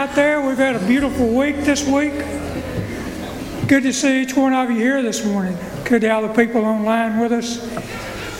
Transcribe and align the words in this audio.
out 0.00 0.14
there. 0.14 0.40
We've 0.40 0.56
had 0.56 0.76
a 0.76 0.86
beautiful 0.86 1.28
week 1.28 1.56
this 1.56 1.86
week. 1.86 2.14
Good 3.68 3.82
to 3.82 3.92
see 3.92 4.22
each 4.22 4.34
one 4.34 4.54
of 4.54 4.70
you 4.70 4.76
here 4.76 5.02
this 5.02 5.26
morning. 5.26 5.54
Good 5.84 6.00
to 6.00 6.08
have 6.08 6.22
the 6.22 6.32
people 6.32 6.64
online 6.64 7.18
with 7.18 7.32
us. 7.32 7.62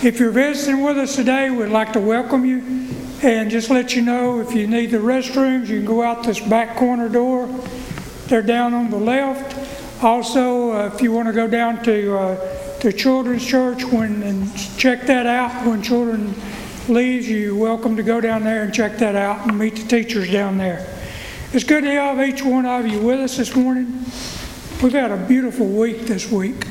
If 0.02 0.18
you're 0.18 0.30
visiting 0.30 0.82
with 0.82 0.96
us 0.96 1.16
today, 1.16 1.50
we'd 1.50 1.66
like 1.66 1.92
to 1.92 2.00
welcome 2.00 2.46
you 2.46 2.62
and 3.22 3.50
just 3.50 3.68
let 3.68 3.94
you 3.94 4.00
know 4.00 4.40
if 4.40 4.54
you 4.54 4.66
need 4.66 4.86
the 4.86 4.96
restrooms, 4.96 5.68
you 5.68 5.80
can 5.80 5.84
go 5.84 6.02
out 6.02 6.22
this 6.22 6.40
back 6.40 6.78
corner 6.78 7.10
door. 7.10 7.46
They're 8.28 8.40
down 8.40 8.72
on 8.72 8.90
the 8.90 8.96
left. 8.96 10.02
Also, 10.02 10.72
uh, 10.72 10.90
if 10.94 11.02
you 11.02 11.12
want 11.12 11.28
to 11.28 11.34
go 11.34 11.46
down 11.46 11.84
to 11.84 12.16
uh, 12.16 12.78
the 12.80 12.90
children's 12.90 13.44
church 13.44 13.84
when 13.84 14.22
and 14.22 14.78
check 14.78 15.02
that 15.08 15.26
out 15.26 15.66
when 15.66 15.82
children 15.82 16.34
leaves, 16.88 17.28
you're 17.28 17.54
welcome 17.54 17.96
to 17.96 18.02
go 18.02 18.18
down 18.18 18.44
there 18.44 18.62
and 18.62 18.72
check 18.72 18.96
that 18.96 19.14
out 19.14 19.46
and 19.46 19.58
meet 19.58 19.76
the 19.76 19.86
teachers 19.86 20.32
down 20.32 20.56
there. 20.56 20.96
It's 21.52 21.64
good 21.64 21.82
to 21.82 21.90
have 21.90 22.20
each 22.20 22.44
one 22.44 22.64
of 22.64 22.86
you 22.86 23.00
with 23.00 23.18
us 23.18 23.36
this 23.36 23.56
morning. 23.56 23.86
We've 24.80 24.92
had 24.92 25.10
a 25.10 25.16
beautiful 25.16 25.66
week 25.66 26.02
this 26.02 26.30
week, 26.30 26.64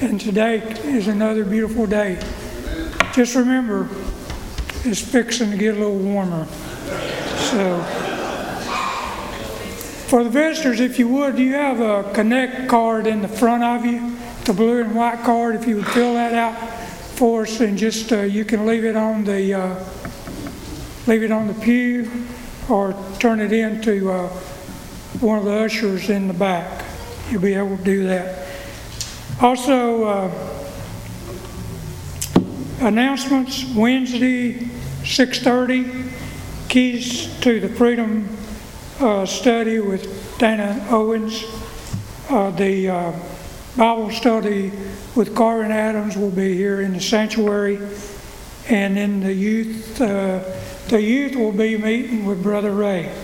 and 0.00 0.20
today 0.20 0.56
is 0.82 1.06
another 1.06 1.44
beautiful 1.44 1.86
day. 1.86 2.20
Just 3.14 3.36
remember, 3.36 3.88
it's 4.82 5.00
fixing 5.00 5.52
to 5.52 5.56
get 5.56 5.76
a 5.76 5.78
little 5.78 5.98
warmer. 5.98 6.46
So, 6.46 7.80
for 10.08 10.24
the 10.24 10.30
visitors, 10.30 10.80
if 10.80 10.98
you 10.98 11.06
would, 11.10 11.36
do 11.36 11.44
you 11.44 11.54
have 11.54 11.78
a 11.78 12.10
Connect 12.12 12.68
card 12.68 13.06
in 13.06 13.22
the 13.22 13.28
front 13.28 13.62
of 13.62 13.86
you? 13.86 14.16
The 14.46 14.52
blue 14.52 14.80
and 14.80 14.96
white 14.96 15.20
card, 15.20 15.54
if 15.54 15.68
you 15.68 15.76
would 15.76 15.86
fill 15.86 16.14
that 16.14 16.34
out 16.34 16.58
for 16.58 17.42
us, 17.42 17.60
and 17.60 17.78
just 17.78 18.10
uh, 18.10 18.22
you 18.22 18.44
can 18.44 18.66
leave 18.66 18.84
it 18.84 18.96
on 18.96 19.22
the 19.22 19.54
uh, 19.54 19.84
leave 21.06 21.22
it 21.22 21.30
on 21.30 21.46
the 21.46 21.54
pew, 21.54 22.10
or 22.68 22.94
turn 23.18 23.40
it 23.40 23.52
in 23.52 23.80
to 23.82 24.10
uh, 24.10 24.28
one 25.20 25.38
of 25.38 25.44
the 25.44 25.64
ushers 25.64 26.10
in 26.10 26.28
the 26.28 26.34
back. 26.34 26.84
You'll 27.30 27.42
be 27.42 27.54
able 27.54 27.76
to 27.76 27.84
do 27.84 28.06
that. 28.06 28.46
Also, 29.40 30.04
uh, 30.04 30.30
announcements 32.80 33.64
Wednesday, 33.74 34.54
6:30. 35.04 36.14
Keys 36.68 37.34
to 37.40 37.60
the 37.60 37.68
Freedom 37.70 38.28
uh, 39.00 39.24
Study 39.24 39.80
with 39.80 40.36
Dana 40.38 40.86
Owens. 40.90 41.44
Uh, 42.28 42.50
the 42.50 42.90
uh, 42.90 43.12
Bible 43.74 44.10
study 44.10 44.70
with 45.14 45.34
Carvin 45.34 45.72
Adams 45.72 46.18
will 46.18 46.30
be 46.30 46.54
here 46.54 46.82
in 46.82 46.92
the 46.92 47.00
sanctuary, 47.00 47.80
and 48.68 48.98
in 48.98 49.20
the 49.20 49.32
youth, 49.32 49.98
uh, 49.98 50.44
the 50.88 51.02
youth 51.02 51.36
will 51.36 51.52
be 51.52 51.76
meeting 51.76 52.24
with 52.24 52.42
Brother 52.42 52.72
Ray. 52.72 53.14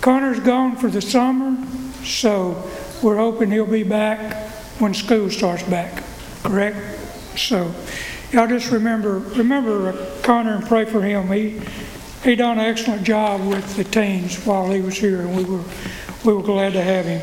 Connor's 0.00 0.40
gone 0.40 0.76
for 0.76 0.88
the 0.88 1.02
summer, 1.02 1.64
so 2.02 2.70
we're 3.02 3.16
hoping 3.16 3.50
he'll 3.50 3.66
be 3.66 3.82
back 3.82 4.50
when 4.78 4.94
school 4.94 5.30
starts 5.30 5.62
back. 5.64 6.02
Correct? 6.42 6.76
So, 7.36 7.72
y'all 8.32 8.48
just 8.48 8.70
remember 8.70 9.18
remember 9.18 9.92
Connor 10.22 10.56
and 10.56 10.66
pray 10.66 10.84
for 10.84 11.02
him. 11.02 11.28
He 11.28 11.60
he 12.24 12.36
done 12.36 12.58
an 12.58 12.64
excellent 12.64 13.04
job 13.04 13.46
with 13.46 13.76
the 13.76 13.84
teens 13.84 14.44
while 14.44 14.70
he 14.70 14.80
was 14.80 14.96
here, 14.96 15.20
and 15.20 15.36
we 15.36 15.44
were 15.44 15.62
we 16.24 16.32
were 16.32 16.42
glad 16.42 16.72
to 16.72 16.82
have 16.82 17.04
him. 17.04 17.22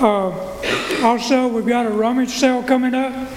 Uh, 0.00 1.06
also, 1.06 1.46
we've 1.48 1.66
got 1.66 1.86
a 1.86 1.90
rummage 1.90 2.30
sale 2.30 2.62
coming 2.62 2.94
up, 2.94 3.28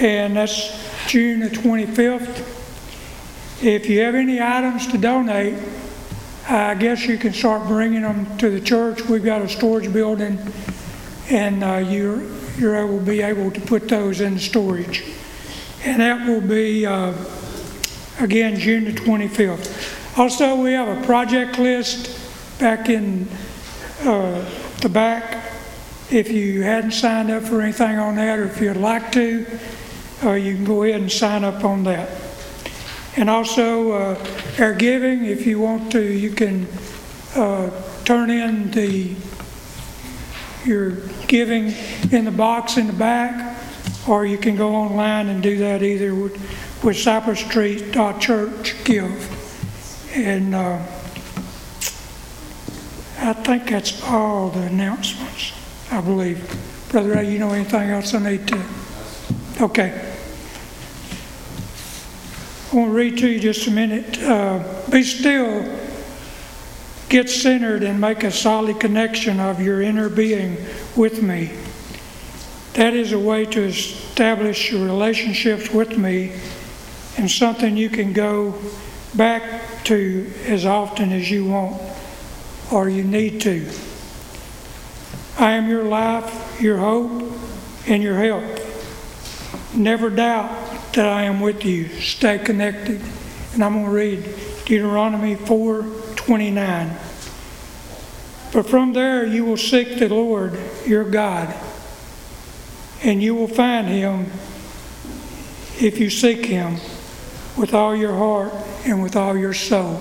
and 0.00 0.36
that's 0.36 1.06
June 1.06 1.40
the 1.40 1.50
25th. 1.50 2.55
If 3.62 3.88
you 3.88 4.00
have 4.00 4.14
any 4.14 4.38
items 4.38 4.86
to 4.88 4.98
donate, 4.98 5.58
I 6.46 6.74
guess 6.74 7.06
you 7.06 7.16
can 7.16 7.32
start 7.32 7.66
bringing 7.66 8.02
them 8.02 8.36
to 8.36 8.50
the 8.50 8.60
church. 8.60 9.02
We've 9.06 9.24
got 9.24 9.40
a 9.40 9.48
storage 9.48 9.90
building, 9.90 10.38
and 11.30 11.64
uh, 11.64 11.76
you're 11.76 12.22
you're 12.58 12.76
able 12.76 13.00
be 13.00 13.22
able 13.22 13.50
to 13.50 13.60
put 13.62 13.88
those 13.88 14.20
in 14.20 14.38
storage, 14.38 15.04
and 15.84 16.02
that 16.02 16.28
will 16.28 16.42
be 16.42 16.84
uh, 16.84 17.14
again 18.20 18.60
June 18.60 18.84
the 18.84 18.92
25th. 18.92 20.18
Also, 20.18 20.54
we 20.56 20.72
have 20.72 20.88
a 20.88 21.06
project 21.06 21.58
list 21.58 22.60
back 22.60 22.90
in 22.90 23.26
uh, 24.02 24.44
the 24.82 24.90
back. 24.90 25.50
If 26.10 26.30
you 26.30 26.62
hadn't 26.62 26.92
signed 26.92 27.30
up 27.30 27.44
for 27.44 27.62
anything 27.62 27.98
on 27.98 28.16
that, 28.16 28.38
or 28.38 28.44
if 28.44 28.60
you'd 28.60 28.76
like 28.76 29.12
to, 29.12 29.46
uh, 30.24 30.32
you 30.32 30.56
can 30.56 30.64
go 30.64 30.82
ahead 30.82 31.00
and 31.00 31.10
sign 31.10 31.42
up 31.42 31.64
on 31.64 31.84
that. 31.84 32.25
And 33.16 33.30
also, 33.30 33.92
uh, 33.92 34.26
our 34.58 34.74
giving, 34.74 35.24
if 35.24 35.46
you 35.46 35.58
want 35.58 35.90
to, 35.92 36.02
you 36.02 36.30
can 36.30 36.68
uh, 37.34 37.70
turn 38.04 38.30
in 38.30 38.70
the 38.72 39.14
your 40.66 40.96
giving 41.28 41.72
in 42.10 42.24
the 42.24 42.30
box 42.30 42.76
in 42.76 42.88
the 42.88 42.92
back, 42.92 43.56
or 44.08 44.26
you 44.26 44.36
can 44.36 44.56
go 44.56 44.74
online 44.74 45.28
and 45.28 45.42
do 45.42 45.58
that 45.58 45.82
either 45.82 46.14
with, 46.14 46.34
with 46.82 46.98
Cypress 46.98 47.40
Street 47.40 47.92
Church 48.20 48.74
Give. 48.84 49.32
And 50.14 50.54
uh, 50.54 50.78
I 53.18 53.32
think 53.32 53.70
that's 53.70 54.02
all 54.04 54.50
the 54.50 54.62
announcements, 54.62 55.52
I 55.90 56.00
believe. 56.00 56.38
Brother 56.90 57.14
Ray, 57.14 57.30
you 57.30 57.38
know 57.38 57.50
anything 57.50 57.90
else 57.90 58.12
I 58.12 58.18
need 58.18 58.48
to? 58.48 58.64
Okay. 59.60 60.15
I 62.72 62.76
want 62.76 62.88
to 62.90 62.94
read 62.94 63.18
to 63.18 63.28
you 63.28 63.38
just 63.38 63.68
a 63.68 63.70
minute. 63.70 64.20
Uh, 64.20 64.58
Be 64.90 65.04
still, 65.04 65.78
get 67.08 67.30
centered, 67.30 67.84
and 67.84 68.00
make 68.00 68.24
a 68.24 68.32
solid 68.32 68.80
connection 68.80 69.38
of 69.38 69.60
your 69.60 69.80
inner 69.80 70.08
being 70.08 70.56
with 70.96 71.22
me. 71.22 71.52
That 72.74 72.92
is 72.92 73.12
a 73.12 73.18
way 73.18 73.44
to 73.46 73.62
establish 73.62 74.72
your 74.72 74.84
relationships 74.84 75.70
with 75.70 75.96
me 75.96 76.32
and 77.16 77.30
something 77.30 77.76
you 77.76 77.88
can 77.88 78.12
go 78.12 78.54
back 79.14 79.84
to 79.84 80.30
as 80.46 80.66
often 80.66 81.12
as 81.12 81.30
you 81.30 81.46
want 81.46 81.80
or 82.72 82.88
you 82.88 83.04
need 83.04 83.40
to. 83.42 83.70
I 85.38 85.52
am 85.52 85.68
your 85.68 85.84
life, 85.84 86.60
your 86.60 86.78
hope, 86.78 87.32
and 87.86 88.02
your 88.02 88.18
help. 88.18 88.58
Never 89.72 90.10
doubt 90.10 90.65
that 90.96 91.06
I 91.06 91.22
am 91.22 91.40
with 91.40 91.64
you. 91.64 91.88
Stay 92.00 92.38
connected. 92.38 93.00
And 93.54 93.62
I'm 93.62 93.72
going 93.72 93.84
to 93.84 93.90
read 93.90 94.24
Deuteronomy 94.64 95.36
4 95.36 95.82
29. 96.16 96.96
But 98.52 98.66
from 98.66 98.92
there 98.92 99.24
you 99.24 99.44
will 99.44 99.56
seek 99.56 99.98
the 99.98 100.08
Lord 100.08 100.58
your 100.86 101.04
God, 101.04 101.54
and 103.02 103.22
you 103.22 103.34
will 103.34 103.48
find 103.48 103.86
him 103.86 104.26
if 105.78 105.98
you 106.00 106.10
seek 106.10 106.46
him 106.46 106.78
with 107.56 107.74
all 107.74 107.94
your 107.94 108.14
heart 108.14 108.52
and 108.84 109.02
with 109.02 109.16
all 109.16 109.36
your 109.36 109.54
soul. 109.54 110.00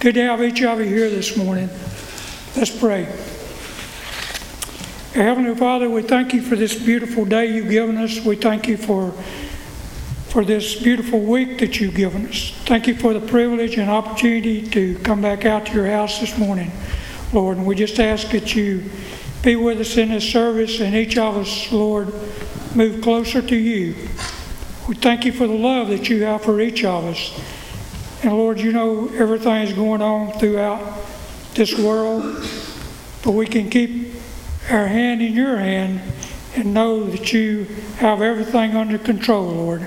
Good 0.00 0.14
to 0.14 0.22
have 0.26 0.42
each 0.42 0.62
of 0.62 0.80
you 0.80 0.86
here 0.86 1.08
this 1.08 1.36
morning. 1.36 1.70
Let's 2.56 2.76
pray. 2.76 3.04
Heavenly 5.14 5.54
Father, 5.54 5.88
we 5.88 6.02
thank 6.02 6.34
you 6.34 6.42
for 6.42 6.56
this 6.56 6.74
beautiful 6.74 7.24
day 7.24 7.46
you've 7.46 7.70
given 7.70 7.96
us. 7.98 8.24
We 8.24 8.36
thank 8.36 8.66
you 8.66 8.76
for, 8.76 9.14
for 10.34 10.44
this 10.44 10.82
beautiful 10.82 11.20
week 11.20 11.60
that 11.60 11.78
you've 11.78 11.94
given 11.94 12.26
us. 12.26 12.50
Thank 12.64 12.88
you 12.88 12.96
for 12.96 13.14
the 13.14 13.24
privilege 13.24 13.78
and 13.78 13.88
opportunity 13.88 14.68
to 14.70 14.98
come 14.98 15.22
back 15.22 15.44
out 15.44 15.66
to 15.66 15.72
your 15.72 15.86
house 15.86 16.18
this 16.18 16.36
morning, 16.36 16.72
Lord. 17.32 17.58
And 17.58 17.64
we 17.64 17.76
just 17.76 18.00
ask 18.00 18.30
that 18.30 18.52
you 18.52 18.82
be 19.44 19.54
with 19.54 19.78
us 19.78 19.96
in 19.96 20.08
this 20.08 20.28
service 20.28 20.80
and 20.80 20.92
each 20.92 21.16
of 21.16 21.36
us, 21.36 21.70
Lord, 21.70 22.12
move 22.74 23.00
closer 23.00 23.42
to 23.42 23.54
you. 23.54 23.94
We 24.88 24.96
thank 24.96 25.24
you 25.24 25.30
for 25.30 25.46
the 25.46 25.54
love 25.54 25.86
that 25.86 26.08
you 26.08 26.24
have 26.24 26.42
for 26.42 26.60
each 26.60 26.84
of 26.84 27.04
us. 27.04 28.24
And 28.24 28.32
Lord, 28.32 28.58
you 28.58 28.72
know 28.72 29.08
everything 29.14 29.62
is 29.62 29.72
going 29.72 30.02
on 30.02 30.32
throughout 30.40 30.98
this 31.54 31.78
world, 31.78 32.24
but 33.22 33.30
we 33.30 33.46
can 33.46 33.70
keep 33.70 34.12
our 34.68 34.88
hand 34.88 35.22
in 35.22 35.34
your 35.34 35.58
hand 35.58 36.00
and 36.56 36.74
know 36.74 37.04
that 37.04 37.32
you 37.32 37.66
have 37.98 38.20
everything 38.20 38.74
under 38.74 38.98
control, 38.98 39.44
Lord. 39.44 39.86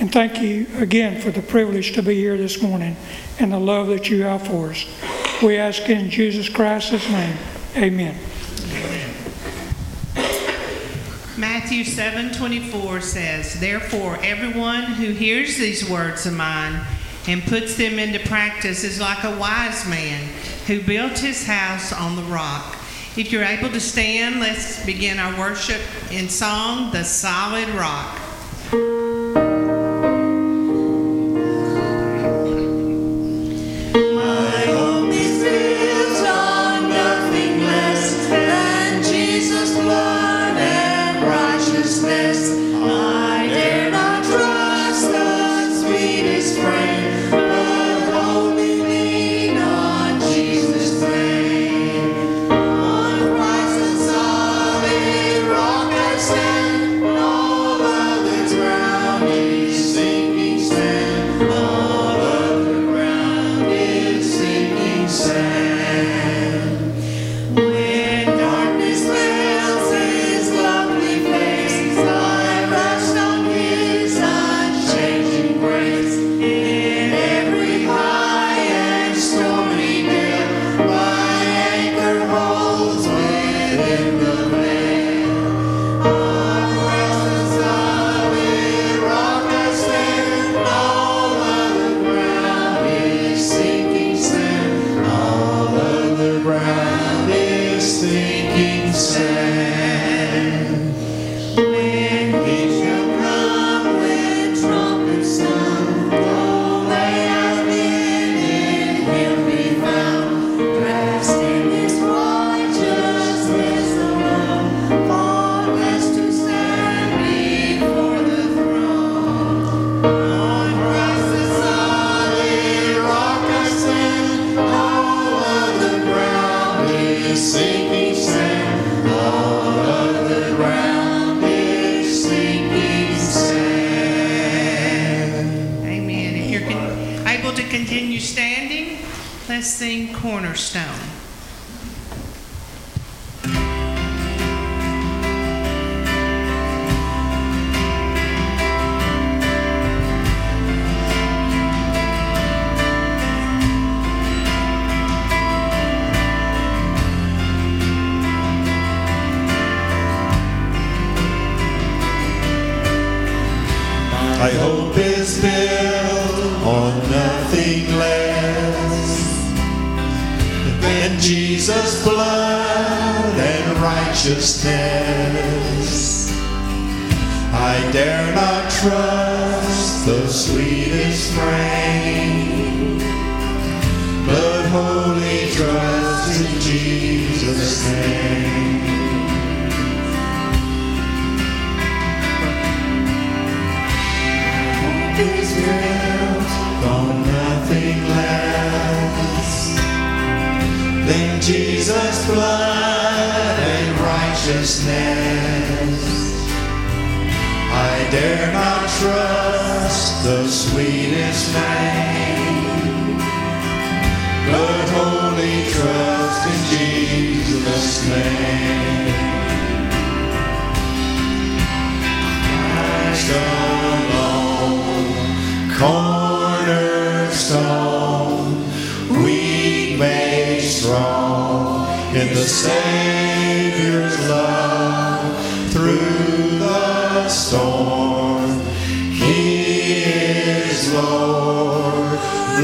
And 0.00 0.12
thank 0.12 0.40
you 0.40 0.66
again 0.78 1.20
for 1.20 1.30
the 1.30 1.42
privilege 1.42 1.92
to 1.92 2.02
be 2.02 2.16
here 2.16 2.36
this 2.36 2.60
morning 2.60 2.96
and 3.38 3.52
the 3.52 3.58
love 3.58 3.86
that 3.88 4.10
you 4.10 4.22
have 4.22 4.46
for 4.46 4.70
us. 4.70 4.84
We 5.42 5.56
ask 5.56 5.88
in 5.88 6.10
Jesus 6.10 6.48
Christ's 6.48 7.08
name. 7.08 7.36
Amen. 7.76 8.16
Matthew 11.36 11.84
7:24 11.84 13.00
says, 13.00 13.54
"Therefore 13.60 14.18
everyone 14.22 14.84
who 14.84 15.12
hears 15.12 15.56
these 15.56 15.84
words 15.84 16.26
of 16.26 16.32
mine 16.32 16.80
and 17.26 17.44
puts 17.44 17.74
them 17.74 17.98
into 17.98 18.20
practice 18.20 18.84
is 18.84 19.00
like 19.00 19.24
a 19.24 19.36
wise 19.36 19.84
man 19.86 20.20
who 20.66 20.80
built 20.80 21.18
his 21.18 21.46
house 21.46 21.92
on 21.92 22.16
the 22.16 22.22
rock." 22.22 22.76
If 23.16 23.30
you're 23.30 23.44
able 23.44 23.70
to 23.70 23.80
stand, 23.80 24.40
let's 24.40 24.84
begin 24.84 25.18
our 25.18 25.38
worship 25.38 25.80
in 26.10 26.28
song, 26.28 26.90
The 26.92 27.04
Solid 27.04 27.68
Rock. 27.70 28.20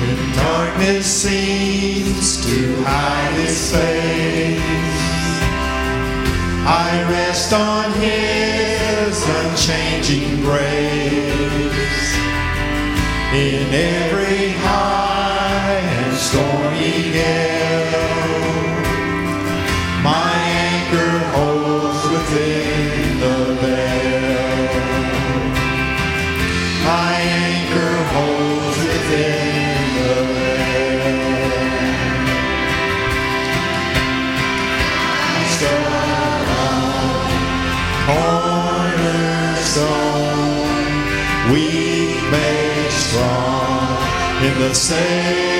When 0.00 0.20
darkness 0.34 1.06
seems 1.06 2.44
to 2.44 2.82
hide 2.84 3.34
His 3.34 3.72
face, 3.72 4.60
I 6.66 7.06
rest 7.10 7.52
on 7.52 7.92
His 7.92 9.24
unchanging 9.38 10.40
grace 10.42 11.82
in 13.32 13.72
every 13.72 14.31
Senhor. 44.74 45.51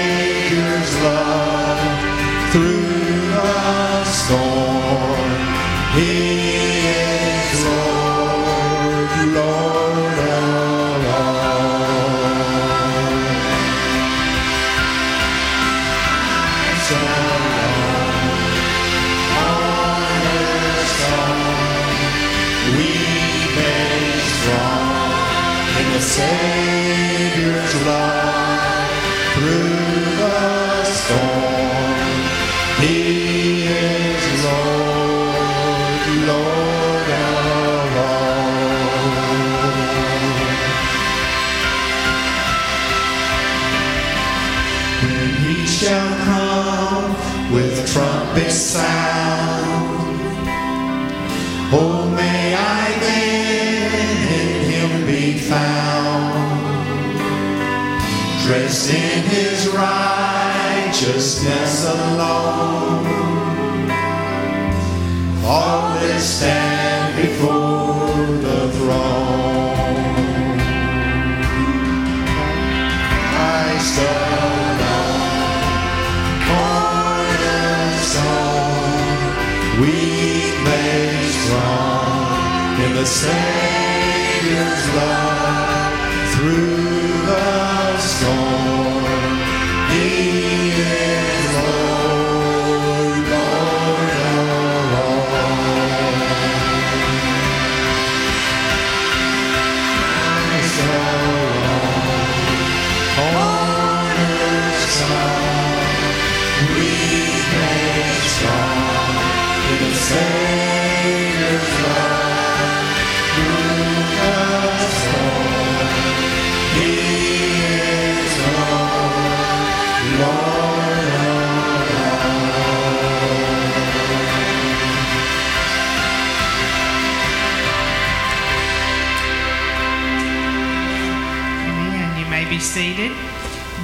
before. 67.43 67.82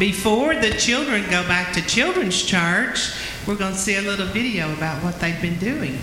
Before 0.09 0.55
the 0.55 0.71
children 0.71 1.23
go 1.25 1.47
back 1.47 1.75
to 1.75 1.83
children's 1.83 2.43
church, 2.43 3.13
we're 3.47 3.57
going 3.57 3.75
to 3.75 3.79
see 3.79 3.97
a 3.97 4.01
little 4.01 4.25
video 4.25 4.73
about 4.73 5.05
what 5.05 5.21
they've 5.21 5.39
been 5.43 5.59
doing. 5.59 5.99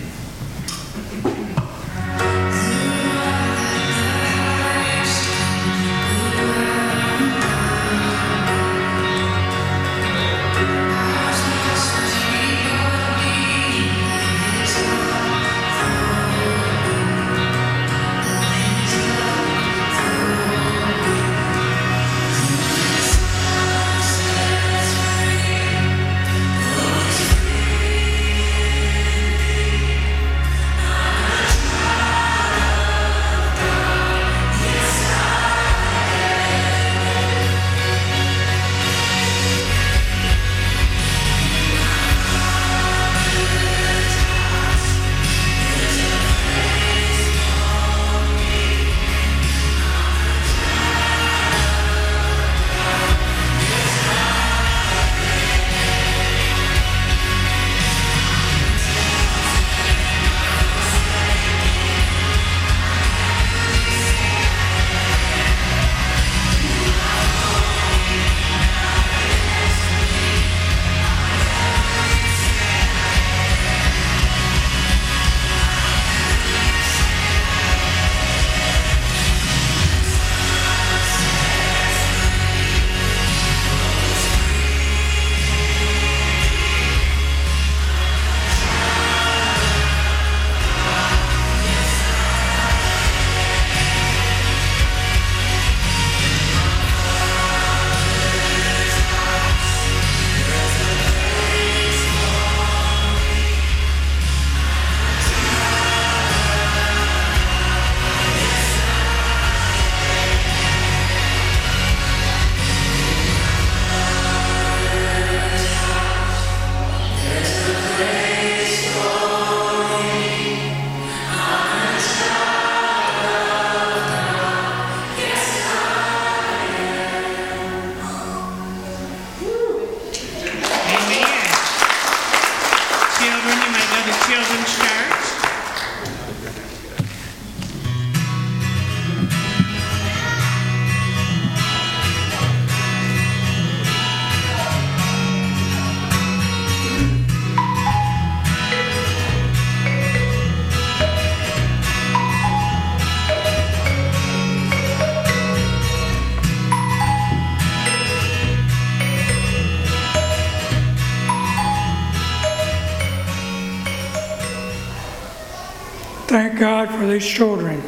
These 167.16 167.28
children. 167.28 167.82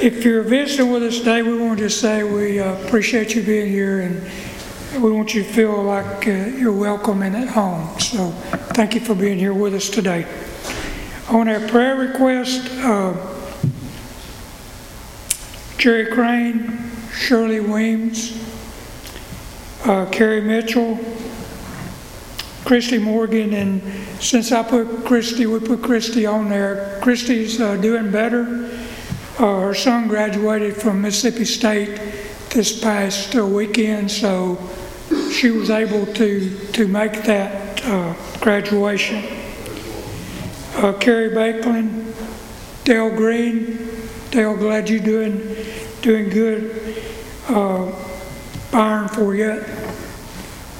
If 0.00 0.24
you're 0.24 0.42
visiting 0.42 0.90
with 0.90 1.02
us 1.02 1.18
today, 1.18 1.42
we 1.42 1.58
want 1.58 1.78
to 1.78 1.84
just 1.84 2.00
say 2.00 2.22
we 2.22 2.60
uh, 2.60 2.82
appreciate 2.82 3.34
you 3.34 3.42
being 3.42 3.70
here 3.70 4.00
and 4.00 5.02
we 5.02 5.12
want 5.12 5.34
you 5.34 5.42
to 5.42 5.52
feel 5.52 5.82
like 5.82 6.26
uh, 6.26 6.30
you're 6.30 6.72
welcome 6.72 7.20
and 7.20 7.36
at 7.36 7.48
home. 7.48 8.00
So 8.00 8.30
thank 8.72 8.94
you 8.94 9.00
for 9.00 9.14
being 9.14 9.36
here 9.36 9.52
with 9.52 9.74
us 9.74 9.90
today. 9.90 10.26
On 11.28 11.46
our 11.46 11.60
prayer 11.68 11.96
request, 11.96 12.70
uh, 12.78 13.14
Jerry 15.76 16.06
Crane, 16.06 16.90
Shirley 17.12 17.60
Weems, 17.60 18.32
uh, 19.84 20.06
Carrie 20.10 20.40
Mitchell, 20.40 20.98
Christy 22.64 22.98
Morgan, 22.98 23.52
and 23.52 23.82
since 24.22 24.50
I 24.50 24.62
put 24.62 25.04
Christy, 25.04 25.44
we 25.44 25.60
put 25.60 25.82
Christy 25.82 26.24
on 26.24 26.48
there. 26.48 26.98
Christy's 27.02 27.60
uh, 27.60 27.76
doing 27.76 28.10
better. 28.10 28.70
Uh, 29.38 29.60
her 29.60 29.74
son 29.74 30.08
graduated 30.08 30.74
from 30.74 31.02
Mississippi 31.02 31.44
State 31.44 32.00
this 32.50 32.80
past 32.80 33.36
uh, 33.36 33.44
weekend, 33.44 34.10
so 34.10 34.58
she 35.30 35.50
was 35.50 35.68
able 35.68 36.06
to 36.14 36.58
to 36.72 36.88
make 36.88 37.24
that 37.24 37.84
uh, 37.84 38.14
graduation. 38.40 39.22
Uh, 40.76 40.94
Carrie 40.94 41.30
Bakeland, 41.30 42.14
Dale 42.84 43.10
Green, 43.10 43.78
Dale, 44.30 44.56
glad 44.56 44.88
you're 44.88 45.00
doing 45.00 45.54
doing 46.00 46.30
good. 46.30 46.96
Uh, 47.46 47.92
Byron 48.72 49.08
Fourier 49.08 49.83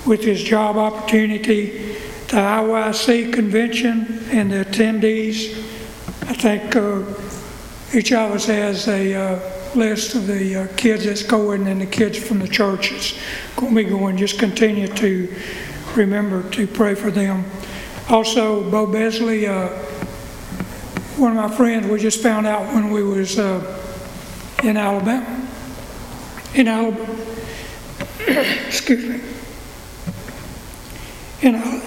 with 0.07 0.23
his 0.23 0.43
job 0.43 0.77
opportunity, 0.77 1.95
the 2.29 2.37
IYC 2.37 3.33
convention, 3.33 4.25
and 4.31 4.53
the 4.53 4.65
attendees. 4.65 5.57
I 6.29 6.35
think 6.35 6.77
uh, 6.77 7.03
each 7.97 8.13
of 8.13 8.33
us 8.33 8.47
has 8.47 8.89
a 8.89 9.15
uh, 9.15 9.55
list 9.75 10.15
of 10.15 10.27
the 10.27 10.57
uh, 10.57 10.67
kids 10.77 11.05
that's 11.05 11.23
going 11.23 11.67
and 11.69 11.81
the 11.81 11.87
kids 11.87 12.19
from 12.19 12.39
the 12.39 12.49
churches 12.49 13.19
going 13.57 13.75
to 13.75 13.85
be 13.85 13.89
going. 13.89 14.17
Just 14.17 14.39
continue 14.39 14.89
to 14.89 15.35
remember 15.95 16.49
to 16.51 16.67
pray 16.67 16.95
for 16.95 17.11
them. 17.11 17.45
Also, 18.09 18.69
Bo 18.71 18.87
Besley, 18.87 19.47
uh, 19.47 19.69
one 21.17 21.37
of 21.37 21.51
my 21.51 21.57
friends, 21.57 21.87
we 21.87 21.99
just 21.99 22.23
found 22.23 22.47
out 22.47 22.75
when 22.75 22.91
we 22.91 23.03
was 23.03 23.39
uh, 23.39 23.81
in 24.63 24.77
Alabama. 24.77 25.49
In 26.55 26.69
Alabama. 26.69 27.17
Excuse 28.67 29.05
me. 29.05 29.34
In 31.45 31.53
know, 31.53 31.83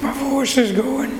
My 0.00 0.12
voice 0.12 0.56
is 0.58 0.70
going. 0.70 1.10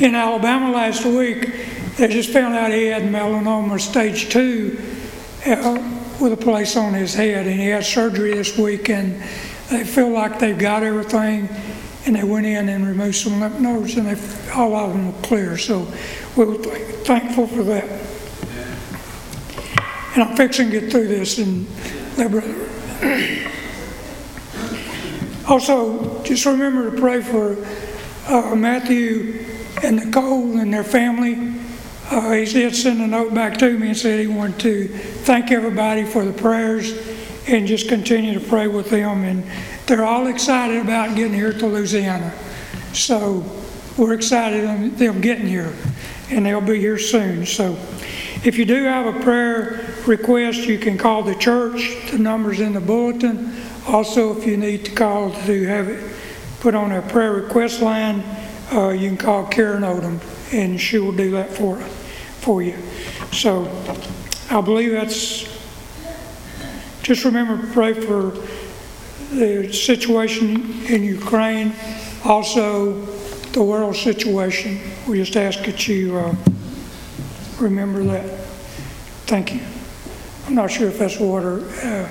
In 0.00 0.14
Alabama 0.14 0.70
last 0.70 1.04
week, 1.04 1.52
they 1.98 2.08
just 2.08 2.30
found 2.30 2.54
out 2.54 2.70
he 2.72 2.86
had 2.86 3.02
melanoma 3.02 3.78
stage 3.78 4.30
two 4.30 4.80
uh, 5.44 5.76
with 6.18 6.32
a 6.32 6.36
place 6.38 6.78
on 6.78 6.94
his 6.94 7.12
head, 7.12 7.46
and 7.46 7.60
he 7.60 7.66
had 7.66 7.84
surgery 7.84 8.32
this 8.32 8.56
week, 8.56 8.88
and 8.88 9.22
they 9.68 9.84
feel 9.84 10.08
like 10.08 10.38
they've 10.38 10.58
got 10.58 10.82
everything, 10.82 11.46
and 12.06 12.16
they 12.16 12.24
went 12.24 12.46
in 12.46 12.70
and 12.70 12.86
removed 12.86 13.16
some 13.16 13.38
lymph 13.38 13.60
nodes, 13.60 13.98
and 13.98 14.06
they, 14.06 14.52
all 14.54 14.74
of 14.74 14.94
them 14.94 15.12
were 15.12 15.20
clear. 15.20 15.58
So 15.58 15.86
we 16.38 16.46
were 16.46 16.56
th- 16.56 16.94
thankful 17.04 17.48
for 17.48 17.64
that. 17.64 17.84
And 20.14 20.22
I'm 20.22 20.34
fixing 20.38 20.70
to 20.70 20.80
get 20.80 20.90
through 20.90 21.08
this, 21.08 21.36
and 21.36 21.66
let 22.16 22.30
brother. 22.30 22.75
Also, 25.48 26.24
just 26.24 26.44
remember 26.44 26.90
to 26.90 27.00
pray 27.00 27.22
for 27.22 27.56
uh, 28.26 28.56
Matthew 28.56 29.46
and 29.84 29.96
Nicole 29.96 30.58
and 30.58 30.74
their 30.74 30.82
family. 30.82 31.54
Uh, 32.10 32.32
he 32.32 32.44
did 32.44 32.74
send 32.74 33.00
a 33.00 33.06
note 33.06 33.32
back 33.32 33.56
to 33.58 33.78
me 33.78 33.88
and 33.88 33.96
said 33.96 34.18
he 34.18 34.26
wanted 34.26 34.58
to 34.58 34.88
thank 34.88 35.52
everybody 35.52 36.04
for 36.04 36.24
the 36.24 36.32
prayers 36.32 36.92
and 37.46 37.68
just 37.68 37.88
continue 37.88 38.34
to 38.34 38.40
pray 38.40 38.66
with 38.66 38.90
them. 38.90 39.22
And 39.22 39.44
they're 39.86 40.04
all 40.04 40.26
excited 40.26 40.78
about 40.78 41.14
getting 41.14 41.34
here 41.34 41.52
to 41.52 41.66
Louisiana. 41.68 42.32
So 42.92 43.44
we're 43.96 44.14
excited 44.14 44.64
on 44.64 44.96
them 44.96 45.20
getting 45.20 45.46
here, 45.46 45.72
and 46.28 46.44
they'll 46.44 46.60
be 46.60 46.80
here 46.80 46.98
soon. 46.98 47.46
So 47.46 47.78
if 48.44 48.58
you 48.58 48.64
do 48.64 48.82
have 48.82 49.14
a 49.14 49.20
prayer 49.20 49.95
request, 50.06 50.60
you 50.66 50.78
can 50.78 50.96
call 50.96 51.22
the 51.22 51.34
church. 51.34 51.96
The 52.10 52.18
number's 52.18 52.60
in 52.60 52.72
the 52.72 52.80
bulletin. 52.80 53.52
Also, 53.86 54.36
if 54.36 54.46
you 54.46 54.56
need 54.56 54.84
to 54.84 54.90
call 54.92 55.30
to 55.30 55.64
have 55.66 55.88
it 55.88 56.12
put 56.60 56.74
on 56.74 56.90
our 56.90 57.02
prayer 57.02 57.32
request 57.32 57.80
line, 57.80 58.22
uh, 58.72 58.88
you 58.88 59.08
can 59.08 59.16
call 59.16 59.46
Karen 59.46 59.82
Odom, 59.82 60.20
and 60.52 60.80
she 60.80 60.98
will 60.98 61.12
do 61.12 61.30
that 61.32 61.50
for 61.50 61.76
for 61.76 62.62
you. 62.62 62.76
So, 63.32 63.66
I 64.50 64.60
believe 64.60 64.92
that's. 64.92 65.54
Just 67.02 67.24
remember 67.24 67.64
to 67.64 67.72
pray 67.72 67.94
for 67.94 68.32
the 69.30 69.72
situation 69.72 70.84
in 70.86 71.04
Ukraine, 71.04 71.72
also 72.24 73.00
the 73.52 73.62
world 73.62 73.94
situation. 73.94 74.80
We 75.06 75.18
just 75.18 75.36
ask 75.36 75.64
that 75.64 75.86
you 75.86 76.16
uh, 76.16 76.34
remember 77.60 78.02
that. 78.04 78.28
Thank 79.26 79.54
you. 79.54 79.75
I'm 80.46 80.54
not 80.54 80.70
sure 80.70 80.88
if 80.88 80.98
that's 80.98 81.18
water. 81.18 81.60
Uh, 81.82 82.08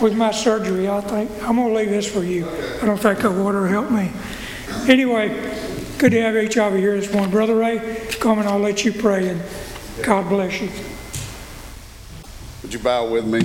with 0.00 0.16
my 0.16 0.30
surgery, 0.30 0.88
I 0.88 1.02
think 1.02 1.30
I'm 1.42 1.56
going 1.56 1.68
to 1.68 1.74
leave 1.74 1.90
this 1.90 2.10
for 2.10 2.24
you. 2.24 2.48
I 2.80 2.86
don't 2.86 2.98
think 2.98 3.18
the 3.18 3.30
water 3.30 3.60
will 3.60 3.68
help 3.68 3.90
me. 3.90 4.10
Anyway, 4.88 5.28
good 5.98 6.12
to 6.12 6.22
have 6.22 6.34
each 6.36 6.56
of 6.56 6.72
you 6.72 6.78
here 6.78 6.98
this 6.98 7.12
morning. 7.12 7.30
Brother 7.30 7.56
Ray, 7.56 8.06
come 8.18 8.38
and 8.38 8.48
I'll 8.48 8.58
let 8.58 8.86
you 8.86 8.92
pray 8.92 9.28
and 9.28 9.42
God 10.02 10.30
bless 10.30 10.62
you. 10.62 10.70
Would 12.62 12.72
you 12.72 12.78
bow 12.78 13.06
with 13.08 13.26
me? 13.26 13.42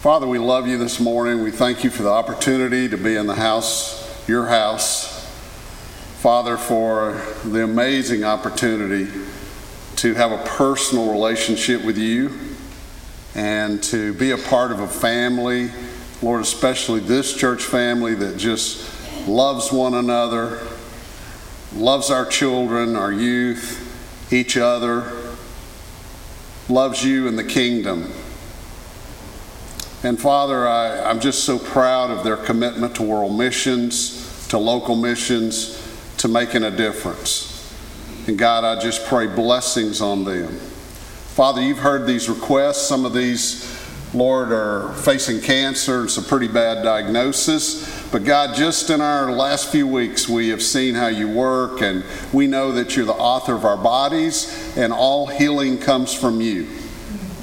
Father, 0.00 0.26
we 0.26 0.40
love 0.40 0.66
you 0.66 0.76
this 0.76 0.98
morning. 0.98 1.44
We 1.44 1.52
thank 1.52 1.84
you 1.84 1.90
for 1.90 2.02
the 2.02 2.10
opportunity 2.10 2.88
to 2.88 2.96
be 2.96 3.14
in 3.14 3.28
the 3.28 3.36
house, 3.36 4.28
your 4.28 4.46
house. 4.46 5.24
Father, 6.18 6.56
for 6.56 7.22
the 7.44 7.62
amazing 7.62 8.24
opportunity 8.24 9.06
to 10.04 10.12
have 10.12 10.32
a 10.32 10.44
personal 10.44 11.10
relationship 11.10 11.82
with 11.82 11.96
you 11.96 12.30
and 13.34 13.82
to 13.82 14.12
be 14.12 14.32
a 14.32 14.36
part 14.36 14.70
of 14.70 14.80
a 14.80 14.86
family, 14.86 15.70
Lord, 16.20 16.42
especially 16.42 17.00
this 17.00 17.34
church 17.34 17.62
family 17.62 18.14
that 18.16 18.36
just 18.36 18.86
loves 19.26 19.72
one 19.72 19.94
another, 19.94 20.60
loves 21.74 22.10
our 22.10 22.26
children, 22.26 22.96
our 22.96 23.12
youth, 23.12 24.30
each 24.30 24.58
other, 24.58 25.10
loves 26.68 27.02
you 27.02 27.26
and 27.26 27.38
the 27.38 27.42
kingdom. 27.42 28.12
And 30.02 30.20
Father, 30.20 30.68
I, 30.68 31.08
I'm 31.08 31.20
just 31.20 31.44
so 31.44 31.58
proud 31.58 32.10
of 32.10 32.24
their 32.24 32.36
commitment 32.36 32.96
to 32.96 33.02
world 33.02 33.38
missions, 33.38 34.46
to 34.48 34.58
local 34.58 34.96
missions, 34.96 35.82
to 36.18 36.28
making 36.28 36.62
a 36.62 36.70
difference. 36.70 37.53
And 38.26 38.38
God, 38.38 38.64
I 38.64 38.80
just 38.80 39.06
pray 39.06 39.26
blessings 39.26 40.00
on 40.00 40.24
them. 40.24 40.48
Father, 40.48 41.60
you've 41.60 41.78
heard 41.78 42.06
these 42.06 42.28
requests. 42.28 42.86
Some 42.86 43.04
of 43.04 43.12
these, 43.12 43.70
Lord, 44.14 44.50
are 44.50 44.94
facing 44.94 45.42
cancer 45.42 46.00
and 46.00 46.10
some 46.10 46.24
pretty 46.24 46.48
bad 46.48 46.82
diagnosis. 46.82 48.08
But 48.10 48.24
God, 48.24 48.54
just 48.54 48.88
in 48.88 49.02
our 49.02 49.30
last 49.30 49.70
few 49.70 49.86
weeks, 49.86 50.26
we 50.28 50.48
have 50.48 50.62
seen 50.62 50.94
how 50.94 51.08
you 51.08 51.28
work, 51.28 51.82
and 51.82 52.02
we 52.32 52.46
know 52.46 52.72
that 52.72 52.96
you're 52.96 53.04
the 53.04 53.12
author 53.12 53.54
of 53.54 53.64
our 53.64 53.76
bodies, 53.76 54.74
and 54.76 54.92
all 54.92 55.26
healing 55.26 55.76
comes 55.76 56.14
from 56.14 56.40
you. 56.40 56.68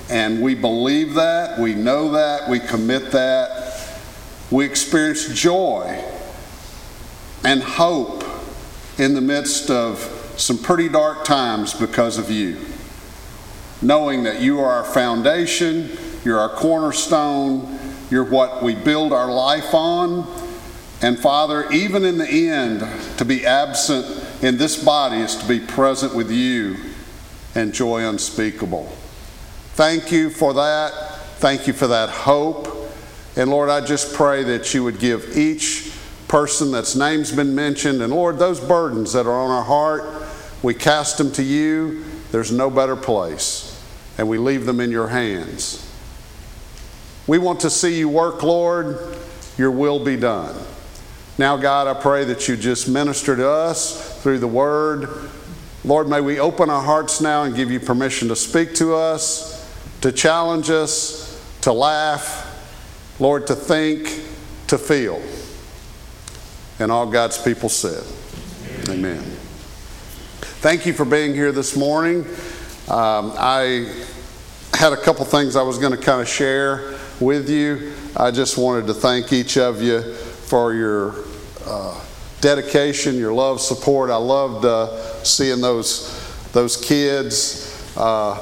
And 0.09 0.41
we 0.41 0.55
believe 0.55 1.13
that, 1.13 1.59
we 1.59 1.75
know 1.75 2.11
that, 2.13 2.49
we 2.49 2.59
commit 2.59 3.11
that. 3.11 3.99
We 4.49 4.65
experience 4.65 5.27
joy 5.33 6.03
and 7.43 7.61
hope 7.61 8.23
in 8.97 9.13
the 9.13 9.21
midst 9.21 9.69
of 9.69 10.17
some 10.41 10.57
pretty 10.57 10.89
dark 10.89 11.23
times 11.23 11.73
because 11.73 12.17
of 12.17 12.31
you. 12.31 12.57
Knowing 13.81 14.23
that 14.23 14.41
you 14.41 14.59
are 14.59 14.71
our 14.71 14.83
foundation, 14.83 15.89
you're 16.23 16.39
our 16.39 16.49
cornerstone, 16.49 17.79
you're 18.09 18.23
what 18.23 18.61
we 18.61 18.75
build 18.75 19.13
our 19.13 19.31
life 19.31 19.73
on. 19.73 20.27
And 21.01 21.17
Father, 21.17 21.69
even 21.71 22.03
in 22.03 22.17
the 22.17 22.27
end, 22.27 22.81
to 23.17 23.25
be 23.25 23.45
absent 23.45 24.05
in 24.43 24.57
this 24.57 24.83
body 24.83 25.17
is 25.17 25.35
to 25.37 25.47
be 25.47 25.59
present 25.59 26.15
with 26.15 26.31
you 26.31 26.77
and 27.55 27.73
joy 27.73 28.07
unspeakable. 28.07 28.85
Thank 29.73 30.11
you 30.11 30.29
for 30.29 30.53
that. 30.55 30.91
Thank 31.37 31.67
you 31.67 31.73
for 31.73 31.87
that 31.87 32.09
hope. 32.09 32.67
And 33.35 33.49
Lord, 33.49 33.69
I 33.69 33.83
just 33.83 34.13
pray 34.13 34.43
that 34.43 34.73
you 34.73 34.83
would 34.83 34.99
give 34.99 35.37
each 35.37 35.91
person 36.27 36.71
that's 36.71 36.95
name's 36.95 37.31
been 37.31 37.53
mentioned, 37.53 38.01
and 38.01 38.13
Lord, 38.13 38.39
those 38.39 38.59
burdens 38.59 39.11
that 39.13 39.25
are 39.25 39.33
on 39.33 39.51
our 39.51 39.63
heart, 39.63 40.20
we 40.63 40.73
cast 40.73 41.17
them 41.17 41.31
to 41.33 41.43
you. 41.43 42.03
There's 42.31 42.51
no 42.51 42.69
better 42.69 42.95
place, 42.95 43.83
and 44.17 44.29
we 44.29 44.37
leave 44.37 44.65
them 44.65 44.79
in 44.79 44.91
your 44.91 45.07
hands. 45.07 45.87
We 47.27 47.37
want 47.37 47.61
to 47.61 47.69
see 47.69 47.97
you 47.97 48.09
work, 48.09 48.43
Lord. 48.43 49.17
your 49.57 49.71
will 49.71 50.03
be 50.03 50.15
done. 50.15 50.55
Now, 51.37 51.57
God, 51.57 51.87
I 51.87 51.99
pray 51.99 52.25
that 52.25 52.47
you 52.47 52.55
just 52.55 52.87
minister 52.87 53.35
to 53.35 53.49
us 53.49 54.21
through 54.21 54.39
the 54.39 54.47
word. 54.47 55.29
Lord, 55.83 56.07
may 56.07 56.21
we 56.21 56.39
open 56.39 56.69
our 56.69 56.81
hearts 56.81 57.21
now 57.21 57.43
and 57.43 57.55
give 57.55 57.71
you 57.71 57.79
permission 57.79 58.27
to 58.27 58.35
speak 58.35 58.75
to 58.75 58.95
us, 58.95 59.67
to 60.01 60.11
challenge 60.11 60.69
us, 60.69 61.43
to 61.61 61.73
laugh, 61.73 62.47
Lord, 63.19 63.47
to 63.47 63.55
think, 63.55 64.23
to 64.67 64.77
feel. 64.77 65.21
And 66.79 66.91
all 66.91 67.09
God's 67.09 67.41
people 67.41 67.69
said, 67.69 68.03
Amen. 68.89 69.17
Amen. 69.17 69.40
Thank 70.61 70.85
you 70.85 70.93
for 70.93 71.05
being 71.05 71.33
here 71.33 71.51
this 71.51 71.75
morning. 71.75 72.19
Um, 72.87 73.33
I 73.35 73.91
had 74.75 74.93
a 74.93 74.95
couple 74.95 75.25
things 75.25 75.55
I 75.55 75.63
was 75.63 75.79
going 75.79 75.91
to 75.91 75.97
kind 75.97 76.21
of 76.21 76.29
share 76.29 76.99
with 77.19 77.49
you. 77.49 77.93
I 78.15 78.29
just 78.29 78.59
wanted 78.59 78.85
to 78.85 78.93
thank 78.93 79.33
each 79.33 79.57
of 79.57 79.81
you 79.81 80.13
for 80.13 80.75
your 80.75 81.15
uh, 81.65 81.99
dedication, 82.41 83.15
your 83.15 83.33
love, 83.33 83.59
support. 83.59 84.11
I 84.11 84.17
loved 84.17 84.63
uh, 84.63 85.23
seeing 85.23 85.61
those 85.61 86.15
those 86.51 86.77
kids. 86.77 87.91
Uh, 87.97 88.37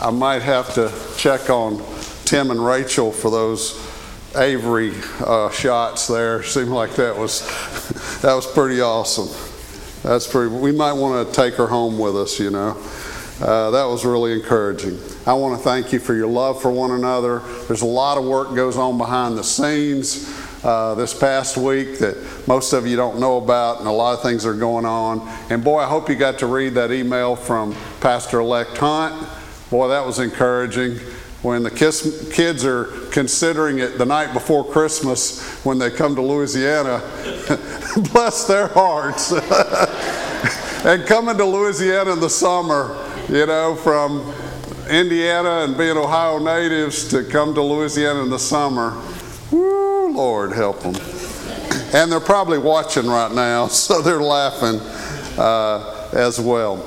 I 0.00 0.12
might 0.12 0.42
have 0.42 0.72
to 0.74 0.92
check 1.16 1.50
on 1.50 1.84
Tim 2.24 2.52
and 2.52 2.64
Rachel 2.64 3.10
for 3.10 3.32
those 3.32 3.84
Avery 4.36 4.92
uh, 5.26 5.50
shots 5.50 6.06
there. 6.06 6.44
Seemed 6.44 6.68
like 6.68 6.94
that 6.94 7.18
was 7.18 7.40
that 8.22 8.32
was 8.32 8.46
pretty 8.46 8.80
awesome. 8.80 9.53
That's 10.04 10.26
pretty. 10.26 10.54
We 10.54 10.70
might 10.70 10.92
want 10.92 11.26
to 11.26 11.34
take 11.34 11.54
her 11.54 11.66
home 11.66 11.98
with 11.98 12.14
us. 12.14 12.38
You 12.38 12.50
know, 12.50 12.76
uh, 13.40 13.70
that 13.70 13.84
was 13.84 14.04
really 14.04 14.34
encouraging. 14.34 14.98
I 15.26 15.32
want 15.32 15.56
to 15.58 15.64
thank 15.64 15.94
you 15.94 15.98
for 15.98 16.14
your 16.14 16.26
love 16.26 16.60
for 16.60 16.70
one 16.70 16.90
another. 16.90 17.38
There's 17.66 17.80
a 17.80 17.86
lot 17.86 18.18
of 18.18 18.24
work 18.24 18.54
goes 18.54 18.76
on 18.76 18.98
behind 18.98 19.38
the 19.38 19.42
scenes 19.42 20.30
uh, 20.62 20.94
this 20.94 21.18
past 21.18 21.56
week 21.56 21.98
that 22.00 22.18
most 22.46 22.74
of 22.74 22.86
you 22.86 22.96
don't 22.96 23.18
know 23.18 23.38
about, 23.38 23.78
and 23.78 23.88
a 23.88 23.92
lot 23.92 24.12
of 24.12 24.22
things 24.22 24.44
are 24.44 24.52
going 24.52 24.84
on. 24.84 25.26
And 25.48 25.64
boy, 25.64 25.78
I 25.78 25.86
hope 25.86 26.10
you 26.10 26.16
got 26.16 26.38
to 26.40 26.46
read 26.46 26.74
that 26.74 26.92
email 26.92 27.34
from 27.34 27.74
Pastor 28.00 28.40
elect 28.40 28.76
Hunt. 28.76 29.26
Boy, 29.70 29.88
that 29.88 30.04
was 30.04 30.18
encouraging. 30.18 30.98
When 31.44 31.62
the 31.62 31.70
kids, 31.70 32.64
are 32.64 32.84
considering 33.10 33.78
it 33.78 33.98
the 33.98 34.06
night 34.06 34.32
before 34.32 34.64
Christmas 34.64 35.42
when 35.62 35.78
they 35.78 35.90
come 35.90 36.14
to 36.14 36.22
Louisiana, 36.22 37.02
bless 38.14 38.46
their 38.46 38.68
hearts. 38.68 39.30
and 40.86 41.06
coming 41.06 41.36
to 41.36 41.44
Louisiana 41.44 42.14
in 42.14 42.20
the 42.20 42.30
summer, 42.30 42.96
you 43.28 43.44
know, 43.44 43.76
from 43.76 44.20
Indiana 44.88 45.64
and 45.64 45.76
being 45.76 45.98
Ohio 45.98 46.38
natives 46.38 47.08
to 47.08 47.22
come 47.22 47.52
to 47.52 47.60
Louisiana 47.60 48.22
in 48.22 48.30
the 48.30 48.38
summer, 48.38 48.98
Woo, 49.50 50.14
Lord 50.14 50.50
help 50.52 50.80
them. 50.80 50.94
And 51.92 52.10
they're 52.10 52.20
probably 52.20 52.56
watching 52.56 53.06
right 53.06 53.30
now, 53.30 53.66
so 53.68 54.00
they're 54.00 54.22
laughing 54.22 54.80
uh, 55.38 56.08
as 56.14 56.40
well. 56.40 56.78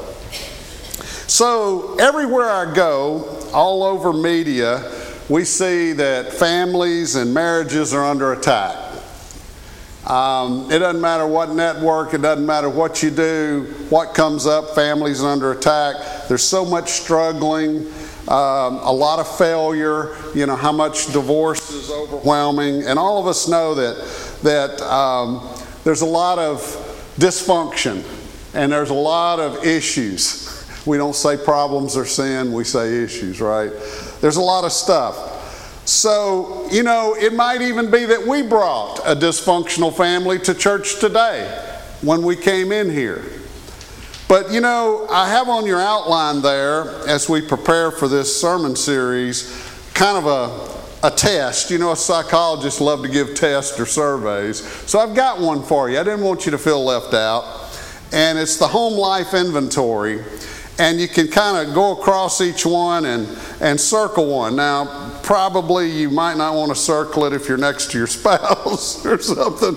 So, 1.28 1.96
everywhere 2.00 2.50
I 2.50 2.74
go, 2.74 3.37
all 3.54 3.84
over 3.84 4.14
media, 4.14 4.92
we 5.30 5.44
see 5.44 5.94
that 5.94 6.34
families 6.34 7.16
and 7.16 7.34
marriages 7.34 7.94
are 7.94 8.06
under 8.06 8.34
attack. 8.34 8.76
Um, 10.06 10.72
it 10.72 10.80
doesn't 10.80 11.02
matter 11.02 11.28
what 11.28 11.52
network, 11.52 12.14
it 12.14 12.22
doesn't 12.22 12.46
matter 12.46 12.70
what 12.70 13.04
you 13.04 13.12
do, 13.12 13.74
what 13.90 14.14
comes 14.14 14.46
up, 14.46 14.74
families 14.74 15.22
under 15.22 15.52
attack. 15.52 16.28
There's 16.30 16.44
so 16.44 16.64
much 16.64 16.92
struggling 16.92 17.92
um, 18.28 18.80
a 18.80 18.92
lot 18.92 19.20
of 19.20 19.38
failure, 19.38 20.16
you 20.36 20.46
know, 20.46 20.56
how 20.58 20.74
much 20.74 21.14
divorce 21.14 21.72
is 21.72 21.90
overwhelming. 21.90 22.84
And 22.84 23.00
all 23.00 23.20
of 23.20 23.28
us 23.28 23.48
know 23.48 23.74
that, 23.76 23.96
that 24.44 24.82
um, 24.82 25.48
there's 25.86 26.02
a 26.02 26.06
lot 26.06 26.38
of 26.38 26.60
dysfunction 27.18 28.04
and 28.54 28.72
there's 28.72 28.90
a 28.90 28.94
lot 28.94 29.40
of 29.40 29.66
issues. 29.66 30.57
We 30.88 30.98
don't 30.98 31.16
say 31.16 31.38
problems 31.38 31.96
or 31.96 32.06
sin, 32.06 32.52
we 32.52 32.64
say 32.64 33.04
issues, 33.04 33.40
right? 33.42 33.72
There's 34.22 34.38
a 34.38 34.42
lot 34.42 34.64
of 34.64 34.72
stuff. 34.72 35.86
So, 35.86 36.68
you 36.72 36.84
know, 36.84 37.16
it 37.16 37.34
might 37.34 37.62
even 37.62 37.92
be 37.92 38.06
that 38.06 38.26
we 38.26 38.42
brought 38.42 39.00
a 39.00 39.16
dysfunctional 39.16 39.96
family 39.96 40.40
to 40.40 40.54
church 40.54 41.00
today 41.00 41.46
when 42.02 42.24
we 42.24 42.36
came 42.36 42.72
in 42.72 42.90
here. 42.90 43.24
But 44.28 44.52
you 44.52 44.60
know, 44.60 45.08
I 45.10 45.30
have 45.30 45.48
on 45.48 45.66
your 45.66 45.80
outline 45.80 46.42
there, 46.42 46.90
as 47.08 47.30
we 47.30 47.42
prepare 47.42 47.92
for 47.92 48.10
this 48.10 48.40
sermon 48.40 48.76
series, 48.76 49.64
kind 49.94 50.18
of 50.18 50.26
a, 50.26 51.08
a 51.08 51.12
test. 51.12 51.72
You 51.72 51.78
know, 51.78 51.94
a 51.94 51.96
psychologist 51.96 52.82
love 52.82 53.04
to 53.04 53.10
give 53.10 53.36
tests 53.36 53.80
or 53.80 53.86
surveys. 53.86 54.62
So 54.90 55.00
I've 55.00 55.16
got 55.16 55.40
one 55.40 55.64
for 55.64 55.90
you. 55.90 55.98
I 56.00 56.04
didn't 56.04 56.26
want 56.26 56.46
you 56.46 56.52
to 56.52 56.58
feel 56.58 56.84
left 56.84 57.14
out. 57.14 57.64
And 58.12 58.38
it's 58.38 58.58
the 58.58 58.68
home 58.68 58.94
life 58.94 59.34
inventory. 59.34 60.22
And 60.80 61.00
you 61.00 61.08
can 61.08 61.28
kind 61.28 61.68
of 61.68 61.74
go 61.74 61.94
across 61.94 62.40
each 62.40 62.66
one 62.66 63.06
and, 63.06 63.28
and 63.62 63.80
circle 63.80 64.28
one. 64.28 64.56
Now, 64.56 65.20
probably 65.24 65.90
you 65.90 66.10
might 66.10 66.38
not 66.38 66.54
want 66.54 66.70
to 66.70 66.76
circle 66.76 67.26
it 67.26 67.34
if 67.34 67.50
you're 67.50 67.58
next 67.58 67.92
to 67.92 67.98
your 67.98 68.08
spouse 68.08 69.06
or 69.06 69.20
something. 69.20 69.76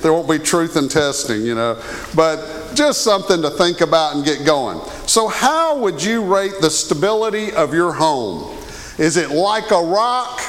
there 0.00 0.12
won't 0.12 0.28
be 0.28 0.38
truth 0.38 0.76
in 0.76 0.88
testing, 0.88 1.42
you 1.42 1.54
know. 1.54 1.82
But 2.14 2.72
just 2.74 3.02
something 3.02 3.42
to 3.42 3.50
think 3.50 3.80
about 3.80 4.16
and 4.16 4.24
get 4.24 4.44
going. 4.44 4.80
So, 5.06 5.28
how 5.28 5.78
would 5.78 6.02
you 6.02 6.22
rate 6.22 6.52
the 6.60 6.70
stability 6.70 7.52
of 7.52 7.72
your 7.74 7.92
home? 7.92 8.56
Is 8.98 9.16
it 9.16 9.30
like 9.30 9.70
a 9.70 9.82
rock? 9.82 10.40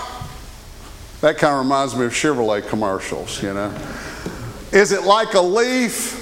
That 1.21 1.37
kind 1.37 1.53
of 1.53 1.59
reminds 1.59 1.95
me 1.95 2.05
of 2.05 2.11
Chevrolet 2.11 2.67
commercials, 2.67 3.41
you 3.43 3.53
know. 3.53 3.73
Is 4.71 4.91
it 4.91 5.03
like 5.03 5.33
a 5.33 5.41
leaf 5.41 6.15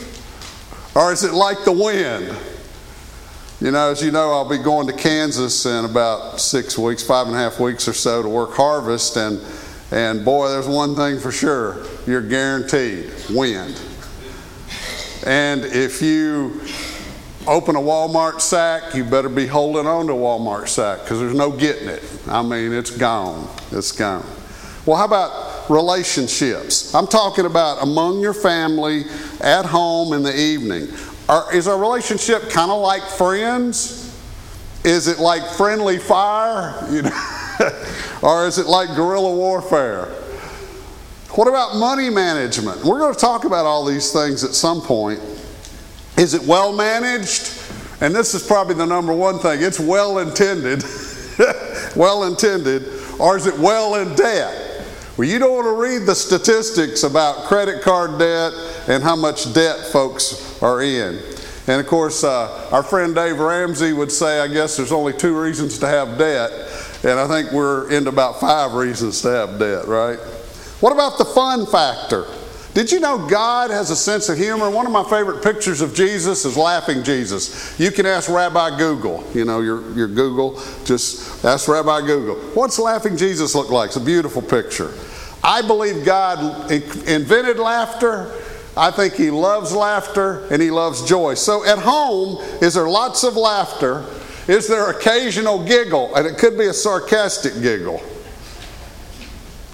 or 0.96 1.12
is 1.12 1.24
it 1.24 1.34
like 1.34 1.64
the 1.66 1.72
wind? 1.72 2.36
You 3.60 3.72
know, 3.72 3.90
as 3.90 4.04
you 4.04 4.12
know, 4.12 4.34
I'll 4.34 4.48
be 4.48 4.60
going 4.60 4.86
to 4.86 4.94
Kansas 4.94 5.66
in 5.66 5.84
about 5.84 6.40
six 6.40 6.78
weeks, 6.78 7.02
five 7.02 7.26
and 7.26 7.36
a 7.36 7.40
half 7.40 7.60
weeks 7.60 7.88
or 7.88 7.94
so 7.94 8.22
to 8.22 8.30
work 8.30 8.54
harvest, 8.54 9.18
and 9.18 9.42
and 9.90 10.24
boy, 10.24 10.50
there's 10.50 10.68
one 10.68 10.96
thing 10.96 11.20
for 11.20 11.32
sure: 11.32 11.84
you're 12.06 12.22
guaranteed 12.22 13.12
wind. 13.32 13.82
And 15.26 15.66
if 15.66 16.04
you 16.04 16.62
open 17.48 17.76
a 17.76 17.80
Walmart 17.80 18.42
sack, 18.42 18.94
you 18.94 19.04
better 19.04 19.30
be 19.30 19.48
holding 19.48 19.88
on 19.88 20.06
to 20.06 20.14
a 20.14 20.16
Walmart 20.16 20.68
sack 20.68 21.02
because 21.02 21.20
there's 21.20 21.34
no 21.34 21.50
getting 21.50 21.88
it. 21.88 22.04
I 22.28 22.44
mean, 22.44 22.72
it's 22.74 22.92
gone. 22.92 23.50
It's 23.72 23.92
gone. 23.92 24.26
Well, 24.86 24.98
how 24.98 25.06
about 25.06 25.68
relationships? 25.68 26.94
I'm 26.94 27.08
talking 27.08 27.48
about 27.48 27.82
among 27.82 28.20
your 28.20 28.36
family, 28.36 29.06
at 29.42 29.66
home, 29.66 30.14
in 30.14 30.22
the 30.22 30.40
evening. 30.40 30.90
Are, 31.30 31.54
is 31.54 31.68
our 31.68 31.78
relationship 31.78 32.50
kind 32.50 32.72
of 32.72 32.82
like 32.82 33.04
friends? 33.04 34.04
Is 34.84 35.08
it 35.08 35.20
like 35.20 35.44
friendly 35.56 35.98
fire? 35.98 36.88
You 36.90 37.02
know? 37.04 37.22
or 38.22 38.48
is 38.48 38.58
it 38.58 38.68
like 38.68 38.90
guerrilla 38.96 39.36
warfare? 39.36 40.06
What 41.32 41.48
about 41.48 41.76
money 41.76 42.10
management? 42.10 42.84
We're 42.84 43.00
going 43.00 43.14
to 43.14 43.20
talk 43.20 43.44
about 43.44 43.66
all 43.66 43.84
these 43.84 44.14
things 44.14 44.44
at 44.44 44.52
some 44.52 44.82
point. 44.82 45.20
Is 46.18 46.34
it 46.34 46.42
well 46.44 46.74
managed? 46.74 47.62
And 48.00 48.16
this 48.16 48.34
is 48.34 48.46
probably 48.46 48.76
the 48.76 48.86
number 48.86 49.14
one 49.14 49.40
thing 49.40 49.62
it's 49.62 49.80
well 49.80 50.20
intended. 50.20 50.84
well 51.96 52.24
intended. 52.24 52.88
Or 53.20 53.36
is 53.36 53.48
it 53.48 53.58
well 53.60 53.96
in 53.96 54.16
debt? 54.16 54.86
Well, 55.18 55.28
you 55.28 55.40
don't 55.40 55.52
want 55.52 55.66
to 55.66 55.74
read 55.74 56.08
the 56.08 56.16
statistics 56.16 57.04
about 57.04 57.46
credit 57.48 57.82
card 57.82 58.18
debt 58.20 58.54
and 58.88 59.04
how 59.04 59.16
much 59.16 59.54
debt 59.54 59.80
folks 59.92 60.47
are 60.62 60.82
in. 60.82 61.20
And 61.68 61.82
of 61.82 61.88
course, 61.88 62.24
uh, 62.24 62.70
our 62.72 62.84
friend 62.84 63.14
Dave 63.14 63.40
Ramsey 63.40 63.92
would 63.94 64.12
say, 64.12 64.40
I 64.40 64.48
guess 64.48 64.78
there's 64.78 64.94
only 64.94 65.14
two 65.14 65.40
reasons 65.40 65.78
to 65.80 65.88
have 65.88 66.18
debt. 66.18 66.52
And 67.04 67.20
I 67.20 67.28
think 67.28 67.52
we're 67.52 67.92
into 67.92 68.10
about 68.10 68.40
five 68.40 68.74
reasons 68.74 69.22
to 69.22 69.30
have 69.30 69.60
debt, 69.60 69.86
right? 69.86 70.18
What 70.80 70.94
about 70.94 71.18
the 71.18 71.26
fun 71.26 71.66
factor? 71.66 72.26
Did 72.74 72.92
you 72.92 73.00
know 73.00 73.28
God 73.28 73.72
has 73.72 73.90
a 73.90 73.96
sense 73.96 74.30
of 74.30 74.38
humor? 74.38 74.70
One 74.70 74.86
of 74.86 74.92
my 74.92 75.04
favorite 75.04 75.42
pictures 75.42 75.82
of 75.82 75.96
Jesus 75.96 76.46
is 76.46 76.56
laughing 76.56 77.04
Jesus. 77.04 77.78
You 77.80 77.90
can 77.90 78.06
ask 78.06 78.30
Rabbi 78.30 78.78
Google, 78.78 79.28
you 79.34 79.46
know, 79.46 79.62
your, 79.62 79.92
your 79.94 80.08
Google, 80.08 80.62
just 80.86 81.44
ask 81.44 81.68
Rabbi 81.68 82.02
Google. 82.02 82.36
What's 82.54 82.78
laughing 82.78 83.18
Jesus 83.18 83.56
look 83.56 83.72
like? 83.72 83.88
It's 83.88 83.96
a 83.96 84.00
beautiful 84.00 84.44
picture. 84.44 84.94
I 85.44 85.64
believe 85.64 86.06
God 86.06 86.72
invented 86.72 87.58
laughter. 87.58 88.32
I 88.78 88.92
think 88.92 89.16
He 89.16 89.32
loves 89.32 89.74
laughter 89.74 90.48
and 90.52 90.62
He 90.62 90.72
loves 90.72 91.08
joy. 91.08 91.34
So 91.34 91.66
at 91.66 91.80
home, 91.80 92.38
is 92.62 92.76
there 92.76 92.88
lots 92.88 93.24
of 93.24 93.36
laughter? 93.36 94.06
Is 94.48 94.68
there 94.68 94.90
occasional 94.90 95.66
giggle? 95.66 96.16
And 96.16 96.26
it 96.26 96.38
could 96.38 96.58
be 96.58 96.68
a 96.68 96.74
sarcastic 96.74 97.62
giggle. 97.62 98.02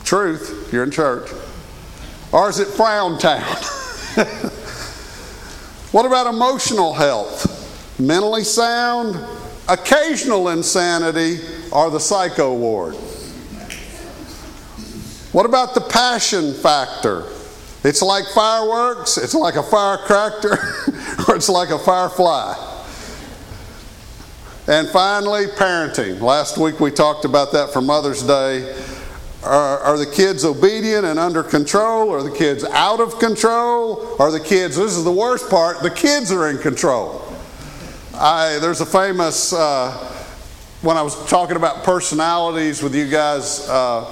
Truth, 0.03 0.69
you're 0.71 0.83
in 0.83 0.91
church. 0.91 1.29
Or 2.31 2.49
is 2.49 2.59
it 2.59 2.67
frown 2.67 3.19
town? 3.19 3.41
what 5.91 6.05
about 6.05 6.27
emotional 6.27 6.93
health? 6.93 7.99
Mentally 7.99 8.43
sound, 8.43 9.15
occasional 9.69 10.49
insanity, 10.49 11.39
or 11.71 11.91
the 11.91 11.99
psycho 11.99 12.53
ward? 12.55 12.95
What 15.31 15.45
about 15.45 15.73
the 15.73 15.81
passion 15.81 16.53
factor? 16.53 17.27
It's 17.83 18.01
like 18.01 18.25
fireworks, 18.33 19.17
it's 19.17 19.33
like 19.33 19.55
a 19.55 19.63
firecracker, 19.63 20.53
or 21.27 21.35
it's 21.35 21.49
like 21.49 21.69
a 21.69 21.77
firefly. 21.77 22.55
And 24.67 24.87
finally, 24.87 25.47
parenting. 25.47 26.21
Last 26.21 26.57
week 26.57 26.79
we 26.79 26.91
talked 26.91 27.25
about 27.25 27.51
that 27.51 27.73
for 27.73 27.81
Mother's 27.81 28.23
Day. 28.23 28.73
Are, 29.43 29.79
are, 29.79 29.97
the 29.97 30.05
kids 30.05 30.45
obedient 30.45 31.05
and 31.05 31.19
under 31.19 31.43
control? 31.43 32.11
Are 32.11 32.23
the 32.23 32.31
kids 32.31 32.63
out 32.63 33.01
of 33.01 33.19
control? 33.19 34.15
Are 34.17 34.31
the 34.31 34.39
kids, 34.39 34.77
this 34.77 34.95
is 34.95 35.03
the 35.03 35.11
worst 35.11 35.49
part, 35.49 35.81
the 35.81 35.91
kids 35.91 36.31
are 36.31 36.49
in 36.49 36.59
control. 36.59 37.21
I, 38.13 38.59
there's 38.61 38.79
a 38.79 38.85
famous, 38.85 39.51
uh, 39.51 39.91
when 40.81 40.95
I 40.95 41.01
was 41.01 41.29
talking 41.29 41.57
about 41.57 41.83
personalities 41.83 42.81
with 42.81 42.95
you 42.95 43.09
guys, 43.09 43.67
uh, 43.67 44.05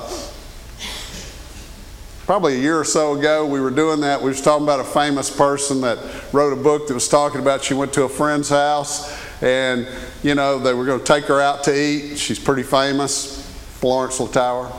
probably 2.32 2.56
a 2.56 2.62
year 2.62 2.80
or 2.80 2.86
so 2.86 3.20
ago, 3.20 3.46
we 3.46 3.60
were 3.60 3.70
doing 3.70 4.00
that. 4.00 4.22
We 4.22 4.30
was 4.30 4.42
talking 4.42 4.64
about 4.64 4.80
a 4.80 4.86
famous 4.86 5.30
person 5.30 5.82
that 5.82 6.00
wrote 6.32 6.54
a 6.54 6.56
book 6.56 6.88
that 6.88 6.94
was 6.94 7.10
talking 7.10 7.42
about 7.42 7.62
she 7.62 7.74
went 7.74 7.92
to 7.92 8.04
a 8.04 8.08
friend's 8.08 8.48
house 8.48 9.14
and, 9.42 9.86
you 10.24 10.34
know, 10.34 10.58
they 10.58 10.74
were 10.74 10.86
going 10.86 11.00
to 11.00 11.06
take 11.06 11.26
her 11.26 11.42
out 11.42 11.66
to 11.66 11.78
eat. 11.78 12.16
She's 12.16 12.40
pretty 12.40 12.64
famous, 12.64 13.46
Florence 13.82 14.18
Littauer. 14.20 14.72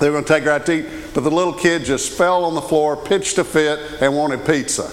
They 0.00 0.10
were 0.10 0.14
going 0.14 0.24
to 0.24 0.28
take 0.28 0.42
her 0.42 0.50
out 0.50 0.66
to 0.66 0.72
eat, 0.72 1.14
but 1.14 1.20
the 1.20 1.30
little 1.30 1.52
kid 1.52 1.84
just 1.84 2.10
fell 2.18 2.44
on 2.44 2.56
the 2.56 2.62
floor, 2.62 2.96
pitched 2.96 3.38
a 3.38 3.44
fit, 3.44 4.02
and 4.02 4.16
wanted 4.16 4.44
pizza. 4.44 4.90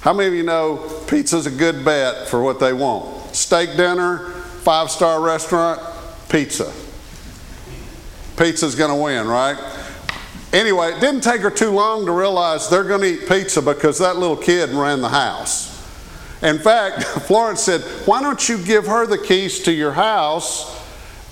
How 0.00 0.12
many 0.12 0.28
of 0.28 0.34
you 0.34 0.44
know 0.44 0.76
pizza's 1.08 1.46
a 1.46 1.50
good 1.50 1.84
bet 1.84 2.28
for 2.28 2.40
what 2.40 2.60
they 2.60 2.72
want? 2.72 3.34
Steak 3.34 3.76
dinner, 3.76 4.30
five 4.62 4.92
star 4.92 5.20
restaurant, 5.20 5.80
pizza. 6.28 6.72
Pizza's 8.36 8.76
going 8.76 8.90
to 8.96 9.02
win, 9.02 9.26
right? 9.26 9.73
Anyway, 10.54 10.92
it 10.92 11.00
didn't 11.00 11.22
take 11.22 11.40
her 11.40 11.50
too 11.50 11.70
long 11.70 12.06
to 12.06 12.12
realize 12.12 12.70
they're 12.70 12.84
going 12.84 13.00
to 13.00 13.08
eat 13.08 13.28
pizza 13.28 13.60
because 13.60 13.98
that 13.98 14.16
little 14.16 14.36
kid 14.36 14.70
ran 14.70 15.00
the 15.00 15.08
house. 15.08 15.74
In 16.42 16.60
fact, 16.60 17.02
Florence 17.26 17.60
said, 17.60 17.80
Why 18.06 18.22
don't 18.22 18.48
you 18.48 18.58
give 18.58 18.86
her 18.86 19.04
the 19.04 19.18
keys 19.18 19.64
to 19.64 19.72
your 19.72 19.90
house 19.90 20.80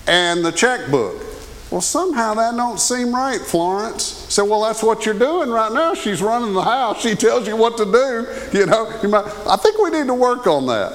and 0.09 0.45
the 0.45 0.51
checkbook? 0.51 1.23
Well, 1.71 1.81
somehow 1.81 2.35
that 2.35 2.57
don't 2.57 2.81
seem 2.81 3.15
right, 3.15 3.41
Florence. 3.41 4.03
So, 4.03 4.45
well, 4.45 4.63
that's 4.63 4.83
what 4.83 5.07
you're 5.07 5.19
doing 5.19 5.51
right 5.51 5.73
now. 5.73 5.95
She's 5.95 6.21
running 6.21 6.53
the 6.53 6.63
house. 6.63 7.01
She 7.01 7.15
tells 7.15 7.47
you 7.47 7.57
what 7.57 7.77
to 7.79 7.85
do. 7.85 8.59
You 8.59 8.67
know, 8.67 8.93
you 9.05 9.09
might, 9.09 9.25
I 9.47 9.57
think 9.57 9.79
we 9.79 9.91
need 9.91 10.09
to 10.09 10.15
work 10.15 10.49
on 10.49 10.67
that. 10.67 10.95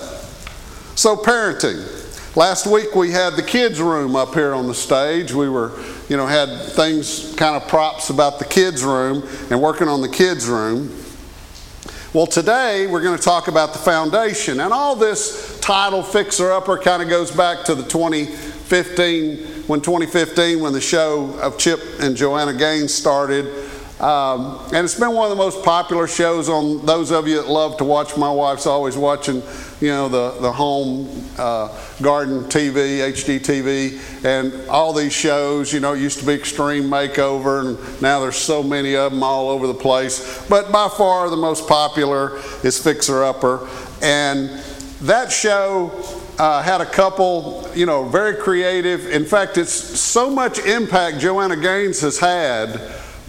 So, 0.95 1.15
parenting. 1.15 2.35
Last 2.35 2.67
week 2.67 2.93
we 2.93 3.09
had 3.09 3.33
the 3.33 3.41
kids' 3.41 3.81
room 3.81 4.15
up 4.15 4.35
here 4.35 4.53
on 4.53 4.67
the 4.67 4.75
stage. 4.75 5.33
We 5.33 5.49
were, 5.49 5.71
you 6.09 6.15
know, 6.15 6.25
had 6.25 6.49
things 6.71 7.35
kind 7.35 7.61
of 7.61 7.67
props 7.67 8.09
about 8.09 8.39
the 8.39 8.45
kids' 8.45 8.83
room 8.83 9.27
and 9.49 9.61
working 9.61 9.87
on 9.87 10.01
the 10.01 10.09
kids' 10.09 10.47
room. 10.47 11.03
Well, 12.13 12.25
today 12.25 12.87
we're 12.87 13.01
going 13.01 13.17
to 13.17 13.23
talk 13.23 13.49
about 13.49 13.73
the 13.73 13.79
foundation. 13.79 14.61
And 14.61 14.71
all 14.73 14.95
this 14.95 15.59
title, 15.59 16.01
Fixer 16.01 16.51
Upper, 16.51 16.77
kind 16.77 17.03
of 17.03 17.09
goes 17.09 17.29
back 17.29 17.65
to 17.65 17.75
the 17.75 17.83
2015 17.83 19.37
when 19.67 19.81
2015, 19.81 20.61
when 20.61 20.71
the 20.71 20.81
show 20.81 21.37
of 21.41 21.57
Chip 21.57 21.81
and 21.99 22.15
Joanna 22.15 22.53
Gaines 22.53 22.93
started. 22.93 23.66
Um, 23.99 24.59
and 24.73 24.85
it's 24.85 24.99
been 24.99 25.13
one 25.13 25.31
of 25.31 25.35
the 25.35 25.43
most 25.43 25.63
popular 25.63 26.05
shows 26.07 26.49
on 26.49 26.85
those 26.85 27.11
of 27.11 27.27
you 27.27 27.37
that 27.37 27.47
love 27.47 27.77
to 27.77 27.83
watch. 27.83 28.15
My 28.15 28.29
wife's 28.29 28.67
always 28.67 28.95
watching, 28.95 29.41
you 29.81 29.87
know, 29.87 30.07
the, 30.07 30.39
the 30.39 30.51
home 30.51 31.09
uh, 31.39 31.75
garden 31.99 32.43
TV, 32.43 32.99
HGTV, 32.99 34.23
and 34.23 34.69
all 34.69 34.93
these 34.93 35.13
shows. 35.13 35.73
You 35.73 35.79
know, 35.79 35.93
it 35.93 35.99
used 35.99 36.19
to 36.19 36.27
be 36.27 36.33
Extreme 36.33 36.83
Makeover, 36.83 37.65
and 37.65 38.01
now 38.01 38.19
there's 38.19 38.35
so 38.35 38.61
many 38.61 38.95
of 38.95 39.11
them 39.11 39.23
all 39.23 39.49
over 39.49 39.65
the 39.65 39.73
place. 39.73 40.45
But 40.47 40.71
by 40.71 40.89
far 40.89 41.31
the 41.31 41.37
most 41.37 41.67
popular 41.67 42.37
is 42.63 42.81
Fixer 42.81 43.23
Upper. 43.23 43.67
And 44.03 44.49
that 45.01 45.31
show 45.31 45.91
uh, 46.37 46.61
had 46.61 46.81
a 46.81 46.85
couple, 46.85 47.67
you 47.73 47.87
know, 47.87 48.07
very 48.07 48.35
creative. 48.35 49.07
In 49.07 49.25
fact, 49.25 49.57
it's 49.57 49.73
so 49.73 50.29
much 50.29 50.59
impact 50.59 51.17
Joanna 51.17 51.55
Gaines 51.55 52.01
has 52.01 52.19
had 52.19 52.79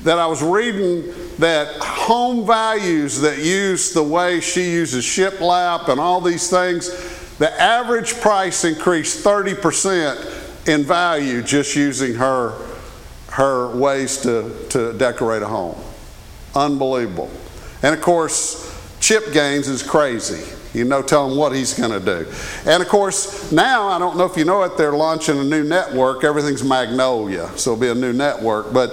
that 0.04 0.18
I 0.18 0.26
was 0.26 0.42
reading 0.42 1.12
that 1.38 1.76
home 1.80 2.46
values 2.46 3.20
that 3.20 3.38
use 3.38 3.92
the 3.92 4.02
way 4.02 4.40
she 4.40 4.70
uses 4.70 5.04
shiplap 5.04 5.88
and 5.88 6.00
all 6.00 6.20
these 6.20 6.50
things, 6.50 6.88
the 7.38 7.50
average 7.60 8.14
price 8.20 8.64
increased 8.64 9.24
30% 9.24 10.68
in 10.68 10.84
value 10.84 11.42
just 11.42 11.74
using 11.76 12.14
her, 12.14 12.52
her 13.30 13.74
ways 13.76 14.18
to, 14.22 14.66
to 14.70 14.92
decorate 14.94 15.42
a 15.42 15.46
home. 15.46 15.78
Unbelievable. 16.54 17.30
And 17.82 17.94
of 17.94 18.00
course, 18.00 18.64
Chip 19.00 19.32
Gaines 19.32 19.68
is 19.68 19.82
crazy. 19.82 20.54
You 20.74 20.84
know, 20.84 21.02
tell 21.02 21.30
him 21.30 21.36
what 21.36 21.54
he's 21.54 21.74
going 21.74 21.90
to 21.90 22.00
do. 22.00 22.30
And 22.66 22.82
of 22.82 22.88
course, 22.88 23.50
now, 23.50 23.88
I 23.88 23.98
don't 23.98 24.18
know 24.18 24.26
if 24.26 24.36
you 24.36 24.44
know 24.44 24.62
it, 24.64 24.76
they're 24.76 24.92
launching 24.92 25.38
a 25.38 25.44
new 25.44 25.64
network. 25.64 26.24
Everything's 26.24 26.62
Magnolia, 26.62 27.48
so 27.56 27.72
it'll 27.72 27.80
be 27.80 27.88
a 27.88 27.94
new 27.94 28.12
network. 28.12 28.72
But, 28.72 28.90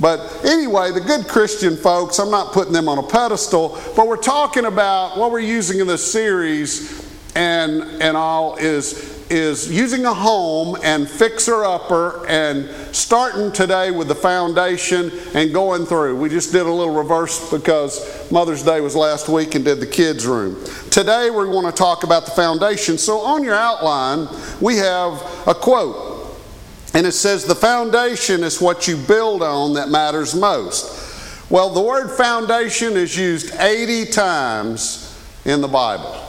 but 0.00 0.44
anyway, 0.44 0.92
the 0.92 1.00
good 1.00 1.26
Christian 1.26 1.76
folks, 1.76 2.18
I'm 2.18 2.30
not 2.30 2.52
putting 2.52 2.72
them 2.72 2.88
on 2.88 2.98
a 2.98 3.02
pedestal, 3.02 3.80
but 3.96 4.06
we're 4.06 4.16
talking 4.16 4.64
about 4.64 5.18
what 5.18 5.30
we're 5.30 5.40
using 5.40 5.80
in 5.80 5.86
this 5.86 6.10
series 6.10 7.06
and, 7.34 7.82
and 8.02 8.16
all 8.16 8.56
is 8.56 9.18
is 9.30 9.70
using 9.70 10.06
a 10.06 10.14
home 10.14 10.76
and 10.82 11.08
fixer 11.08 11.64
upper 11.64 12.26
and 12.26 12.68
starting 12.94 13.52
today 13.52 13.90
with 13.90 14.08
the 14.08 14.14
foundation 14.14 15.12
and 15.34 15.52
going 15.52 15.84
through. 15.84 16.16
We 16.16 16.28
just 16.28 16.52
did 16.52 16.66
a 16.66 16.72
little 16.72 16.94
reverse 16.94 17.50
because 17.50 18.30
Mother's 18.30 18.62
Day 18.62 18.80
was 18.80 18.96
last 18.96 19.28
week 19.28 19.54
and 19.54 19.64
did 19.64 19.80
the 19.80 19.86
kids' 19.86 20.26
room. 20.26 20.62
Today 20.90 21.30
we 21.30 21.46
want 21.46 21.66
to 21.66 21.72
talk 21.72 22.04
about 22.04 22.24
the 22.24 22.30
foundation. 22.30 22.96
So 22.96 23.20
on 23.20 23.44
your 23.44 23.54
outline, 23.54 24.28
we 24.60 24.76
have 24.76 25.12
a 25.46 25.54
quote. 25.54 26.07
And 26.98 27.06
it 27.06 27.12
says, 27.12 27.44
The 27.44 27.54
foundation 27.54 28.42
is 28.42 28.60
what 28.60 28.88
you 28.88 28.96
build 28.96 29.40
on 29.40 29.74
that 29.74 29.88
matters 29.88 30.34
most. 30.34 31.48
Well, 31.48 31.70
the 31.70 31.80
word 31.80 32.10
foundation 32.10 32.96
is 32.96 33.16
used 33.16 33.54
80 33.54 34.06
times 34.06 35.16
in 35.44 35.60
the 35.60 35.68
Bible. 35.68 36.20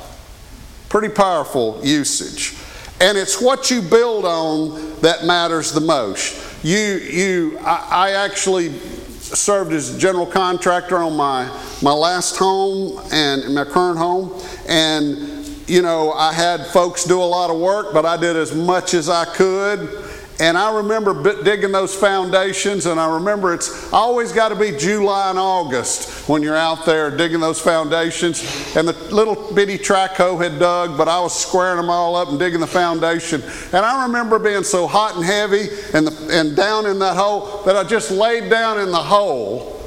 Pretty 0.87 1.09
powerful 1.09 1.79
usage. 1.83 2.55
And 3.01 3.17
it's 3.17 3.41
what 3.41 3.71
you 3.71 3.81
build 3.81 4.25
on 4.25 4.99
that 5.01 5.25
matters 5.25 5.71
the 5.71 5.81
most. 5.81 6.63
You, 6.63 6.77
you, 6.77 7.57
I, 7.61 7.87
I 7.89 8.11
actually 8.11 8.77
served 9.17 9.73
as 9.73 9.97
general 9.97 10.27
contractor 10.27 10.97
on 10.97 11.17
my, 11.17 11.49
my 11.81 11.93
last 11.93 12.37
home 12.37 13.03
and 13.11 13.55
my 13.55 13.65
current 13.65 13.97
home. 13.97 14.39
And, 14.67 15.47
you 15.67 15.81
know, 15.81 16.11
I 16.11 16.31
had 16.31 16.67
folks 16.67 17.05
do 17.05 17.19
a 17.19 17.25
lot 17.25 17.49
of 17.49 17.59
work, 17.59 17.91
but 17.91 18.05
I 18.05 18.17
did 18.17 18.35
as 18.35 18.53
much 18.53 18.93
as 18.93 19.09
I 19.09 19.25
could 19.25 20.08
and 20.39 20.57
I 20.57 20.73
remember 20.77 21.43
digging 21.43 21.73
those 21.73 21.93
foundations, 21.93 22.85
and 22.85 22.97
I 22.97 23.15
remember 23.15 23.53
it's 23.53 23.91
always 23.91 24.31
got 24.31 24.49
to 24.49 24.55
be 24.55 24.71
July 24.71 25.29
and 25.29 25.37
August 25.37 26.29
when 26.29 26.41
you're 26.41 26.55
out 26.55 26.85
there 26.85 27.15
digging 27.15 27.41
those 27.41 27.59
foundations. 27.59 28.41
And 28.77 28.87
the 28.87 28.93
little 29.13 29.53
bitty 29.53 29.77
track 29.77 30.11
hoe 30.11 30.37
had 30.37 30.57
dug, 30.57 30.97
but 30.97 31.09
I 31.09 31.19
was 31.19 31.37
squaring 31.37 31.75
them 31.75 31.89
all 31.89 32.15
up 32.15 32.29
and 32.29 32.39
digging 32.39 32.61
the 32.61 32.67
foundation. 32.67 33.43
And 33.73 33.85
I 33.85 34.03
remember 34.05 34.39
being 34.39 34.63
so 34.63 34.87
hot 34.87 35.17
and 35.17 35.25
heavy 35.25 35.67
and, 35.93 36.07
the, 36.07 36.29
and 36.31 36.55
down 36.55 36.85
in 36.85 36.99
that 36.99 37.17
hole 37.17 37.61
that 37.63 37.75
I 37.75 37.83
just 37.83 38.09
laid 38.09 38.49
down 38.49 38.79
in 38.79 38.91
the 38.91 38.97
hole, 38.97 39.85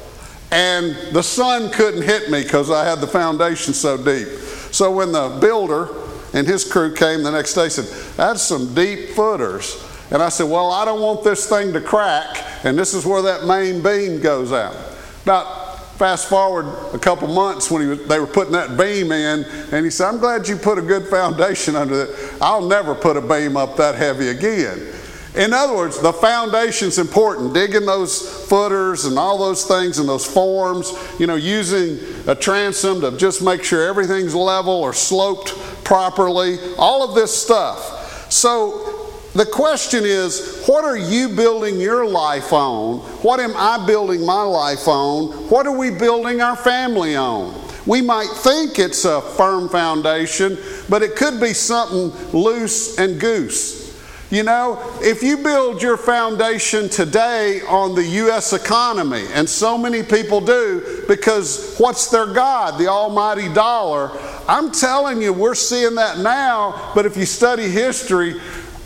and 0.51 0.95
the 1.13 1.23
sun 1.23 1.71
couldn't 1.71 2.03
hit 2.03 2.29
me 2.29 2.43
because 2.43 2.69
I 2.69 2.87
had 2.87 3.01
the 3.01 3.07
foundation 3.07 3.73
so 3.73 3.97
deep. 3.97 4.27
So 4.71 4.91
when 4.91 5.13
the 5.13 5.35
builder 5.41 5.89
and 6.33 6.45
his 6.45 6.63
crew 6.63 6.93
came 6.93 7.23
the 7.23 7.31
next 7.31 7.55
day, 7.55 7.69
said, 7.69 7.85
"That's 8.17 8.43
some 8.43 8.75
deep 8.75 9.15
footers." 9.15 9.83
And 10.13 10.21
I 10.21 10.29
said, 10.29 10.49
Well, 10.49 10.71
I 10.71 10.85
don't 10.85 11.01
want 11.01 11.23
this 11.23 11.49
thing 11.49 11.73
to 11.73 11.81
crack, 11.81 12.37
and 12.63 12.77
this 12.77 12.93
is 12.93 13.05
where 13.05 13.23
that 13.23 13.45
main 13.45 13.81
beam 13.81 14.21
goes 14.21 14.53
out. 14.53 14.75
About 15.23 15.79
fast 15.97 16.29
forward 16.29 16.65
a 16.93 16.99
couple 16.99 17.27
months 17.27 17.71
when 17.71 17.87
was, 17.87 18.05
they 18.07 18.19
were 18.19 18.27
putting 18.27 18.53
that 18.53 18.77
beam 18.77 19.11
in, 19.11 19.43
and 19.71 19.83
he 19.83 19.89
said, 19.89 20.07
I'm 20.07 20.19
glad 20.19 20.47
you 20.47 20.55
put 20.55 20.77
a 20.77 20.81
good 20.81 21.07
foundation 21.07 21.75
under 21.75 22.03
it. 22.03 22.33
I'll 22.39 22.67
never 22.67 22.93
put 22.93 23.17
a 23.17 23.21
beam 23.21 23.57
up 23.57 23.75
that 23.77 23.95
heavy 23.95 24.29
again. 24.29 24.93
In 25.35 25.51
other 25.51 25.75
words, 25.75 25.99
the 25.99 26.13
foundation's 26.13 26.99
important. 26.99 27.55
Digging 27.55 27.87
those 27.87 28.47
footers 28.47 29.05
and 29.05 29.17
all 29.17 29.39
those 29.39 29.65
things 29.65 29.97
and 29.97 30.07
those 30.07 30.25
forms, 30.25 30.93
you 31.17 31.25
know, 31.25 31.35
using 31.35 31.97
a 32.27 32.35
transom 32.35 33.01
to 33.01 33.17
just 33.17 33.41
make 33.41 33.63
sure 33.63 33.83
everything's 33.87 34.35
level 34.35 34.73
or 34.73 34.93
sloped 34.93 35.55
properly, 35.83 36.59
all 36.77 37.07
of 37.07 37.15
this 37.15 37.35
stuff. 37.35 38.31
So 38.31 39.02
the 39.33 39.45
question 39.45 40.03
is, 40.05 40.63
what 40.67 40.85
are 40.85 40.97
you 40.97 41.29
building 41.29 41.79
your 41.79 42.05
life 42.05 42.53
on? 42.53 42.99
What 43.23 43.39
am 43.39 43.53
I 43.55 43.83
building 43.85 44.25
my 44.25 44.43
life 44.43 44.87
on? 44.87 45.49
What 45.49 45.65
are 45.65 45.75
we 45.75 45.89
building 45.89 46.41
our 46.41 46.55
family 46.55 47.15
on? 47.15 47.59
We 47.85 48.01
might 48.01 48.29
think 48.29 48.79
it's 48.79 49.05
a 49.05 49.21
firm 49.21 49.69
foundation, 49.69 50.57
but 50.87 51.01
it 51.01 51.15
could 51.15 51.41
be 51.41 51.53
something 51.53 52.11
loose 52.31 52.97
and 52.97 53.19
goose. 53.19 53.83
You 54.29 54.41
know, 54.41 54.79
if 55.01 55.21
you 55.21 55.37
build 55.37 55.81
your 55.81 55.95
foundation 55.95 56.89
today 56.89 57.61
on 57.67 57.93
the 57.93 58.03
U.S. 58.03 58.53
economy, 58.53 59.25
and 59.31 59.47
so 59.47 59.77
many 59.77 60.01
people 60.01 60.41
do, 60.41 61.03
because 61.07 61.75
what's 61.77 62.09
their 62.09 62.33
God? 62.33 62.79
The 62.79 62.87
almighty 62.87 63.53
dollar. 63.53 64.09
I'm 64.47 64.71
telling 64.71 65.21
you, 65.21 65.33
we're 65.33 65.53
seeing 65.53 65.93
that 65.95 66.17
now, 66.17 66.91
but 66.95 67.05
if 67.05 67.15
you 67.15 67.27
study 67.27 67.69
history, 67.69 68.41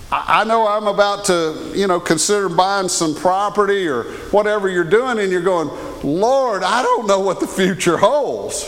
I 0.10 0.46
know 0.46 0.68
I'm 0.68 0.88
about 0.88 1.26
to, 1.26 1.72
you 1.76 1.86
know, 1.86 2.00
consider 2.00 2.48
buying 2.48 2.88
some 2.88 3.14
property 3.14 3.88
or 3.88 4.04
whatever 4.32 4.70
you're 4.70 4.86
doing, 4.86 5.20
and 5.20 5.32
you're 5.32 5.42
going, 5.42 5.70
Lord, 6.04 6.64
I 6.64 6.82
don't 6.82 7.08
know 7.08 7.20
what 7.20 7.42
the 7.42 7.48
future 7.48 7.98
holds. 7.98 8.66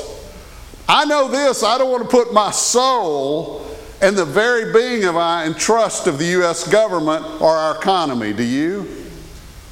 I 0.88 1.06
know 1.06 1.30
this, 1.30 1.64
I 1.64 1.78
don't 1.78 1.92
want 1.92 2.04
to 2.04 2.10
put 2.10 2.34
my 2.34 2.52
soul 2.52 3.66
and 4.02 4.18
the 4.18 4.26
very 4.26 4.72
being 4.74 5.06
of 5.06 5.18
I 5.18 5.46
and 5.46 5.58
trust 5.58 6.08
of 6.08 6.18
the 6.18 6.26
U.S. 6.26 6.68
government 6.68 7.26
or 7.42 7.56
our 7.56 7.76
economy. 7.76 8.34
Do 8.34 8.44
you? 8.44 9.06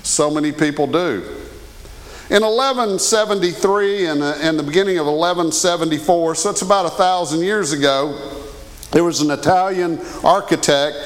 So 0.03 0.30
many 0.30 0.51
people 0.51 0.88
do. 0.88 1.23
In 2.30 2.43
1173 2.43 4.06
and 4.06 4.21
uh, 4.21 4.36
in 4.41 4.58
the 4.58 4.63
beginning 4.63 4.97
of 4.97 5.06
1174, 5.06 6.36
so 6.36 6.49
it's 6.49 6.62
about 6.62 6.86
a 6.86 6.89
thousand 6.89 7.41
years 7.41 7.71
ago, 7.71 8.38
there 8.91 9.03
was 9.03 9.21
an 9.21 9.32
Italian 9.32 9.99
architect, 10.25 10.97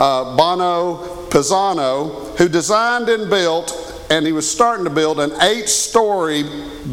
uh, 0.00 0.36
Bonanno 0.36 1.28
Pisano, 1.30 2.36
who 2.38 2.48
designed 2.48 3.08
and 3.08 3.30
built, 3.30 4.06
and 4.10 4.26
he 4.26 4.32
was 4.32 4.50
starting 4.50 4.84
to 4.84 4.90
build 4.90 5.20
an 5.20 5.30
eight 5.42 5.68
story 5.68 6.42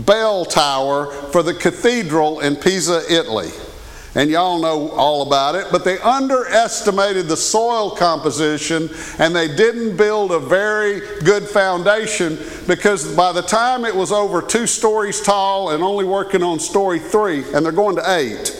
bell 0.05 0.45
tower 0.45 1.11
for 1.31 1.41
the 1.41 1.53
cathedral 1.53 2.41
in 2.41 2.55
Pisa, 2.55 3.01
Italy 3.11 3.49
and 4.17 4.31
y'all 4.31 4.59
know 4.59 4.89
all 4.93 5.21
about 5.21 5.53
it, 5.53 5.67
but 5.71 5.85
they 5.85 5.99
underestimated 5.99 7.27
the 7.27 7.37
soil 7.37 7.91
composition 7.91 8.89
and 9.19 9.35
they 9.35 9.47
didn't 9.47 9.95
build 9.95 10.31
a 10.31 10.39
very 10.39 11.01
good 11.23 11.43
foundation 11.43 12.35
because 12.65 13.15
by 13.15 13.31
the 13.31 13.43
time 13.43 13.85
it 13.85 13.95
was 13.95 14.11
over 14.11 14.41
two 14.41 14.65
stories 14.65 15.21
tall 15.21 15.69
and 15.69 15.83
only 15.83 16.03
working 16.03 16.41
on 16.41 16.59
story 16.59 16.97
three, 16.97 17.43
and 17.53 17.63
they're 17.63 17.71
going 17.71 17.95
to 17.95 18.17
eight, 18.17 18.57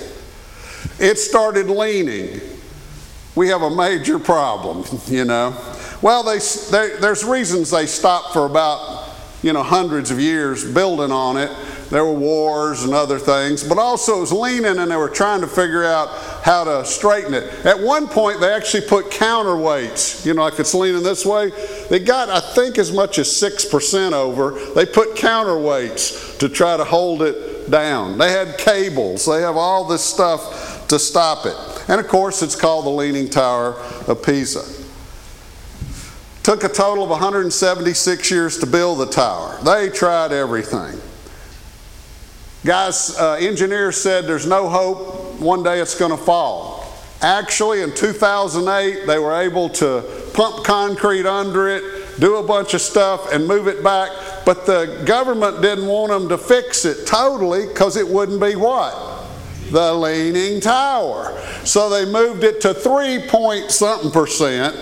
it 1.00 1.18
started 1.18 1.72
leaning. 1.72 2.40
We 3.38 3.48
have 3.50 3.62
a 3.62 3.70
major 3.70 4.20
problem, 4.20 4.84
you 5.08 5.24
know. 5.24 5.56
Well, 6.02 6.24
they, 6.24 6.40
they, 6.72 6.98
there's 7.00 7.24
reasons 7.24 7.72
they 7.72 7.86
stopped 7.86 8.34
for 8.34 8.46
about, 8.46 9.10
you 9.42 9.54
know, 9.54 9.64
hundreds 9.64 10.12
of 10.12 10.20
years 10.20 10.70
building 10.74 11.12
on 11.12 11.38
it 11.38 11.52
there 11.90 12.04
were 12.04 12.14
wars 12.14 12.84
and 12.84 12.94
other 12.94 13.18
things, 13.18 13.64
but 13.64 13.78
also 13.78 14.18
it 14.18 14.22
was 14.22 14.32
leaning 14.32 14.78
and 14.78 14.92
they 14.92 14.96
were 14.96 15.10
trying 15.10 15.42
to 15.42 15.48
figure 15.48 15.86
out 15.86 16.10
how 16.44 16.64
to 16.64 16.86
straighten 16.86 17.34
it. 17.34 17.66
At 17.66 17.80
one 17.80 18.08
point, 18.08 18.42
they 18.42 18.52
actually 18.54 18.86
put 18.88 19.06
counterweights, 19.06 20.26
you 20.26 20.34
know, 20.34 20.44
like 20.44 20.60
it's 20.60 20.74
leaning 20.74 21.04
this 21.04 21.26
way. 21.26 21.52
They 21.90 22.00
got, 22.00 22.30
I 22.30 22.40
think, 22.40 22.78
as 22.78 22.92
much 22.92 23.20
as 23.20 23.28
6% 23.28 24.12
over. 24.12 24.52
They 24.74 24.86
put 24.86 25.16
counterweights 25.16 26.40
to 26.40 26.50
try 26.50 26.76
to 26.76 26.84
hold 26.84 27.22
it 27.22 27.70
down. 27.72 28.18
They 28.18 28.32
had 28.32 28.58
cables, 28.58 29.26
they 29.26 29.42
have 29.42 29.58
all 29.58 29.86
this 29.86 30.04
stuff 30.04 30.77
to 30.90 31.00
stop 31.00 31.46
it. 31.46 31.56
And 31.88 32.00
of 32.00 32.08
course, 32.08 32.42
it's 32.42 32.56
called 32.56 32.86
the 32.86 32.90
Leaning 32.90 33.30
Tower 33.30 33.74
of 34.08 34.24
Pisa. 34.24 34.64
Took 36.44 36.64
a 36.64 36.70
total 36.70 37.04
of 37.04 37.10
176 37.10 38.32
years 38.32 38.58
to 38.60 38.66
build 38.66 39.00
the 39.00 39.08
tower. 39.08 39.60
They 39.64 39.90
tried 39.90 40.32
everything. 40.32 41.00
Guys, 42.66 43.18
uh, 43.20 43.34
engineers 43.34 43.98
said 43.98 44.26
there's 44.26 44.48
no 44.48 44.68
hope, 44.70 45.40
one 45.40 45.64
day 45.64 45.80
it's 45.80 45.98
going 45.98 46.12
to 46.12 46.18
fall. 46.18 46.86
Actually, 47.22 47.82
in 47.82 47.94
2008, 47.94 49.08
they 49.08 49.20
were 49.20 49.34
able 49.34 49.70
to 49.70 50.04
pump 50.34 50.64
concrete 50.66 51.26
under 51.26 51.68
it, 51.68 51.84
do 52.20 52.38
a 52.38 52.44
bunch 52.44 52.74
of 52.74 52.82
stuff, 52.82 53.32
and 53.34 53.48
move 53.48 53.68
it 53.68 53.84
back. 53.84 54.12
But 54.46 54.66
the 54.66 55.04
government 55.06 55.62
didn't 55.62 55.88
want 55.88 56.12
them 56.12 56.30
to 56.30 56.38
fix 56.38 56.86
it 56.86 57.08
totally 57.08 57.68
because 57.68 57.98
it 57.98 58.08
wouldn't 58.08 58.40
be 58.40 58.56
what? 58.56 59.07
The 59.72 59.94
Leaning 59.94 60.62
Tower. 60.62 61.40
So 61.64 61.90
they 61.90 62.06
moved 62.06 62.44
it 62.44 62.62
to 62.62 62.74
3 62.74 63.28
point 63.28 63.72
something 63.72 64.12
percent 64.12 64.76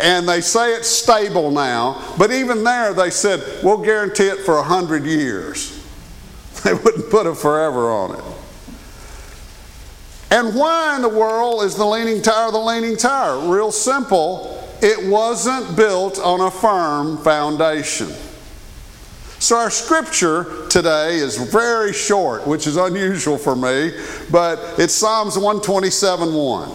and 0.00 0.28
they 0.28 0.40
say 0.40 0.72
it's 0.72 0.88
stable 0.88 1.50
now, 1.50 2.14
but 2.18 2.32
even 2.32 2.64
there 2.64 2.92
they 2.94 3.10
said, 3.10 3.42
we'll 3.62 3.78
guarantee 3.78 4.26
it 4.28 4.40
for 4.40 4.56
100 4.56 5.04
years. 5.04 5.80
They 6.64 6.72
wouldn't 6.72 7.10
put 7.10 7.26
a 7.26 7.34
forever 7.34 7.90
on 7.90 8.14
it. 8.16 8.24
And 10.30 10.54
why 10.54 10.96
in 10.96 11.02
the 11.02 11.10
world 11.10 11.62
is 11.62 11.76
the 11.76 11.84
Leaning 11.84 12.22
Tower 12.22 12.52
the 12.52 12.58
Leaning 12.58 12.96
Tower? 12.96 13.52
Real 13.52 13.70
simple. 13.70 14.66
It 14.80 15.06
wasn't 15.10 15.76
built 15.76 16.18
on 16.18 16.40
a 16.40 16.50
firm 16.50 17.18
foundation. 17.18 18.08
So, 19.44 19.58
our 19.58 19.68
scripture 19.68 20.66
today 20.70 21.16
is 21.16 21.36
very 21.36 21.92
short, 21.92 22.46
which 22.46 22.66
is 22.66 22.78
unusual 22.78 23.36
for 23.36 23.54
me, 23.54 23.92
but 24.30 24.58
it's 24.78 24.94
Psalms 24.94 25.36
127 25.36 26.32
1. 26.32 26.72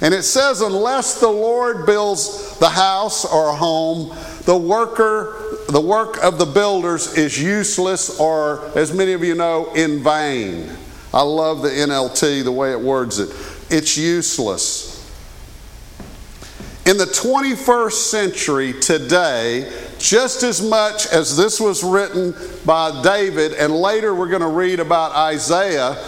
And 0.00 0.12
it 0.12 0.24
says, 0.24 0.60
Unless 0.60 1.20
the 1.20 1.28
Lord 1.28 1.86
builds 1.86 2.58
the 2.58 2.70
house 2.70 3.24
or 3.24 3.50
a 3.50 3.54
home, 3.54 4.08
the 4.46 4.56
worker 4.56 5.60
the 5.68 5.80
work 5.80 6.20
of 6.24 6.40
the 6.40 6.44
builders 6.44 7.16
is 7.16 7.40
useless 7.40 8.18
or, 8.18 8.68
as 8.76 8.92
many 8.92 9.12
of 9.12 9.22
you 9.22 9.36
know, 9.36 9.72
in 9.74 10.02
vain. 10.02 10.76
I 11.14 11.22
love 11.22 11.62
the 11.62 11.68
NLT, 11.68 12.42
the 12.42 12.50
way 12.50 12.72
it 12.72 12.80
words 12.80 13.20
it. 13.20 13.28
It's 13.70 13.96
useless. 13.96 14.98
In 16.84 16.96
the 16.96 17.04
21st 17.04 17.92
century 17.92 18.72
today, 18.72 19.87
just 19.98 20.42
as 20.42 20.62
much 20.62 21.06
as 21.08 21.36
this 21.36 21.60
was 21.60 21.82
written 21.82 22.34
by 22.64 23.02
David, 23.02 23.52
and 23.54 23.74
later 23.74 24.14
we're 24.14 24.28
going 24.28 24.42
to 24.42 24.48
read 24.48 24.80
about 24.80 25.12
Isaiah, 25.12 26.02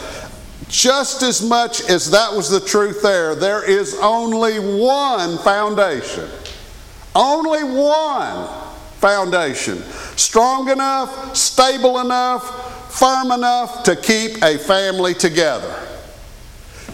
just 0.68 1.22
as 1.22 1.42
much 1.42 1.82
as 1.90 2.10
that 2.12 2.32
was 2.32 2.48
the 2.48 2.60
truth 2.60 3.02
there, 3.02 3.34
there 3.34 3.68
is 3.68 3.98
only 4.00 4.58
one 4.58 5.38
foundation. 5.38 6.28
Only 7.14 7.64
one 7.64 8.48
foundation. 8.98 9.82
Strong 10.16 10.70
enough, 10.70 11.36
stable 11.36 11.98
enough, 11.98 12.92
firm 12.92 13.32
enough 13.32 13.82
to 13.84 13.96
keep 13.96 14.42
a 14.44 14.58
family 14.58 15.14
together. 15.14 15.86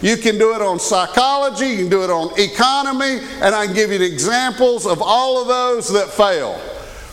You 0.01 0.17
can 0.17 0.37
do 0.37 0.55
it 0.55 0.61
on 0.61 0.79
psychology, 0.79 1.67
you 1.67 1.77
can 1.77 1.89
do 1.89 2.03
it 2.03 2.09
on 2.09 2.31
economy, 2.39 3.19
and 3.41 3.53
I 3.53 3.65
can 3.65 3.75
give 3.75 3.91
you 3.91 4.01
examples 4.01 4.85
of 4.85 5.01
all 5.01 5.41
of 5.41 5.47
those 5.47 5.91
that 5.93 6.09
fail. 6.09 6.59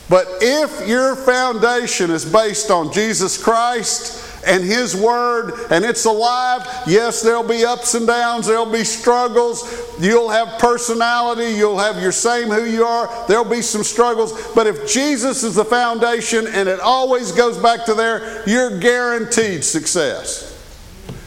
But 0.08 0.26
if 0.40 0.86
your 0.86 1.16
foundation 1.16 2.10
is 2.10 2.30
based 2.30 2.70
on 2.70 2.92
Jesus 2.92 3.42
Christ, 3.42 4.24
and 4.46 4.64
His 4.64 4.96
Word, 4.96 5.54
and 5.70 5.84
it's 5.84 6.04
alive. 6.04 6.66
Yes, 6.86 7.22
there'll 7.22 7.46
be 7.46 7.64
ups 7.64 7.94
and 7.94 8.06
downs, 8.06 8.46
there'll 8.46 8.70
be 8.70 8.84
struggles. 8.84 9.96
You'll 10.00 10.28
have 10.28 10.58
personality, 10.58 11.52
you'll 11.56 11.78
have 11.78 12.00
your 12.00 12.12
same 12.12 12.48
who 12.48 12.64
you 12.64 12.84
are. 12.84 13.26
There'll 13.26 13.44
be 13.44 13.62
some 13.62 13.84
struggles. 13.84 14.52
But 14.54 14.66
if 14.66 14.90
Jesus 14.90 15.42
is 15.42 15.54
the 15.54 15.64
foundation 15.64 16.46
and 16.46 16.68
it 16.68 16.80
always 16.80 17.32
goes 17.32 17.58
back 17.58 17.84
to 17.86 17.94
there, 17.94 18.42
you're 18.48 18.78
guaranteed 18.78 19.64
success. 19.64 20.50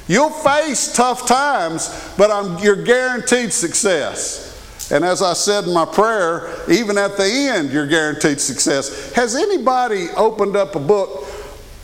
You'll 0.07 0.29
face 0.29 0.93
tough 0.93 1.27
times, 1.27 2.13
but 2.17 2.31
I'm, 2.31 2.59
you're 2.59 2.81
guaranteed 2.83 3.51
success. 3.51 4.46
And 4.89 5.03
as 5.03 5.21
I 5.21 5.33
said 5.33 5.65
in 5.65 5.73
my 5.73 5.85
prayer, 5.85 6.49
even 6.69 6.97
at 6.97 7.17
the 7.17 7.25
end, 7.25 7.71
you're 7.71 7.87
guaranteed 7.87 8.39
success. 8.39 9.11
Has 9.13 9.35
anybody 9.35 10.09
opened 10.15 10.55
up 10.55 10.75
a 10.75 10.79
book 10.79 11.25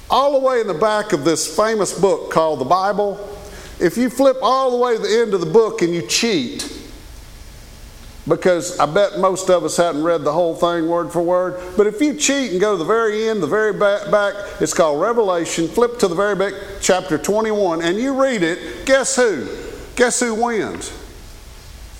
all 0.09 0.39
the 0.39 0.45
way 0.45 0.61
in 0.61 0.67
the 0.67 0.73
back 0.73 1.11
of 1.11 1.25
this 1.25 1.55
famous 1.55 1.97
book 1.97 2.31
called 2.31 2.59
the 2.59 2.65
Bible, 2.65 3.17
if 3.79 3.97
you 3.97 4.09
flip 4.09 4.37
all 4.41 4.71
the 4.71 4.77
way 4.77 4.95
to 4.95 5.01
the 5.01 5.21
end 5.21 5.33
of 5.33 5.39
the 5.39 5.51
book 5.51 5.81
and 5.81 5.93
you 5.93 6.03
cheat, 6.03 6.69
because 8.27 8.79
I 8.79 8.85
bet 8.85 9.19
most 9.19 9.49
of 9.49 9.65
us 9.65 9.75
hadn't 9.75 10.03
read 10.03 10.23
the 10.23 10.31
whole 10.31 10.55
thing 10.55 10.87
word 10.87 11.11
for 11.11 11.21
word. 11.21 11.75
But 11.75 11.87
if 11.87 11.99
you 11.99 12.13
cheat 12.13 12.51
and 12.51 12.61
go 12.61 12.73
to 12.73 12.77
the 12.77 12.85
very 12.85 13.27
end, 13.27 13.43
the 13.43 13.47
very 13.47 13.73
back, 13.73 14.09
back, 14.11 14.35
it's 14.61 14.73
called 14.73 15.01
Revelation. 15.01 15.67
Flip 15.67 15.99
to 15.99 16.07
the 16.07 16.15
very 16.15 16.35
back, 16.35 16.53
chapter 16.79 17.17
21, 17.17 17.81
and 17.81 17.97
you 17.97 18.13
read 18.13 18.43
it. 18.43 18.85
Guess 18.85 19.17
who? 19.17 19.47
Guess 19.95 20.21
who 20.21 20.35
wins? 20.35 21.02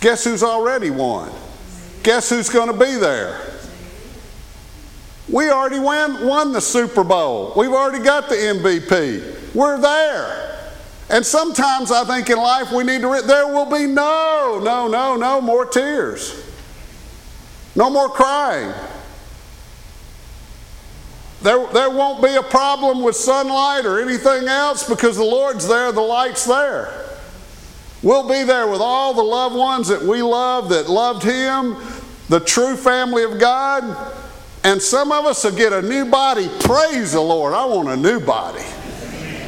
Guess 0.03 0.25
who's 0.25 0.43
already 0.43 0.89
won? 0.89 1.31
Guess 2.03 2.29
who's 2.29 2.49
going 2.49 2.67
to 2.67 2.77
be 2.77 2.97
there? 2.97 3.39
We 5.31 5.49
already 5.49 5.79
won, 5.79 6.27
won 6.27 6.51
the 6.51 6.59
Super 6.59 7.05
Bowl. 7.05 7.53
We've 7.55 7.71
already 7.71 8.03
got 8.03 8.27
the 8.27 8.35
MVP. 8.35 9.55
We're 9.55 9.79
there. 9.79 10.59
And 11.09 11.25
sometimes 11.25 11.89
I 11.89 12.03
think 12.03 12.29
in 12.29 12.37
life 12.37 12.69
we 12.73 12.83
need 12.83 12.99
to, 12.99 13.13
re- 13.13 13.21
there 13.21 13.47
will 13.47 13.65
be 13.65 13.87
no, 13.87 14.59
no, 14.61 14.89
no, 14.89 15.15
no 15.15 15.39
more 15.39 15.65
tears. 15.65 16.51
No 17.73 17.89
more 17.89 18.09
crying. 18.09 18.73
There, 21.43 21.65
there 21.67 21.89
won't 21.89 22.21
be 22.21 22.35
a 22.35 22.43
problem 22.43 23.01
with 23.01 23.15
sunlight 23.15 23.85
or 23.85 24.01
anything 24.01 24.49
else 24.49 24.85
because 24.85 25.15
the 25.15 25.23
Lord's 25.23 25.65
there, 25.65 25.93
the 25.93 26.01
light's 26.01 26.43
there. 26.43 27.02
We'll 28.03 28.27
be 28.27 28.43
there 28.43 28.67
with 28.67 28.81
all 28.81 29.13
the 29.13 29.23
loved 29.23 29.55
ones 29.55 29.87
that 29.87 30.01
we 30.01 30.21
love 30.21 30.69
that 30.69 30.89
loved 30.89 31.23
Him, 31.23 31.77
the 32.27 32.41
true 32.41 32.75
family 32.75 33.23
of 33.23 33.39
God. 33.39 34.13
And 34.65 34.81
some 34.81 35.11
of 35.11 35.25
us 35.25 35.43
will 35.43 35.55
get 35.55 35.73
a 35.73 35.81
new 35.81 36.05
body. 36.05 36.49
Praise 36.59 37.13
the 37.13 37.21
Lord. 37.21 37.53
I 37.53 37.65
want 37.65 37.89
a 37.89 37.97
new 37.97 38.19
body. 38.19 38.63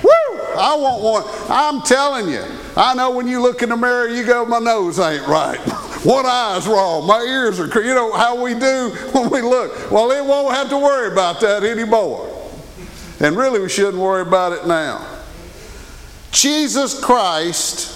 Woo! 0.04 0.42
I 0.58 0.76
want 0.76 1.04
one. 1.04 1.24
I'm 1.50 1.82
telling 1.82 2.30
you. 2.30 2.44
I 2.78 2.94
know 2.94 3.12
when 3.12 3.28
you 3.28 3.42
look 3.42 3.62
in 3.62 3.70
the 3.70 3.78
mirror, 3.78 4.10
you 4.10 4.26
go, 4.26 4.46
my 4.46 4.60
nose 4.60 5.00
ain't 5.00 5.28
right. 5.28 5.60
One 6.06 6.26
eye's 6.26 6.68
wrong. 6.68 7.08
My 7.08 7.22
ears 7.22 7.60
are, 7.60 7.82
you 7.82 7.96
know 7.96 8.12
how 8.12 8.42
we 8.42 8.54
do 8.54 8.90
when 9.12 9.30
we 9.32 9.42
look. 9.42 9.90
Well, 9.90 10.12
it 10.12 10.24
won't 10.24 10.54
have 10.54 10.70
to 10.70 10.78
worry 10.78 11.12
about 11.12 11.40
that 11.42 11.64
anymore. 11.64 12.32
And 13.20 13.36
really, 13.36 13.60
we 13.60 13.70
shouldn't 13.70 13.98
worry 13.98 14.22
about 14.22 14.52
it 14.52 14.68
now. 14.68 15.08
Jesus 16.32 17.00
Christ, 17.00 17.95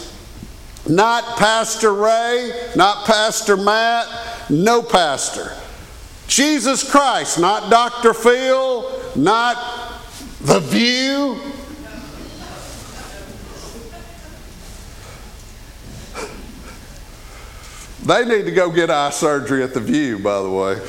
not 0.90 1.38
Pastor 1.38 1.94
Ray, 1.94 2.52
not 2.76 3.06
Pastor 3.06 3.56
Matt, 3.56 4.08
no 4.50 4.82
pastor. 4.82 5.56
Jesus 6.28 6.90
Christ, 6.90 7.40
not 7.40 7.70
Dr. 7.70 8.14
Phil, 8.14 9.02
not 9.16 10.02
The 10.42 10.60
View. 10.60 11.40
They 18.06 18.26
need 18.26 18.46
to 18.46 18.52
go 18.52 18.72
get 18.72 18.90
eye 18.90 19.12
surgery 19.12 19.62
at 19.62 19.74
The 19.74 19.80
View, 19.80 20.20
by 20.20 20.42
the 20.42 20.50
way. 20.50 20.82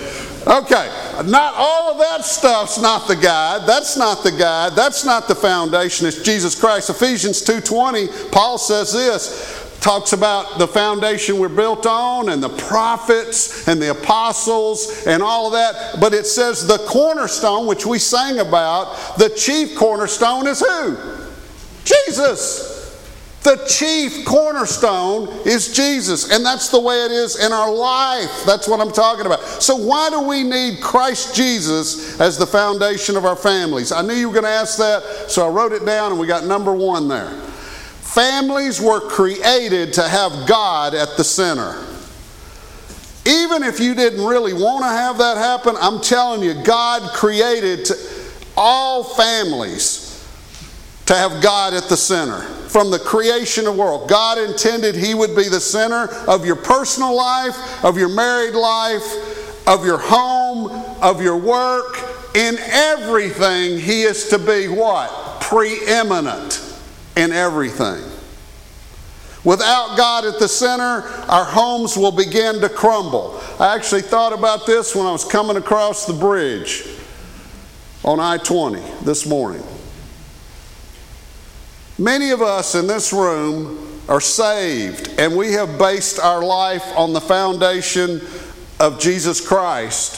Okay, 0.46 0.88
not 1.26 1.55
all 1.55 1.92
of 1.92 1.98
that 1.98 2.24
stuff's 2.24 2.80
not 2.80 3.07
the 3.09 3.16
guide. 3.16 3.66
That's 3.66 3.96
not 3.96 4.22
the 4.22 4.32
guide. 4.32 4.72
That's 4.74 5.05
not 5.05 5.28
the 5.28 5.34
foundation. 5.34 6.07
It's 6.07 6.22
Jesus 6.22 6.59
Christ. 6.59 6.88
Ephesians 6.88 7.42
2:20, 7.42 8.30
Paul 8.32 8.57
says 8.57 8.92
this, 8.92 9.59
talks 9.80 10.12
about 10.12 10.58
the 10.58 10.68
foundation 10.68 11.38
we're 11.38 11.48
built 11.48 11.86
on 11.86 12.28
and 12.28 12.42
the 12.42 12.48
prophets 12.48 13.66
and 13.66 13.80
the 13.80 13.90
apostles 13.90 15.06
and 15.06 15.22
all 15.22 15.46
of 15.46 15.52
that. 15.52 16.00
But 16.00 16.12
it 16.14 16.26
says 16.26 16.66
the 16.66 16.78
cornerstone, 16.78 17.66
which 17.66 17.86
we 17.86 17.98
sang 17.98 18.38
about, 18.38 19.16
the 19.18 19.30
chief 19.30 19.76
cornerstone 19.76 20.46
is 20.46 20.60
who? 20.60 20.96
Jesus. 21.84 22.70
The 23.42 23.56
chief 23.66 24.26
cornerstone 24.26 25.28
is 25.46 25.72
Jesus, 25.72 26.30
and 26.30 26.44
that's 26.44 26.68
the 26.68 26.78
way 26.78 27.06
it 27.06 27.10
is 27.10 27.42
in 27.42 27.52
our 27.52 27.72
life. 27.72 28.44
That's 28.44 28.68
what 28.68 28.80
I'm 28.80 28.92
talking 28.92 29.24
about. 29.24 29.40
So, 29.62 29.76
why 29.76 30.10
do 30.10 30.20
we 30.20 30.42
need 30.42 30.82
Christ 30.82 31.34
Jesus 31.34 32.20
as 32.20 32.36
the 32.36 32.46
foundation 32.46 33.16
of 33.16 33.24
our 33.24 33.36
families? 33.36 33.92
I 33.92 34.02
knew 34.02 34.12
you 34.12 34.28
were 34.28 34.34
going 34.34 34.44
to 34.44 34.50
ask 34.50 34.76
that, 34.76 35.30
so 35.30 35.46
I 35.46 35.48
wrote 35.48 35.72
it 35.72 35.86
down, 35.86 36.12
and 36.12 36.20
we 36.20 36.26
got 36.26 36.44
number 36.44 36.74
one 36.74 37.08
there. 37.08 37.32
Families 38.11 38.80
were 38.80 39.00
created 39.00 39.92
to 39.92 40.02
have 40.02 40.48
God 40.48 40.94
at 40.94 41.16
the 41.16 41.22
center. 41.22 41.78
Even 43.24 43.62
if 43.62 43.78
you 43.78 43.94
didn't 43.94 44.24
really 44.24 44.52
want 44.52 44.82
to 44.82 44.88
have 44.88 45.18
that 45.18 45.36
happen, 45.36 45.76
I'm 45.80 46.00
telling 46.00 46.42
you, 46.42 46.61
God 46.64 47.12
created 47.12 47.88
all 48.56 49.04
families 49.04 50.28
to 51.06 51.14
have 51.14 51.40
God 51.40 51.72
at 51.72 51.84
the 51.84 51.96
center 51.96 52.40
from 52.40 52.90
the 52.90 52.98
creation 52.98 53.68
of 53.68 53.76
the 53.76 53.80
world. 53.80 54.08
God 54.08 54.38
intended 54.38 54.96
He 54.96 55.14
would 55.14 55.36
be 55.36 55.48
the 55.48 55.61
center 55.61 56.08
of 56.26 56.44
your 56.44 56.56
personal 56.56 57.14
life, 57.14 57.84
of 57.84 57.96
your 57.96 58.08
married 58.08 58.56
life, 58.56 59.68
of 59.68 59.86
your 59.86 59.98
home, 59.98 60.68
of 61.00 61.22
your 61.22 61.36
work. 61.36 61.96
In 62.34 62.56
everything, 62.58 63.78
He 63.78 64.02
is 64.02 64.30
to 64.30 64.38
be 64.40 64.66
what? 64.66 65.40
Preeminent 65.42 66.59
in 67.16 67.32
everything. 67.32 68.02
Without 69.42 69.96
God 69.96 70.26
at 70.26 70.38
the 70.38 70.48
center, 70.48 71.02
our 71.28 71.44
homes 71.44 71.96
will 71.96 72.12
begin 72.12 72.61
to 72.61 72.68
crumble. 72.68 73.40
I 73.58 73.74
actually 73.74 74.02
thought 74.02 74.32
about 74.32 74.66
this 74.66 74.94
when 74.94 75.06
I 75.06 75.12
was 75.12 75.24
coming 75.24 75.56
across 75.56 76.04
the 76.04 76.12
bridge 76.12 76.86
on 78.04 78.20
I 78.20 78.36
20 78.36 78.80
this 79.02 79.26
morning. 79.26 79.62
Many 81.98 82.30
of 82.30 82.42
us 82.42 82.74
in 82.74 82.86
this 82.86 83.12
room 83.12 84.00
are 84.08 84.20
saved, 84.20 85.08
and 85.18 85.36
we 85.36 85.52
have 85.52 85.78
based 85.78 86.18
our 86.18 86.42
life 86.42 86.84
on 86.96 87.12
the 87.12 87.20
foundation 87.20 88.20
of 88.78 88.98
Jesus 88.98 89.46
Christ. 89.46 90.16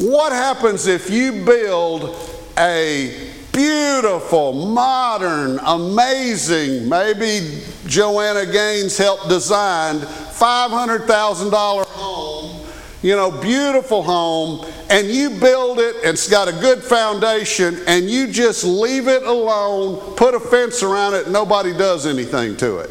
What 0.00 0.32
happens 0.32 0.86
if 0.86 1.10
you 1.10 1.44
build 1.44 2.16
a 2.56 3.32
beautiful, 3.58 4.52
modern, 4.52 5.58
amazing, 5.66 6.88
maybe 6.88 7.60
Joanna 7.86 8.46
Gaines 8.46 8.96
helped 8.96 9.28
design 9.28 9.96
$500,000 9.98 11.84
home, 11.86 12.64
you 13.02 13.16
know, 13.16 13.32
beautiful 13.32 14.04
home, 14.04 14.64
and 14.90 15.08
you 15.08 15.30
build 15.30 15.80
it, 15.80 15.96
it's 16.04 16.30
got 16.30 16.46
a 16.46 16.52
good 16.52 16.84
foundation, 16.84 17.80
and 17.88 18.08
you 18.08 18.28
just 18.28 18.62
leave 18.62 19.08
it 19.08 19.24
alone, 19.24 20.14
put 20.14 20.36
a 20.36 20.40
fence 20.40 20.84
around 20.84 21.14
it, 21.14 21.28
nobody 21.28 21.72
does 21.72 22.06
anything 22.06 22.56
to 22.58 22.78
it. 22.78 22.90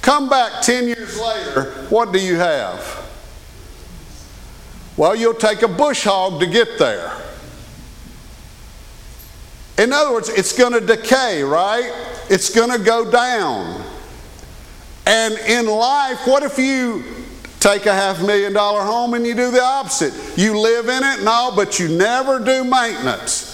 Come 0.00 0.28
back 0.28 0.62
10 0.62 0.88
years 0.88 1.20
later, 1.20 1.70
what 1.88 2.12
do 2.12 2.18
you 2.18 2.34
have? 2.34 2.98
Well, 4.96 5.14
you'll 5.14 5.34
take 5.34 5.62
a 5.62 5.68
bush 5.68 6.02
hog 6.02 6.40
to 6.40 6.46
get 6.46 6.80
there. 6.80 7.21
In 9.82 9.92
other 9.92 10.12
words, 10.12 10.28
it's 10.28 10.56
going 10.56 10.72
to 10.74 10.80
decay, 10.80 11.42
right? 11.42 11.90
It's 12.30 12.54
going 12.54 12.70
to 12.70 12.78
go 12.78 13.10
down. 13.10 13.84
And 15.06 15.34
in 15.34 15.66
life, 15.66 16.24
what 16.24 16.44
if 16.44 16.56
you 16.56 17.02
take 17.58 17.86
a 17.86 17.92
half 17.92 18.24
million 18.24 18.52
dollar 18.52 18.82
home 18.82 19.14
and 19.14 19.26
you 19.26 19.34
do 19.34 19.50
the 19.50 19.60
opposite? 19.60 20.14
You 20.38 20.56
live 20.56 20.88
in 20.88 21.02
it 21.02 21.18
and 21.18 21.28
all, 21.28 21.56
but 21.56 21.80
you 21.80 21.88
never 21.88 22.38
do 22.38 22.62
maintenance. 22.62 23.48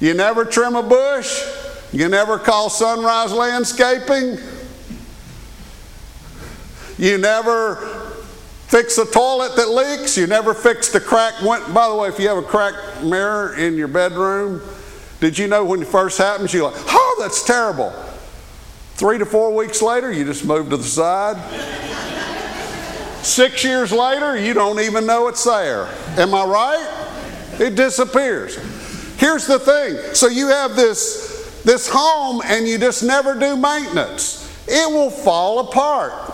You 0.00 0.14
never 0.14 0.44
trim 0.44 0.74
a 0.74 0.82
bush. 0.82 1.40
You 1.92 2.08
never 2.08 2.36
call 2.36 2.68
sunrise 2.68 3.32
landscaping. 3.32 4.38
You 6.98 7.16
never 7.18 8.01
fix 8.72 8.96
a 8.96 9.04
toilet 9.04 9.54
that 9.54 9.68
leaks. 9.68 10.16
You 10.16 10.26
never 10.26 10.54
fixed 10.54 10.94
a 10.94 11.00
cracked. 11.00 11.44
By 11.44 11.88
the 11.90 11.94
way, 11.94 12.08
if 12.08 12.18
you 12.18 12.26
have 12.28 12.38
a 12.38 12.42
cracked 12.42 13.02
mirror 13.02 13.54
in 13.54 13.76
your 13.76 13.86
bedroom, 13.86 14.62
did 15.20 15.36
you 15.36 15.46
know 15.46 15.62
when 15.62 15.82
it 15.82 15.88
first 15.88 16.16
happens, 16.16 16.54
you're 16.54 16.70
like, 16.70 16.82
oh, 16.88 17.16
that's 17.20 17.44
terrible. 17.44 17.90
Three 18.94 19.18
to 19.18 19.26
four 19.26 19.54
weeks 19.54 19.82
later, 19.82 20.10
you 20.10 20.24
just 20.24 20.46
move 20.46 20.70
to 20.70 20.78
the 20.78 20.84
side. 20.84 21.36
Six 23.22 23.62
years 23.62 23.92
later, 23.92 24.38
you 24.38 24.54
don't 24.54 24.80
even 24.80 25.04
know 25.04 25.28
it's 25.28 25.44
there. 25.44 25.86
Am 26.16 26.34
I 26.34 26.44
right? 26.44 27.58
It 27.60 27.74
disappears. 27.74 28.56
Here's 29.20 29.46
the 29.46 29.58
thing. 29.58 30.14
So 30.14 30.28
you 30.28 30.48
have 30.48 30.76
this, 30.76 31.60
this 31.62 31.90
home 31.92 32.40
and 32.46 32.66
you 32.66 32.78
just 32.78 33.02
never 33.02 33.38
do 33.38 33.54
maintenance. 33.54 34.50
It 34.66 34.90
will 34.90 35.10
fall 35.10 35.58
apart. 35.58 36.31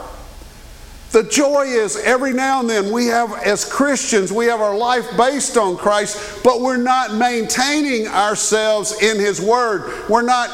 The 1.10 1.22
joy 1.22 1.62
is 1.62 1.96
every 1.96 2.34
now 2.34 2.60
and 2.60 2.68
then 2.68 2.92
we 2.92 3.06
have, 3.06 3.32
as 3.38 3.64
Christians, 3.64 4.30
we 4.30 4.46
have 4.46 4.60
our 4.60 4.76
life 4.76 5.06
based 5.16 5.56
on 5.56 5.76
Christ, 5.76 6.42
but 6.44 6.60
we're 6.60 6.76
not 6.76 7.14
maintaining 7.14 8.06
ourselves 8.06 9.02
in 9.02 9.18
His 9.18 9.40
Word. 9.40 10.08
We're 10.10 10.22
not 10.22 10.50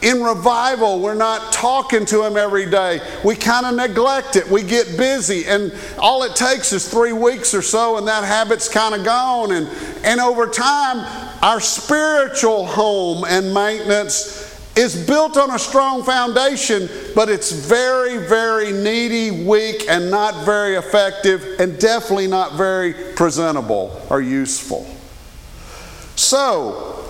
in 0.00 0.22
revival. 0.22 1.00
We're 1.00 1.14
not 1.14 1.52
talking 1.52 2.06
to 2.06 2.24
Him 2.24 2.38
every 2.38 2.70
day. 2.70 3.00
We 3.22 3.36
kind 3.36 3.66
of 3.66 3.74
neglect 3.74 4.36
it. 4.36 4.48
We 4.48 4.62
get 4.62 4.96
busy, 4.96 5.44
and 5.46 5.74
all 5.98 6.22
it 6.22 6.34
takes 6.34 6.72
is 6.72 6.88
three 6.88 7.12
weeks 7.12 7.52
or 7.52 7.62
so, 7.62 7.98
and 7.98 8.08
that 8.08 8.24
habit's 8.24 8.68
kind 8.68 8.94
of 8.94 9.04
gone. 9.04 9.52
And, 9.52 9.68
and 10.04 10.20
over 10.20 10.46
time, 10.46 11.04
our 11.42 11.60
spiritual 11.60 12.64
home 12.64 13.24
and 13.28 13.52
maintenance 13.52 14.37
is 14.78 14.94
built 14.94 15.36
on 15.36 15.50
a 15.50 15.58
strong 15.58 16.04
foundation, 16.04 16.88
but 17.12 17.28
it's 17.28 17.50
very, 17.50 18.18
very 18.28 18.70
needy, 18.70 19.44
weak, 19.44 19.84
and 19.88 20.08
not 20.08 20.44
very 20.44 20.76
effective, 20.76 21.44
and 21.58 21.80
definitely 21.80 22.28
not 22.28 22.52
very 22.52 22.94
presentable 23.16 24.00
or 24.08 24.20
useful. 24.20 24.86
So, 26.14 27.04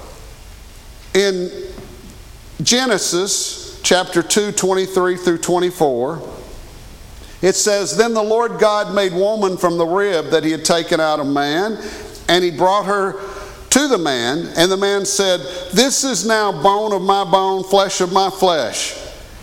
in 1.13 1.51
Genesis 2.63 3.79
chapter 3.83 4.23
2, 4.23 4.53
23 4.53 5.17
through 5.19 5.39
24, 5.39 6.23
it 7.43 7.55
says, 7.55 7.99
Then 7.99 8.15
the 8.15 8.23
Lord 8.23 8.59
God 8.59 8.95
made 8.95 9.13
woman 9.13 9.59
from 9.59 9.77
the 9.77 9.87
rib 9.87 10.31
that 10.31 10.43
he 10.43 10.53
had 10.53 10.65
taken 10.65 11.01
out 11.01 11.21
of 11.21 11.27
man, 11.27 11.79
and 12.31 12.43
he 12.43 12.51
brought 12.51 12.87
her 12.87 13.21
to 13.71 13.89
the 13.89 13.99
man, 13.99 14.51
and 14.57 14.71
the 14.71 14.77
man 14.77 15.05
said, 15.05 15.41
This 15.73 16.05
is 16.05 16.27
now 16.27 16.51
bone 16.51 16.93
of 16.93 17.03
my 17.03 17.25
bone, 17.25 17.65
flesh 17.65 18.01
of 18.01 18.13
my 18.13 18.31
flesh. 18.31 18.97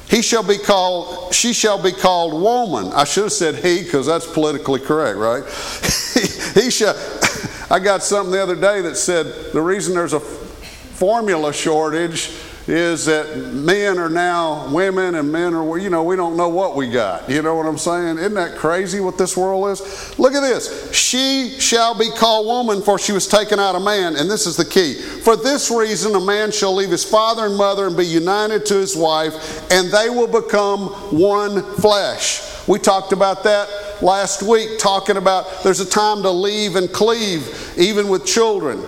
He 0.09 0.21
shall 0.21 0.43
be 0.43 0.57
called, 0.57 1.34
she 1.34 1.53
shall 1.53 1.82
be 1.82 1.91
called 1.91 2.34
woman. 2.34 2.91
I 2.93 3.03
should 3.05 3.23
have 3.23 3.34
said 3.34 3.55
he 3.55 3.84
because 3.84 4.05
that's 4.05 4.32
politically 4.32 4.80
correct, 4.80 5.17
right? 5.17 5.43
he 6.53 6.69
shall. 6.69 6.95
I 7.69 7.80
got 7.80 8.03
something 8.03 8.32
the 8.32 8.41
other 8.41 8.55
day 8.55 8.82
that 8.82 8.95
said 8.95 9.51
the 9.51 9.61
reason 9.61 9.95
there's 9.95 10.13
a 10.13 10.19
formula 10.19 11.51
shortage 11.51 12.32
is 12.68 13.05
that 13.05 13.53
men 13.53 13.99
are 13.99 14.09
now 14.09 14.68
women 14.74 15.16
and 15.16 15.32
men 15.32 15.53
are, 15.53 15.78
you 15.78 15.89
know, 15.89 16.03
we 16.03 16.16
don't 16.16 16.36
know 16.36 16.49
what 16.49 16.76
we 16.76 16.89
got. 16.89 17.30
You 17.30 17.41
know 17.41 17.55
what 17.55 17.68
I'm 17.68 17.78
saying? 17.78 18.18
Isn't 18.18 18.34
that 18.34 18.57
crazy 18.57 18.99
what 18.99 19.18
this 19.18 19.38
world 19.38 19.70
is? 19.70 20.18
Look 20.18 20.34
at 20.34 20.41
this. 20.41 20.91
She 20.91 21.55
shall 21.59 21.97
be 21.97 22.09
called 22.09 22.47
woman, 22.47 22.82
for 22.82 22.97
she 22.97 23.11
was 23.11 23.28
taken 23.28 23.59
out 23.59 23.76
of 23.76 23.84
man. 23.84 24.16
And 24.16 24.30
this 24.30 24.47
is 24.47 24.57
the 24.57 24.66
key. 24.66 24.95
For 24.95 25.36
this 25.36 25.70
reason, 25.70 26.16
a 26.16 26.20
man 26.20 26.51
shall 26.51 26.74
leave 26.74 26.89
his 26.89 27.03
father 27.03 27.45
and 27.45 27.55
mother 27.55 27.86
and 27.88 27.95
be 27.95 28.05
united 28.05 28.66
to 28.68 28.76
his 28.76 28.95
wife, 28.95 29.72
and 29.72 29.91
they 29.91 30.09
will 30.09 30.28
become 30.28 30.88
one 31.18 31.61
flesh. 31.76 32.68
We 32.68 32.80
talked 32.80 33.11
about 33.11 33.43
that 33.43 34.01
last 34.01 34.41
week, 34.41 34.80
talking 34.80 35.18
about 35.18 35.45
there's 35.63 35.82
a 35.82 35.89
time 35.89 36.24
to 36.24 36.32
leave 36.32 36.76
and 36.76 36.91
cleave, 36.91 37.74
even 37.78 38.07
with 38.07 38.26
children. 38.26 38.84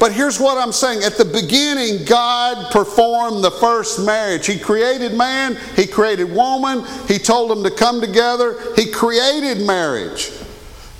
But 0.00 0.12
here's 0.12 0.40
what 0.40 0.56
I'm 0.56 0.72
saying. 0.72 1.02
At 1.02 1.18
the 1.18 1.26
beginning, 1.26 2.06
God 2.06 2.72
performed 2.72 3.44
the 3.44 3.50
first 3.50 4.00
marriage. 4.00 4.46
He 4.46 4.58
created 4.58 5.12
man, 5.12 5.58
He 5.76 5.86
created 5.86 6.32
woman, 6.32 6.84
He 7.06 7.18
told 7.18 7.50
them 7.50 7.62
to 7.62 7.70
come 7.70 8.00
together. 8.00 8.58
He 8.76 8.90
created 8.90 9.60
marriage. 9.64 10.32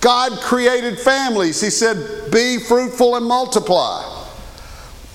God 0.03 0.33
created 0.41 0.99
families. 0.99 1.63
He 1.63 1.71
said, 1.71 2.31
Be 2.31 2.59
fruitful 2.59 3.17
and 3.17 3.25
multiply. 3.25 4.05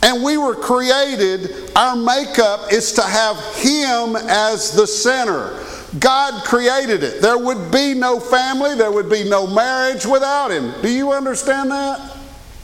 And 0.02 0.24
we 0.24 0.38
were 0.38 0.56
created, 0.56 1.72
our 1.76 1.96
makeup 1.96 2.74
is 2.74 2.92
to 2.94 3.04
have 3.04 3.38
Him 3.56 4.16
as 4.16 4.72
the 4.72 4.88
center. 4.88 5.64
God 6.00 6.44
created 6.44 7.04
it. 7.04 7.22
There 7.22 7.38
would 7.38 7.72
be 7.72 7.94
no 7.94 8.20
family, 8.20 8.74
there 8.74 8.92
would 8.92 9.12
be 9.12 9.30
no 9.30 9.46
marriage 9.46 10.08
without 10.08 10.50
Him. 10.50 10.74
Do 10.82 10.90
you 10.90 11.12
understand 11.12 11.70
that? 11.70 12.18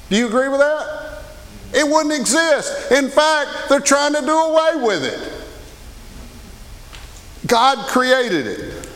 Do 0.09 0.17
you 0.17 0.27
agree 0.27 0.49
with 0.49 0.59
that? 0.59 1.00
It 1.73 1.87
wouldn't 1.87 2.13
exist. 2.13 2.91
In 2.91 3.09
fact, 3.09 3.69
they're 3.69 3.79
trying 3.79 4.13
to 4.13 4.21
do 4.21 4.37
away 4.37 4.83
with 4.83 5.03
it. 5.03 5.41
God 7.47 7.87
created 7.87 8.47
it. 8.47 8.89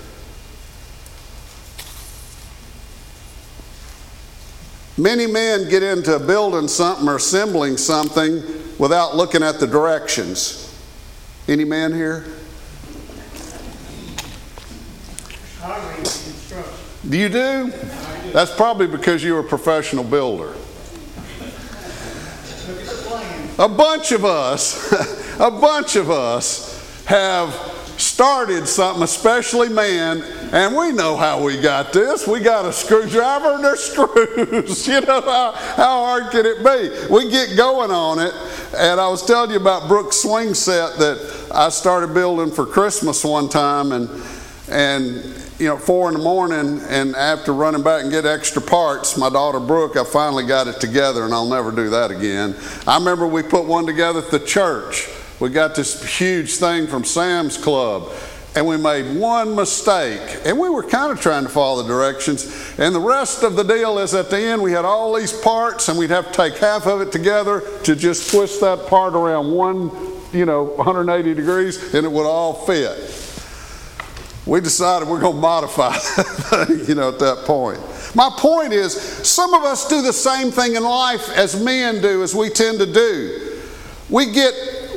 Many 4.98 5.28
men 5.28 5.70
get 5.70 5.84
into 5.84 6.18
building 6.20 6.68
something 6.70 7.08
or 7.08 7.18
assembling 7.18 7.78
something 7.78 8.42
without 8.78 9.16
looking 9.16 9.44
at 9.44 9.60
the 9.60 9.68
directions. 9.68 10.62
Any 11.48 11.66
man 11.66 11.94
here? 11.94 12.26
Do 17.08 17.18
you 17.18 17.30
do? 17.30 17.72
That's 18.32 18.56
probably 18.56 18.88
because 18.88 19.24
you're 19.24 19.40
a 19.40 19.44
professional 19.44 20.04
builder. 20.04 20.54
A 23.58 23.70
bunch 23.70 24.12
of 24.12 24.26
us, 24.26 24.91
a 25.39 25.51
bunch 25.51 25.95
of 25.95 26.12
us 26.12 27.06
have 27.06 27.53
started 27.97 28.68
something, 28.68 29.03
especially 29.03 29.70
man, 29.70 30.22
and 30.51 30.76
we 30.76 30.91
know 30.91 31.16
how 31.16 31.41
we 31.41 31.60
got 31.62 31.93
this. 31.93 32.28
We 32.28 32.41
got 32.41 32.66
a 32.66 32.74
screwdriver 32.74 33.53
and 33.53 33.64
there's 33.64 33.80
screws. 33.84 34.88
you 34.88 35.01
know, 35.01 35.22
how, 35.22 35.51
how 35.51 36.06
hard 36.06 36.32
can 36.32 36.45
it 36.45 36.58
be? 36.58 37.14
We 37.14 37.30
get 37.30 37.56
going 37.56 37.91
on 37.91 38.20
it, 38.20 38.34
and 38.78 38.99
I 38.99 39.08
was 39.08 39.26
telling 39.26 39.51
you 39.51 39.58
about 39.58 39.88
Brooke's 39.88 40.22
swing 40.22 40.53
set 40.53 40.97
that 40.97 41.47
I 41.53 41.70
started 41.70 42.14
building 42.14 42.51
for 42.53 42.66
Christmas 42.66 43.24
one 43.24 43.47
time, 43.47 43.91
and 43.93 44.10
and 44.68 45.45
you 45.60 45.68
know, 45.68 45.78
four 45.78 46.10
in 46.10 46.16
the 46.16 46.24
morning, 46.24 46.82
and 46.89 47.16
after 47.16 47.53
running 47.53 47.82
back 47.82 48.03
and 48.03 48.12
get 48.12 48.26
extra 48.26 48.62
parts, 48.62 49.18
my 49.18 49.30
daughter 49.30 49.60
Brooke, 49.60 49.95
I 49.95 50.03
finally 50.03 50.45
got 50.45 50.68
it 50.68 50.82
together, 50.82 51.24
and 51.24 51.34
I'll 51.34 51.47
never 51.47 51.72
do 51.72 51.89
that 51.91 52.12
again. 52.12 52.56
I 52.86 52.97
remember 52.97 53.26
we 53.26 53.41
put 53.41 53.66
one 53.66 53.86
together 53.86 54.20
at 54.20 54.32
the 54.32 54.39
church. 54.39 55.08
We 55.39 55.49
got 55.49 55.76
this 55.76 56.18
huge 56.18 56.56
thing 56.56 56.88
from 56.88 57.06
Sam's 57.06 57.58
Club, 57.58 58.12
and 58.53 58.68
we 58.68 58.76
made 58.76 59.18
one 59.18 59.56
mistake, 59.56 60.39
and 60.45 60.60
we 60.60 60.68
were 60.68 60.84
kind 60.84 61.14
of 61.14 61.22
trying 61.22 61.43
to 61.43 61.49
follow 61.49 61.84
the 61.84 61.88
directions. 61.88 62.74
And 62.78 62.93
the 62.93 62.99
rest 62.99 63.43
of 63.43 63.56
the 63.56 63.64
deal 63.64 63.97
is 63.99 64.14
at 64.14 64.30
the 64.30 64.39
end, 64.39 64.62
we 64.62 64.74
had 64.74 64.84
all 64.84 65.14
these 65.14 65.32
parts, 65.32 65.88
and 65.88 65.97
we'd 65.97 66.10
have 66.10 66.28
to 66.28 66.34
take 66.34 66.58
half 66.58 66.86
of 66.86 66.99
it 66.99 67.14
together 67.14 67.64
to 67.84 67.95
just 67.95 68.30
twist 68.30 68.60
that 68.60 68.88
part 68.88 69.14
around 69.14 69.51
one, 69.51 69.89
you 70.34 70.45
know, 70.45 70.64
180 70.64 71.34
degrees, 71.34 71.93
and 71.93 72.06
it 72.06 72.12
would 72.12 72.28
all 72.28 72.53
fit 72.66 73.22
we 74.46 74.62
decided 74.62 75.08
we're 75.08 75.20
going 75.20 75.36
to 75.36 75.41
modify 75.41 75.91
that, 75.91 76.86
you 76.88 76.96
know, 76.96 77.10
at 77.10 77.20
that 77.20 77.46
point. 77.46 77.80
My 78.16 78.30
point 78.38 78.74
is, 78.74 78.93
some 78.93 79.54
of 79.54 79.64
us 79.64 79.88
do 79.88 80.02
the 80.02 80.14
same 80.14 80.52
thing 80.52 80.76
in 80.76 80.84
life 80.84 81.30
as 81.30 81.62
men 81.62 82.02
do, 82.02 82.22
as 82.24 82.36
we 82.36 82.50
tend 82.50 82.80
to 82.80 82.91
do. 82.91 83.60
We 84.10 84.32
get 84.32 84.54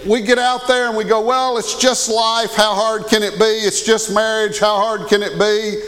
we 0.06 0.22
get 0.22 0.38
out 0.38 0.66
there 0.68 0.88
and 0.88 0.96
we 0.96 1.04
go, 1.04 1.20
well, 1.20 1.58
it's 1.58 1.78
just 1.78 2.08
life. 2.08 2.54
How 2.54 2.74
hard 2.74 3.06
can 3.08 3.22
it 3.22 3.38
be? 3.38 3.44
It's 3.44 3.82
just 3.82 4.12
marriage. 4.12 4.58
How 4.58 4.76
hard 4.76 5.08
can 5.08 5.22
it 5.22 5.38
be? 5.38 5.80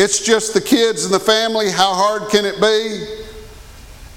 It's 0.00 0.24
just 0.24 0.54
the 0.54 0.60
kids 0.60 1.04
and 1.04 1.12
the 1.12 1.20
family. 1.20 1.70
How 1.70 1.94
hard 1.94 2.30
can 2.30 2.44
it 2.44 2.60
be? 2.60 3.20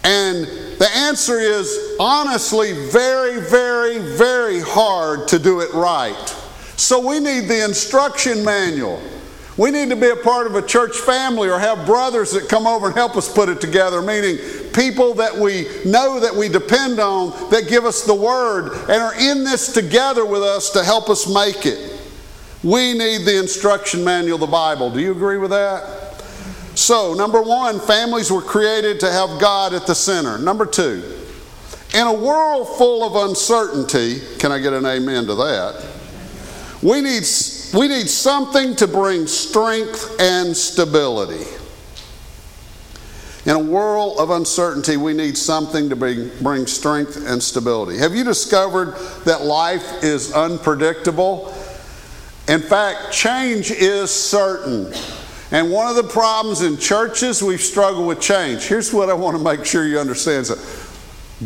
And 0.04 0.46
the 0.80 0.90
answer 0.94 1.40
is 1.40 1.96
honestly 2.00 2.74
very, 2.90 3.42
very, 3.42 4.00
very 4.00 4.60
hard 4.62 5.28
to 5.30 5.40
do 5.40 5.62
it 5.62 5.74
right. 5.74 6.33
So 6.78 7.08
we 7.08 7.20
need 7.20 7.48
the 7.48 7.64
instruction 7.64 8.44
manual. 8.44 9.02
We 9.56 9.70
need 9.70 9.90
to 9.90 9.96
be 9.96 10.10
a 10.10 10.16
part 10.16 10.48
of 10.48 10.56
a 10.56 10.64
church 10.64 10.98
family 10.98 11.48
or 11.48 11.60
have 11.60 11.86
brothers 11.86 12.32
that 12.32 12.50
come 12.50 12.66
over 12.66 12.88
and 12.88 12.96
help 12.96 13.16
us 13.16 13.32
put 13.32 13.50
it 13.50 13.62
together, 13.62 14.02
meaning 14.02 14.38
people 14.74 15.14
that 15.16 15.36
we 15.36 15.68
know 15.86 16.20
that 16.20 16.34
we 16.34 16.50
depend 16.50 17.00
on 17.00 17.30
that 17.52 17.68
give 17.68 17.86
us 17.86 18.04
the 18.04 18.16
word 18.16 18.74
and 18.90 19.02
are 19.04 19.14
in 19.14 19.44
this 19.44 19.72
together 19.72 20.26
with 20.26 20.42
us 20.42 20.72
to 20.72 20.84
help 20.84 21.08
us 21.08 21.32
make 21.32 21.68
it. 21.68 22.00
We 22.64 22.94
need 22.94 23.26
the 23.26 23.38
instruction 23.38 24.04
manual, 24.04 24.40
the 24.40 24.48
Bible. 24.48 24.90
Do 24.90 25.00
you 25.00 25.12
agree 25.12 25.38
with 25.38 25.52
that? 25.52 26.24
So, 26.76 27.14
number 27.14 27.42
one, 27.42 27.80
families 27.80 28.32
were 28.32 28.42
created 28.42 29.00
to 29.02 29.12
have 29.12 29.40
God 29.40 29.74
at 29.74 29.86
the 29.86 29.94
center. 29.94 30.40
Number 30.40 30.66
two, 30.66 31.04
in 31.94 32.08
a 32.08 32.14
world 32.14 32.68
full 32.78 33.04
of 33.04 33.30
uncertainty, 33.30 34.20
can 34.40 34.52
I 34.52 34.60
get 34.60 34.74
an 34.74 34.86
amen 34.86 35.28
to 35.28 35.36
that? 35.36 35.93
We 36.84 37.00
need, 37.00 37.24
we 37.74 37.88
need 37.88 38.10
something 38.10 38.76
to 38.76 38.88
bring 38.88 39.26
strength 39.26 40.20
and 40.20 40.56
stability. 40.56 41.46
In 43.46 43.52
a 43.52 43.60
world 43.60 44.20
of 44.20 44.30
uncertainty, 44.30 44.98
we 44.98 45.14
need 45.14 45.38
something 45.38 45.90
to 45.90 45.96
bring, 45.96 46.30
bring 46.42 46.68
strength 46.68 47.26
and 47.26 47.42
stability. 47.42 47.98
Have 48.00 48.14
you 48.16 48.26
discovered 48.26 48.96
that 49.24 49.44
life 49.44 50.04
is 50.04 50.34
unpredictable? 50.34 51.54
In 52.50 52.60
fact, 52.60 53.14
change 53.14 53.72
is 53.72 54.12
certain. 54.12 54.94
And 55.52 55.72
one 55.72 55.88
of 55.88 55.96
the 55.96 56.04
problems 56.04 56.64
in 56.64 56.78
churches, 56.78 57.42
we've 57.42 57.62
struggled 57.62 58.08
with 58.08 58.20
change. 58.20 58.64
Here's 58.64 58.94
what 58.94 59.10
I 59.10 59.14
want 59.14 59.38
to 59.38 59.44
make 59.44 59.66
sure 59.66 59.86
you 59.86 60.00
understand. 60.00 60.50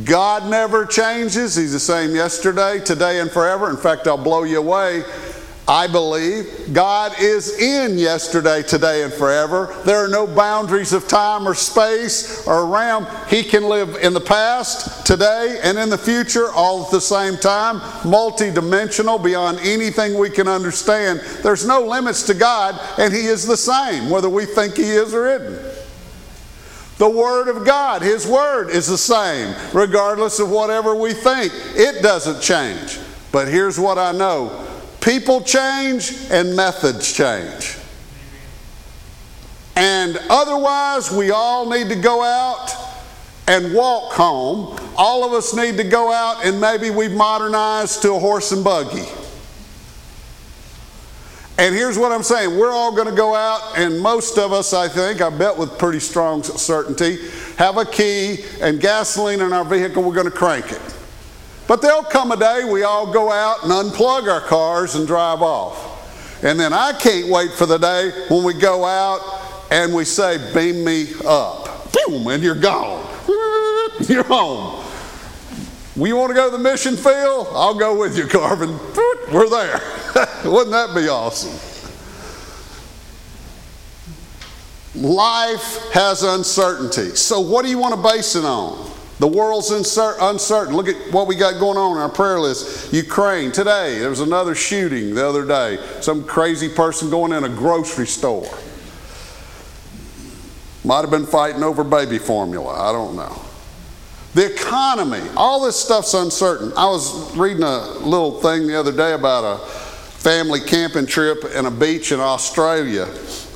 God 0.04 0.50
never 0.50 0.86
changes. 0.86 1.56
He's 1.56 1.74
the 1.74 1.80
same 1.80 2.16
yesterday, 2.16 2.80
today, 2.80 3.20
and 3.20 3.32
forever. 3.32 3.70
In 3.70 3.78
fact, 3.78 4.08
I'll 4.08 4.18
blow 4.18 4.44
you 4.44 4.60
away. 4.60 5.04
I 5.70 5.88
believe 5.88 6.72
God 6.72 7.20
is 7.20 7.60
in 7.60 7.98
yesterday, 7.98 8.64
today, 8.64 9.04
and 9.04 9.12
forever. 9.12 9.76
There 9.86 9.98
are 9.98 10.08
no 10.08 10.26
boundaries 10.26 10.94
of 10.94 11.10
time 11.10 11.46
or 11.46 11.54
space 11.54 12.48
or 12.48 12.66
realm. 12.66 13.06
He 13.28 13.44
can 13.44 13.64
live 13.64 13.96
in 13.96 14.14
the 14.14 14.22
past, 14.22 15.06
today, 15.06 15.60
and 15.62 15.78
in 15.78 15.90
the 15.90 15.98
future 15.98 16.50
all 16.54 16.86
at 16.86 16.92
the 16.92 17.02
same 17.02 17.36
time, 17.36 17.82
multidimensional 18.04 19.22
beyond 19.22 19.60
anything 19.60 20.18
we 20.18 20.30
can 20.30 20.48
understand. 20.48 21.20
There's 21.44 21.68
no 21.68 21.82
limits 21.82 22.24
to 22.24 22.34
God, 22.34 22.80
and 22.98 23.14
He 23.14 23.26
is 23.26 23.46
the 23.46 23.58
same, 23.58 24.10
whether 24.10 24.30
we 24.30 24.46
think 24.46 24.78
He 24.78 24.92
is 24.92 25.14
or 25.14 25.28
isn't. 25.28 25.67
The 26.98 27.10
Word 27.10 27.48
of 27.48 27.66
God, 27.66 28.02
His 28.02 28.26
Word, 28.26 28.70
is 28.70 28.88
the 28.88 28.98
same, 28.98 29.56
regardless 29.74 30.40
of 30.40 30.50
whatever 30.50 30.96
we 30.96 31.14
think. 31.14 31.52
It 31.76 32.02
doesn't 32.02 32.42
change. 32.42 33.00
But 33.32 33.48
here's 33.48 33.80
what 33.80 33.98
I 33.98 34.12
know 34.12 34.68
People 35.00 35.42
change 35.42 36.12
and 36.32 36.56
methods 36.56 37.14
change. 37.14 37.78
And 39.76 40.18
otherwise, 40.30 41.12
we 41.12 41.32
all 41.32 41.70
need 41.70 41.88
to 41.90 41.96
go 41.96 42.24
out 42.24 42.74
and 43.48 43.74
walk 43.74 44.14
home. 44.14 44.78
All 44.98 45.24
of 45.24 45.34
us 45.34 45.56
need 45.56 45.78
to 45.78 45.84
go 45.84 46.12
out 46.12 46.44
and 46.44 46.60
maybe 46.60 46.90
we've 46.90 47.12
modernized 47.12 48.02
to 48.02 48.16
a 48.16 48.20
horse 48.20 48.52
and 48.52 48.64
buggy. 48.64 49.06
And 51.60 51.74
here's 51.74 51.98
what 51.98 52.12
I'm 52.12 52.24
saying 52.24 52.58
we're 52.58 52.72
all 52.72 52.96
going 52.96 53.08
to 53.08 53.16
go 53.16 53.34
out, 53.34 53.78
and 53.78 54.00
most 54.00 54.38
of 54.38 54.54
us, 54.54 54.74
I 54.74 54.88
think, 54.88 55.22
I 55.22 55.30
bet 55.30 55.58
with 55.58 55.78
pretty 55.80 56.00
strong 56.00 56.44
certainty, 56.44 57.18
have 57.58 57.78
a 57.78 57.86
key 57.86 58.46
and 58.62 58.80
gasoline 58.80 59.42
in 59.42 59.52
our 59.52 59.66
vehicle, 59.66 60.04
we're 60.04 60.14
going 60.14 60.30
to 60.30 60.32
crank 60.32 60.72
it. 60.72 60.82
But 61.68 61.82
there'll 61.82 62.04
come 62.04 62.32
a 62.32 62.38
day 62.38 62.64
we 62.64 62.84
all 62.84 63.12
go 63.12 63.32
out 63.32 63.64
and 63.64 63.72
unplug 63.72 64.32
our 64.32 64.42
cars 64.42 64.96
and 64.96 65.08
drive 65.08 65.42
off. 65.42 66.44
And 66.44 66.60
then 66.60 66.72
I 66.72 66.94
can't 66.94 67.30
wait 67.30 67.52
for 67.52 67.66
the 67.66 67.80
day 67.80 68.12
when 68.30 68.44
we 68.44 68.54
go 68.54 68.86
out 68.86 69.20
and 69.72 69.94
we 69.94 70.06
say, 70.06 70.54
Beam 70.54 70.86
me 70.86 71.10
up. 71.26 71.92
Boom, 71.92 72.28
and 72.28 72.44
you're 72.44 72.56
gone. 72.56 73.06
You're 74.08 74.24
home. 74.24 74.86
We 75.96 76.14
want 76.14 76.30
to 76.30 76.36
go 76.36 76.52
to 76.52 76.56
the 76.56 76.64
mission 76.64 76.96
field? 76.96 77.48
I'll 77.52 77.74
go 77.74 77.98
with 77.98 78.16
you, 78.16 78.28
Carvin. 78.28 78.70
We're 79.34 79.50
there. 79.50 79.82
Wouldn't 80.46 80.72
that 80.72 80.96
be 80.96 81.08
awesome? 81.10 81.54
Life 84.96 85.92
has 85.92 86.24
uncertainty. 86.24 87.16
So, 87.16 87.40
what 87.40 87.64
do 87.64 87.70
you 87.70 87.78
want 87.78 87.96
to 87.96 88.02
base 88.02 88.36
it 88.36 88.46
on? 88.46 88.92
The 89.20 89.28
world's 89.28 89.72
uncertain. 89.72 90.76
Look 90.76 90.88
at 90.88 91.12
what 91.12 91.28
we 91.28 91.36
got 91.36 91.60
going 91.60 91.78
on 91.78 91.98
in 91.98 92.02
our 92.02 92.10
prayer 92.10 92.40
list. 92.40 92.94
Ukraine. 92.94 93.52
Today, 93.52 94.00
there 94.00 94.10
was 94.10 94.20
another 94.20 94.56
shooting 94.56 95.16
the 95.16 95.28
other 95.28 95.46
day. 95.46 95.80
Some 96.02 96.24
crazy 96.24 96.70
person 96.70 97.10
going 97.10 97.32
in 97.32 97.44
a 97.44 97.50
grocery 97.50 98.08
store. 98.08 98.48
Might 100.84 101.02
have 101.02 101.12
been 101.12 101.26
fighting 101.26 101.64
over 101.64 101.84
baby 101.84 102.18
formula. 102.18 102.90
I 102.90 102.92
don't 102.92 103.16
know. 103.16 103.42
The 104.36 104.54
economy. 104.54 105.28
All 105.36 105.64
this 105.64 105.76
stuff's 105.76 106.14
uncertain. 106.14 106.72
I 106.78 106.86
was 106.86 107.36
reading 107.36 107.64
a 107.64 107.88
little 108.00 108.40
thing 108.40 108.68
the 108.68 108.80
other 108.80 108.92
day 108.92 109.14
about 109.14 109.44
a 109.44 109.87
family 110.18 110.60
camping 110.60 111.06
trip 111.06 111.44
and 111.54 111.68
a 111.68 111.72
beach 111.72 112.12
in 112.12 112.20
Australia 112.20 113.08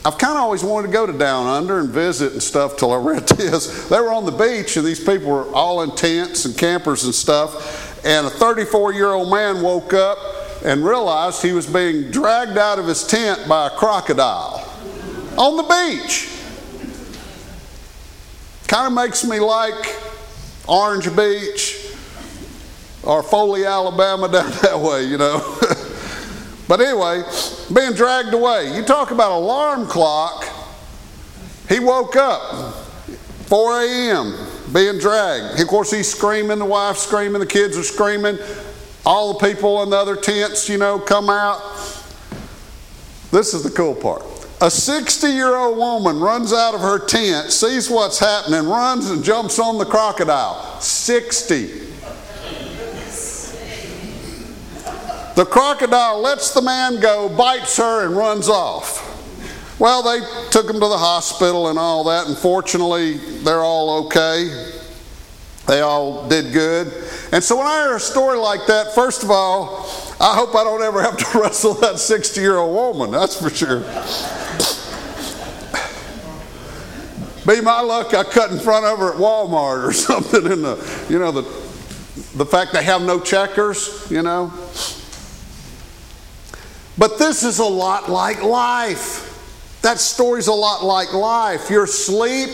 I've 0.03 0.18
kind 0.18 0.36
of 0.36 0.39
always 0.39 0.64
wanted 0.64 0.88
to 0.88 0.93
go 0.93 1.05
to 1.05 1.14
Down 1.14 1.45
Under 1.45 1.80
and 1.80 1.89
visit 1.89 2.34
and 2.34 2.41
stuff 2.41 2.76
till 2.76 2.91
I 2.91 2.97
read 2.97 3.28
this. 3.28 3.88
They 3.88 3.99
were 3.99 4.12
on 4.12 4.26
the 4.26 4.32
beach 4.32 4.76
and 4.78 4.86
these 4.86 5.03
people 5.03 5.30
were 5.30 5.45
all 5.53 5.84
in 5.84 5.95
tents 5.95 6.45
and 6.45 6.57
campers 6.57 7.03
and 7.03 7.14
stuff. 7.14 8.03
And 8.03 8.26
a 8.26 8.30
34 8.32 8.93
year 8.93 9.09
old 9.09 9.30
man 9.30 9.62
woke 9.62 9.93
up 9.93 10.18
and 10.66 10.84
realized 10.84 11.43
he 11.43 11.51
was 11.51 11.68
being 11.68 12.09
dragged 12.09 12.57
out 12.57 12.80
of 12.80 12.88
his 12.88 13.05
tent 13.05 13.47
by 13.47 13.68
a 13.68 13.70
crocodile 13.70 14.68
on 15.38 15.57
the 15.57 15.64
beach. 15.64 16.30
Kind 18.68 18.88
of 18.88 18.93
makes 18.93 19.24
me 19.24 19.39
like 19.39 19.99
Orange 20.68 21.16
Beach 21.16 21.93
or 23.03 23.22
Foley, 23.22 23.66
Alabama 23.66 24.28
down 24.32 24.49
that 24.64 24.80
way, 24.80 25.03
you 25.03 25.20
know. 25.20 25.57
But 26.72 26.80
anyway, 26.80 27.24
being 27.74 27.92
dragged 27.92 28.34
away. 28.34 28.74
You 28.74 28.84
talk 28.84 29.12
about 29.12 29.34
alarm 29.34 29.88
clock. 29.88 30.46
He 31.68 31.82
woke 31.82 32.16
up 32.16 32.74
4 33.48 33.82
a.m. 33.82 34.48
being 34.72 34.98
dragged. 34.98 35.60
Of 35.60 35.68
course, 35.68 35.92
he's 35.92 36.10
screaming, 36.10 36.60
the 36.60 36.66
wife's 36.66 37.02
screaming, 37.02 37.42
the 37.42 37.46
kids 37.46 37.78
are 37.78 37.84
screaming. 37.84 38.38
All 39.06 39.34
the 39.34 39.46
people 39.46 39.84
in 39.84 39.90
the 39.90 39.98
other 39.98 40.16
tents, 40.16 40.70
you 40.70 40.78
know, 40.78 40.98
come 40.98 41.30
out. 41.30 41.60
This 43.32 43.54
is 43.54 43.64
the 43.64 43.72
cool 43.72 43.94
part. 43.94 44.24
A 44.62 44.72
60 44.72 45.28
year 45.28 45.54
old 45.54 45.78
woman 45.78 46.22
runs 46.22 46.54
out 46.54 46.74
of 46.74 46.80
her 46.80 47.06
tent, 47.06 47.52
sees 47.52 47.90
what's 47.90 48.18
happening, 48.18 48.70
runs 48.70 49.10
and 49.10 49.22
jumps 49.22 49.60
on 49.60 49.78
the 49.78 49.84
crocodile. 49.84 50.80
60. 50.80 51.91
The 55.36 55.46
crocodile 55.46 56.20
lets 56.20 56.54
the 56.54 56.62
man 56.62 57.00
go, 57.00 57.30
bites 57.30 57.78
her, 57.78 58.06
and 58.06 58.16
runs 58.16 58.50
off. 58.50 59.08
Well, 59.80 60.04
they 60.04 60.20
took 60.52 60.68
him 60.68 60.76
to 60.76 60.88
the 60.88 60.98
hospital 60.98 61.70
and 61.70 61.80
all 61.80 62.04
that, 62.04 62.28
and 62.28 62.38
fortunately, 62.38 63.18
they're 63.44 63.64
all 63.64 64.06
okay. 64.06 64.70
They 65.68 65.82
all 65.82 66.28
did 66.28 66.54
good. 66.54 66.88
And 67.32 67.44
so 67.44 67.58
when 67.58 67.66
I 67.66 67.84
hear 67.84 67.96
a 67.96 68.00
story 68.00 68.38
like 68.38 68.68
that, 68.68 68.94
first 68.94 69.24
of 69.24 69.32
all, 69.32 69.88
I 70.20 70.36
hope 70.36 70.54
I 70.54 70.64
don't 70.64 70.82
ever 70.84 71.02
have 71.02 71.18
to 71.18 71.40
wrestle 71.40 71.74
that 71.76 71.98
60 71.98 72.42
year 72.42 72.58
old 72.58 72.76
woman, 72.76 73.12
that's 73.12 73.40
for 73.42 73.50
sure. 73.50 73.80
Be 77.48 77.60
my 77.60 77.82
luck, 77.82 78.14
I 78.14 78.24
cut 78.24 78.52
in 78.52 78.60
front 78.60 78.86
of 78.86 79.00
her 79.00 79.14
at 79.14 79.18
Walmart 79.18 79.88
or 79.88 79.94
something 79.94 80.46
in 80.46 80.62
the, 80.62 81.08
you 81.10 81.18
know, 81.18 81.32
the, 81.32 81.42
the 82.36 82.46
fact 82.46 82.74
they 82.74 82.84
have 82.84 83.02
no 83.02 83.20
checkers, 83.20 84.06
you 84.12 84.22
know. 84.22 84.54
But 87.02 87.18
this 87.18 87.43
is 87.43 87.58
a 87.58 87.66
lot 87.66 88.12
like 88.12 88.43
life. 88.43 89.80
That 89.82 89.97
story's 89.97 90.45
a 90.45 90.54
lot 90.54 90.86
like 90.86 91.12
life. 91.14 91.68
You're 91.68 91.86
asleep, 91.86 92.52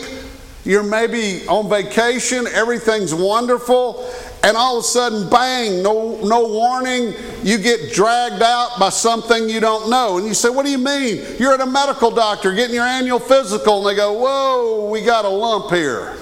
you're 0.64 0.82
maybe 0.82 1.46
on 1.48 1.68
vacation, 1.68 2.46
everything's 2.46 3.14
wonderful, 3.14 4.10
and 4.42 4.56
all 4.56 4.78
of 4.78 4.84
a 4.84 4.86
sudden, 4.86 5.28
bang, 5.28 5.82
no, 5.82 6.18
no 6.24 6.48
warning, 6.48 7.12
you 7.42 7.58
get 7.58 7.92
dragged 7.92 8.40
out 8.42 8.78
by 8.80 8.88
something 8.88 9.50
you 9.50 9.60
don't 9.60 9.90
know. 9.90 10.16
And 10.16 10.26
you 10.26 10.32
say, 10.32 10.48
What 10.48 10.64
do 10.64 10.72
you 10.72 10.78
mean? 10.78 11.22
You're 11.38 11.52
at 11.52 11.60
a 11.60 11.66
medical 11.66 12.10
doctor 12.10 12.54
getting 12.54 12.74
your 12.74 12.86
annual 12.86 13.18
physical, 13.18 13.86
and 13.86 13.86
they 13.86 14.00
go, 14.00 14.14
Whoa, 14.14 14.88
we 14.88 15.04
got 15.04 15.26
a 15.26 15.28
lump 15.28 15.70
here. 15.74 16.16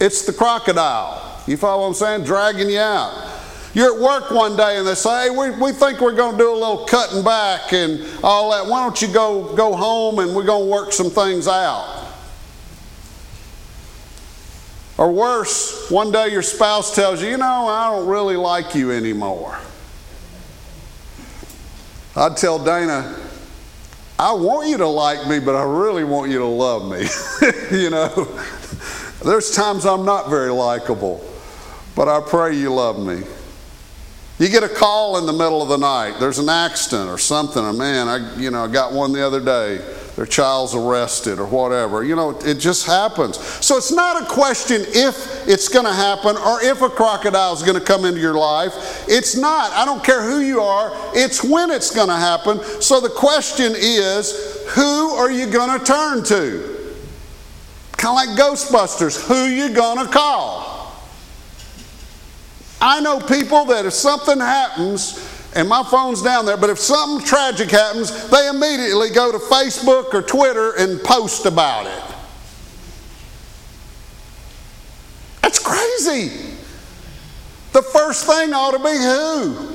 It's 0.00 0.26
the 0.26 0.34
crocodile. 0.34 1.42
You 1.46 1.56
follow 1.56 1.80
what 1.80 1.88
I'm 1.88 1.94
saying? 1.94 2.24
Dragging 2.24 2.68
you 2.68 2.80
out. 2.80 3.23
You're 3.74 3.92
at 3.92 4.00
work 4.00 4.30
one 4.30 4.56
day 4.56 4.78
and 4.78 4.86
they 4.86 4.94
say, 4.94 5.24
hey, 5.24 5.30
we, 5.30 5.50
we 5.50 5.72
think 5.72 6.00
we're 6.00 6.14
going 6.14 6.32
to 6.32 6.38
do 6.38 6.52
a 6.52 6.54
little 6.54 6.86
cutting 6.86 7.24
back 7.24 7.72
and 7.72 8.06
all 8.22 8.52
that. 8.52 8.70
Why 8.70 8.84
don't 8.84 9.02
you 9.02 9.08
go, 9.08 9.52
go 9.56 9.74
home 9.74 10.20
and 10.20 10.34
we're 10.34 10.44
going 10.44 10.66
to 10.66 10.70
work 10.70 10.92
some 10.92 11.10
things 11.10 11.48
out? 11.48 12.12
Or 14.96 15.10
worse, 15.10 15.90
one 15.90 16.12
day 16.12 16.28
your 16.28 16.42
spouse 16.42 16.94
tells 16.94 17.20
you, 17.20 17.30
you 17.30 17.36
know, 17.36 17.66
I 17.66 17.90
don't 17.90 18.06
really 18.06 18.36
like 18.36 18.76
you 18.76 18.92
anymore. 18.92 19.58
I'd 22.14 22.36
tell 22.36 22.64
Dana, 22.64 23.16
I 24.20 24.32
want 24.34 24.68
you 24.68 24.76
to 24.76 24.86
like 24.86 25.26
me, 25.26 25.40
but 25.40 25.56
I 25.56 25.64
really 25.64 26.04
want 26.04 26.30
you 26.30 26.38
to 26.38 26.46
love 26.46 26.88
me. 26.88 27.08
you 27.76 27.90
know, 27.90 28.08
there's 29.24 29.50
times 29.50 29.84
I'm 29.84 30.04
not 30.04 30.30
very 30.30 30.52
likable, 30.52 31.28
but 31.96 32.06
I 32.06 32.20
pray 32.20 32.54
you 32.54 32.72
love 32.72 33.04
me. 33.04 33.24
You 34.44 34.50
get 34.50 34.62
a 34.62 34.68
call 34.68 35.16
in 35.16 35.24
the 35.24 35.32
middle 35.32 35.62
of 35.62 35.70
the 35.70 35.78
night. 35.78 36.20
There's 36.20 36.38
an 36.38 36.50
accident 36.50 37.08
or 37.08 37.16
something. 37.16 37.64
And 37.64 37.78
man, 37.78 38.08
I 38.08 38.36
you 38.36 38.50
know 38.50 38.64
I 38.64 38.68
got 38.70 38.92
one 38.92 39.10
the 39.14 39.26
other 39.26 39.40
day. 39.40 39.78
Their 40.16 40.26
child's 40.26 40.74
arrested 40.74 41.38
or 41.38 41.46
whatever. 41.46 42.04
You 42.04 42.14
know, 42.14 42.38
it 42.40 42.56
just 42.56 42.84
happens. 42.84 43.38
So 43.38 43.78
it's 43.78 43.90
not 43.90 44.22
a 44.22 44.26
question 44.26 44.82
if 44.86 45.48
it's 45.48 45.68
going 45.68 45.86
to 45.86 45.92
happen 45.94 46.36
or 46.36 46.62
if 46.62 46.82
a 46.82 46.90
crocodile 46.90 47.54
is 47.54 47.62
going 47.62 47.78
to 47.78 47.84
come 47.84 48.04
into 48.04 48.20
your 48.20 48.34
life. 48.34 49.06
It's 49.08 49.34
not. 49.34 49.72
I 49.72 49.86
don't 49.86 50.04
care 50.04 50.22
who 50.22 50.40
you 50.40 50.60
are. 50.60 50.92
It's 51.14 51.42
when 51.42 51.70
it's 51.70 51.90
going 51.90 52.08
to 52.08 52.14
happen. 52.14 52.62
So 52.82 53.00
the 53.00 53.08
question 53.08 53.72
is, 53.74 54.62
who 54.74 55.14
are 55.14 55.30
you 55.30 55.46
going 55.46 55.80
to 55.80 55.82
turn 55.86 56.22
to? 56.24 56.92
Kind 57.92 58.28
of 58.28 58.36
like 58.36 58.38
Ghostbusters. 58.38 59.26
Who 59.26 59.46
you 59.46 59.74
going 59.74 60.04
to 60.04 60.12
call? 60.12 60.73
I 62.84 63.00
know 63.00 63.18
people 63.18 63.64
that 63.66 63.86
if 63.86 63.94
something 63.94 64.38
happens, 64.38 65.18
and 65.54 65.66
my 65.66 65.82
phone's 65.84 66.20
down 66.20 66.44
there, 66.44 66.58
but 66.58 66.68
if 66.68 66.78
something 66.78 67.26
tragic 67.26 67.70
happens, 67.70 68.28
they 68.28 68.46
immediately 68.46 69.08
go 69.08 69.32
to 69.32 69.38
Facebook 69.38 70.12
or 70.12 70.20
Twitter 70.20 70.72
and 70.76 71.02
post 71.02 71.46
about 71.46 71.86
it. 71.86 72.14
That's 75.40 75.58
crazy. 75.58 76.56
The 77.72 77.80
first 77.80 78.26
thing 78.26 78.52
ought 78.52 78.72
to 78.72 78.78
be 78.78 78.98
who? 78.98 79.74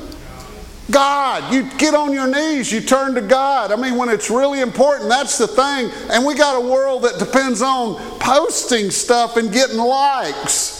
God. 0.91 1.51
You 1.51 1.67
get 1.79 1.95
on 1.95 2.13
your 2.13 2.27
knees, 2.27 2.71
you 2.71 2.79
turn 2.79 3.15
to 3.15 3.21
God. 3.21 3.71
I 3.71 3.75
mean, 3.75 3.95
when 3.95 4.09
it's 4.09 4.29
really 4.29 4.59
important, 4.59 5.09
that's 5.09 5.39
the 5.39 5.47
thing. 5.47 5.89
And 6.11 6.23
we 6.27 6.35
got 6.35 6.61
a 6.63 6.67
world 6.67 7.03
that 7.05 7.17
depends 7.17 7.63
on 7.63 7.95
posting 8.19 8.91
stuff 8.91 9.35
and 9.35 9.51
getting 9.51 9.77
likes. 9.77 10.78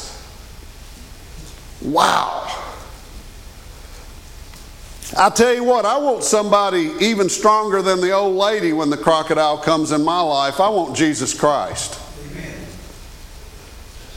Wow. 1.81 2.45
I 5.17 5.29
tell 5.29 5.53
you 5.53 5.63
what, 5.63 5.85
I 5.85 5.97
want 5.97 6.23
somebody 6.23 6.93
even 6.99 7.29
stronger 7.29 7.81
than 7.81 7.99
the 7.99 8.11
old 8.11 8.35
lady 8.35 8.73
when 8.73 8.89
the 8.89 8.97
crocodile 8.97 9.57
comes 9.57 9.91
in 9.91 10.03
my 10.03 10.21
life. 10.21 10.59
I 10.59 10.69
want 10.69 10.95
Jesus 10.95 11.33
Christ. 11.37 11.99
Amen. 12.31 12.53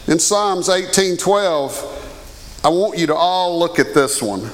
In 0.06 0.18
Psalms 0.18 0.68
18:12, 0.68 2.64
I 2.64 2.68
want 2.68 2.98
you 2.98 3.06
to 3.06 3.14
all 3.14 3.58
look 3.58 3.78
at 3.78 3.94
this 3.94 4.20
one. 4.20 4.50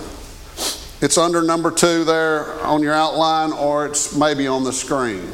It's 1.00 1.18
under 1.18 1.42
number 1.42 1.70
2 1.70 2.04
there 2.04 2.52
on 2.64 2.82
your 2.82 2.94
outline 2.94 3.52
or 3.52 3.86
it's 3.86 4.16
maybe 4.16 4.46
on 4.46 4.64
the 4.64 4.72
screen. 4.72 5.30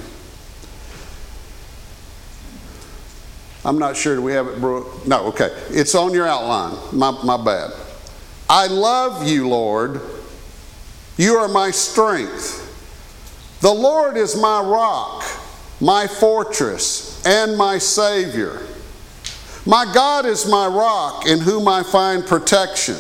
I'm 3.65 3.79
not 3.79 3.97
sure. 3.97 4.17
Do 4.17 4.23
we 4.23 4.33
have 4.33 4.47
it, 4.47 4.61
Brooke? 4.61 5.07
No, 5.07 5.27
okay. 5.27 5.51
It's 5.71 5.95
on 5.95 6.13
your 6.13 6.27
outline. 6.27 6.77
My, 6.93 7.11
my 7.25 7.43
bad. 7.43 7.73
I 8.49 8.67
love 8.67 9.27
you, 9.27 9.49
Lord. 9.49 10.01
You 11.17 11.37
are 11.37 11.49
my 11.49 11.71
strength. 11.71 12.61
The 13.61 13.73
Lord 13.73 14.17
is 14.17 14.37
my 14.37 14.61
rock, 14.61 15.25
my 15.81 16.07
fortress, 16.07 17.25
and 17.25 17.57
my 17.57 17.79
Savior. 17.79 18.61
My 19.65 19.91
God 19.95 20.27
is 20.27 20.47
my 20.47 20.67
rock 20.67 21.27
in 21.27 21.41
whom 21.41 21.67
I 21.67 21.83
find 21.83 22.27
protection. 22.27 22.97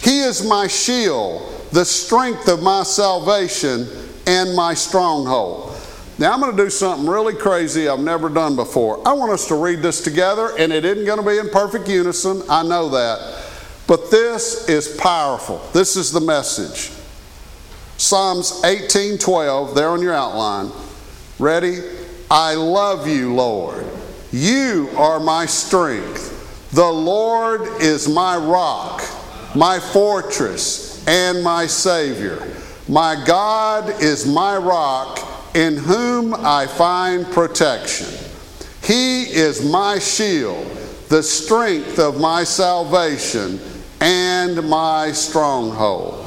He 0.00 0.20
is 0.20 0.46
my 0.46 0.68
shield, 0.68 1.68
the 1.72 1.84
strength 1.84 2.46
of 2.46 2.62
my 2.62 2.84
salvation, 2.84 3.88
and 4.26 4.54
my 4.54 4.74
stronghold. 4.74 5.71
Now, 6.22 6.34
I'm 6.34 6.40
going 6.40 6.56
to 6.56 6.62
do 6.62 6.70
something 6.70 7.08
really 7.08 7.34
crazy 7.34 7.88
I've 7.88 7.98
never 7.98 8.28
done 8.28 8.54
before. 8.54 9.02
I 9.04 9.12
want 9.12 9.32
us 9.32 9.48
to 9.48 9.56
read 9.56 9.80
this 9.80 10.00
together, 10.00 10.52
and 10.56 10.72
it 10.72 10.84
isn't 10.84 11.04
going 11.04 11.18
to 11.18 11.26
be 11.28 11.36
in 11.36 11.48
perfect 11.48 11.88
unison. 11.88 12.44
I 12.48 12.62
know 12.62 12.90
that. 12.90 13.44
But 13.88 14.08
this 14.12 14.68
is 14.68 14.86
powerful. 14.86 15.58
This 15.72 15.96
is 15.96 16.12
the 16.12 16.20
message. 16.20 16.92
Psalms 17.96 18.62
18:12, 18.62 19.74
there 19.74 19.88
on 19.88 20.00
your 20.00 20.14
outline. 20.14 20.70
Ready? 21.40 21.80
I 22.30 22.54
love 22.54 23.08
you, 23.08 23.34
Lord. 23.34 23.84
You 24.30 24.90
are 24.96 25.18
my 25.18 25.46
strength. 25.46 26.70
The 26.70 26.86
Lord 26.86 27.62
is 27.82 28.08
my 28.08 28.36
rock, 28.36 29.02
my 29.56 29.80
fortress, 29.80 31.04
and 31.08 31.42
my 31.42 31.66
Savior. 31.66 32.40
My 32.86 33.20
God 33.26 34.00
is 34.00 34.24
my 34.24 34.56
rock, 34.56 35.31
in 35.54 35.76
whom 35.76 36.34
I 36.34 36.66
find 36.66 37.26
protection. 37.26 38.08
He 38.82 39.24
is 39.24 39.64
my 39.64 39.98
shield, 39.98 40.66
the 41.08 41.22
strength 41.22 41.98
of 41.98 42.20
my 42.20 42.44
salvation, 42.44 43.60
and 44.00 44.68
my 44.68 45.12
stronghold. 45.12 46.18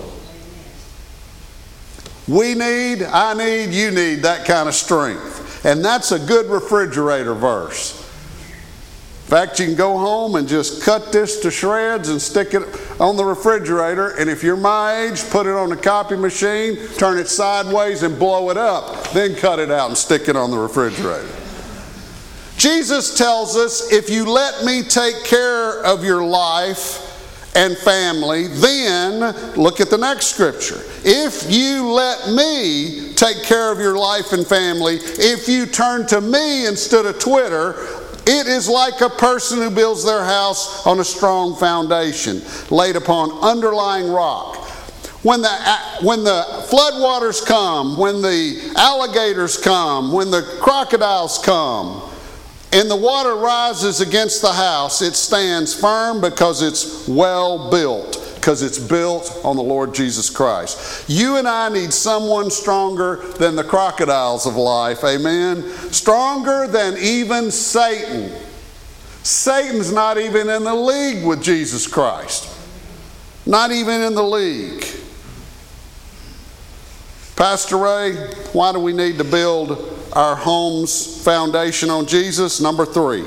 We 2.27 2.55
need, 2.55 3.03
I 3.03 3.33
need, 3.33 3.73
you 3.73 3.91
need 3.91 4.23
that 4.23 4.45
kind 4.45 4.67
of 4.67 4.75
strength. 4.75 5.65
And 5.65 5.83
that's 5.83 6.11
a 6.11 6.19
good 6.19 6.47
refrigerator 6.47 7.33
verse. 7.33 8.04
In 9.25 9.29
fact, 9.29 9.59
you 9.59 9.65
can 9.65 9.75
go 9.75 9.97
home 9.97 10.35
and 10.35 10.47
just 10.47 10.83
cut 10.83 11.11
this 11.11 11.39
to 11.39 11.49
shreds 11.49 12.09
and 12.09 12.21
stick 12.21 12.53
it 12.53 12.61
on 13.01 13.17
the 13.17 13.25
refrigerator. 13.25 14.09
And 14.19 14.29
if 14.29 14.43
you're 14.43 14.55
my 14.55 15.07
age, 15.07 15.27
put 15.31 15.47
it 15.47 15.55
on 15.55 15.69
the 15.69 15.75
copy 15.75 16.15
machine, 16.15 16.77
turn 16.97 17.17
it 17.17 17.27
sideways, 17.27 18.03
and 18.03 18.19
blow 18.19 18.51
it 18.51 18.57
up. 18.57 19.09
Then 19.13 19.33
cut 19.33 19.57
it 19.57 19.71
out 19.71 19.87
and 19.87 19.97
stick 19.97 20.29
it 20.29 20.35
on 20.35 20.51
the 20.51 20.59
refrigerator. 20.59 21.27
Jesus 22.57 23.17
tells 23.17 23.57
us 23.57 23.91
if 23.91 24.11
you 24.11 24.29
let 24.29 24.63
me 24.63 24.83
take 24.83 25.23
care 25.23 25.83
of 25.83 26.03
your 26.03 26.23
life 26.23 27.01
and 27.55 27.75
family, 27.77 28.45
then 28.47 29.35
look 29.55 29.79
at 29.79 29.89
the 29.89 29.97
next 29.97 30.27
scripture. 30.27 30.81
If 31.03 31.49
you 31.49 31.89
let 31.89 32.31
me 32.31 33.13
take 33.15 33.41
care 33.41 33.71
of 33.71 33.79
your 33.79 33.97
life 33.97 34.33
and 34.33 34.45
family, 34.45 34.97
if 35.01 35.47
you 35.47 35.65
turn 35.65 36.05
to 36.07 36.21
me 36.21 36.67
instead 36.67 37.07
of 37.07 37.17
Twitter, 37.17 38.04
it 38.27 38.47
is 38.47 38.67
like 38.67 39.01
a 39.01 39.09
person 39.09 39.59
who 39.59 39.69
builds 39.69 40.03
their 40.03 40.23
house 40.23 40.85
on 40.85 40.99
a 40.99 41.03
strong 41.03 41.55
foundation, 41.55 42.41
laid 42.69 42.95
upon 42.95 43.31
underlying 43.43 44.09
rock. 44.11 44.57
When 45.21 45.41
the, 45.41 45.49
when 46.01 46.23
the 46.23 46.43
floodwaters 46.69 47.45
come, 47.45 47.97
when 47.97 48.21
the 48.21 48.73
alligators 48.75 49.57
come, 49.57 50.11
when 50.11 50.29
the 50.29 50.43
crocodiles 50.61 51.39
come, 51.39 52.11
and 52.71 52.91
the 52.91 52.95
water 52.95 53.35
rises 53.35 54.01
against 54.01 54.41
the 54.41 54.51
house, 54.51 55.01
it 55.01 55.15
stands 55.15 55.73
firm 55.73 56.19
because 56.19 56.61
it's 56.61 57.07
well 57.07 57.71
built, 57.71 58.17
because 58.45 58.61
it's 58.61 58.77
built 58.77 59.41
on 59.43 59.55
the 59.55 59.63
Lord 59.63 59.95
Jesus 59.95 60.29
Christ. 60.29 61.09
You 61.09 61.37
and 61.37 61.47
I 61.47 61.67
need 61.69 61.91
someone 61.91 62.51
stronger 62.51 63.15
than 63.39 63.55
the 63.55 63.63
crocodiles 63.63 64.45
of 64.45 64.55
life, 64.55 65.03
amen? 65.03 65.63
Stronger 65.91 66.67
than 66.67 66.95
even 66.99 67.49
Satan. 67.49 68.31
Satan's 69.23 69.91
not 69.91 70.19
even 70.19 70.47
in 70.47 70.63
the 70.63 70.75
league 70.75 71.25
with 71.25 71.41
Jesus 71.41 71.87
Christ, 71.87 72.47
not 73.47 73.71
even 73.71 74.03
in 74.03 74.13
the 74.13 74.21
league. 74.21 74.85
Pastor 77.35 77.77
Ray, 77.77 78.13
why 78.53 78.71
do 78.73 78.79
we 78.79 78.93
need 78.93 79.17
to 79.17 79.23
build 79.23 79.71
our 80.13 80.35
home's 80.35 81.23
foundation 81.23 81.89
on 81.89 82.05
Jesus. 82.05 82.61
Number 82.61 82.85
three, 82.85 83.25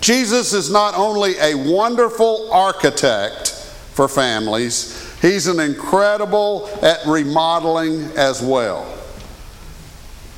Jesus 0.00 0.54
is 0.54 0.70
not 0.70 0.94
only 0.96 1.36
a 1.38 1.54
wonderful 1.54 2.50
architect 2.50 3.49
for 4.00 4.08
families, 4.08 5.14
he's 5.20 5.46
an 5.46 5.60
incredible 5.60 6.70
at 6.80 7.04
remodeling 7.06 8.04
as 8.16 8.40
well. 8.40 8.90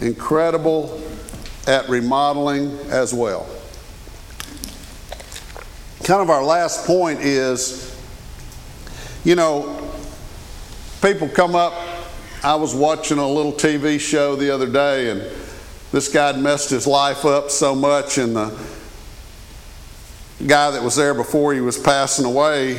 Incredible 0.00 1.00
at 1.68 1.88
remodeling 1.88 2.76
as 2.90 3.14
well. 3.14 3.48
Kind 6.02 6.22
of 6.22 6.28
our 6.28 6.42
last 6.42 6.88
point 6.88 7.20
is 7.20 7.96
you 9.22 9.36
know, 9.36 9.92
people 11.00 11.28
come 11.28 11.54
up 11.54 11.72
I 12.42 12.56
was 12.56 12.74
watching 12.74 13.18
a 13.18 13.28
little 13.28 13.52
TV 13.52 14.00
show 14.00 14.34
the 14.34 14.50
other 14.50 14.68
day, 14.68 15.10
and 15.10 15.22
this 15.92 16.08
guy 16.08 16.32
messed 16.32 16.70
his 16.70 16.88
life 16.88 17.24
up 17.24 17.48
so 17.48 17.76
much, 17.76 18.18
and 18.18 18.34
the 18.34 18.52
guy 20.48 20.72
that 20.72 20.82
was 20.82 20.96
there 20.96 21.14
before 21.14 21.54
he 21.54 21.60
was 21.60 21.78
passing 21.78 22.24
away 22.24 22.76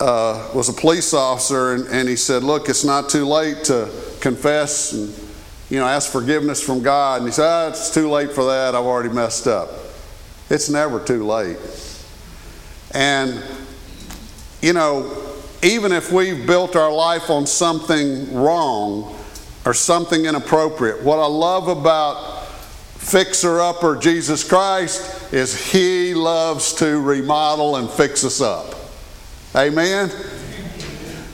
uh, 0.00 0.50
was 0.54 0.68
a 0.68 0.72
police 0.72 1.14
officer, 1.14 1.74
and, 1.74 1.86
and 1.88 2.08
he 2.08 2.16
said, 2.16 2.42
"Look, 2.44 2.68
it's 2.68 2.84
not 2.84 3.08
too 3.08 3.26
late 3.26 3.64
to 3.64 3.90
confess 4.20 4.92
and 4.92 5.14
you 5.70 5.78
know 5.78 5.86
ask 5.86 6.10
forgiveness 6.10 6.62
from 6.62 6.82
God." 6.82 7.22
And 7.22 7.28
he 7.28 7.32
said, 7.32 7.46
ah, 7.46 7.68
"It's 7.68 7.92
too 7.92 8.10
late 8.10 8.32
for 8.32 8.44
that. 8.44 8.74
I've 8.74 8.84
already 8.84 9.08
messed 9.08 9.46
up." 9.46 9.70
It's 10.50 10.68
never 10.68 11.00
too 11.00 11.26
late, 11.26 11.58
and 12.92 13.42
you 14.60 14.72
know 14.72 15.26
even 15.62 15.90
if 15.90 16.12
we've 16.12 16.46
built 16.46 16.76
our 16.76 16.92
life 16.92 17.30
on 17.30 17.46
something 17.46 18.32
wrong 18.32 19.16
or 19.64 19.74
something 19.74 20.26
inappropriate, 20.26 21.02
what 21.02 21.18
I 21.18 21.26
love 21.26 21.66
about 21.66 22.44
fixer 22.46 23.60
upper 23.60 23.96
Jesus 23.96 24.44
Christ 24.44 25.32
is 25.32 25.72
he 25.72 26.14
loves 26.14 26.72
to 26.74 27.00
remodel 27.00 27.76
and 27.76 27.90
fix 27.90 28.24
us 28.24 28.40
up. 28.40 28.75
Amen? 29.56 30.10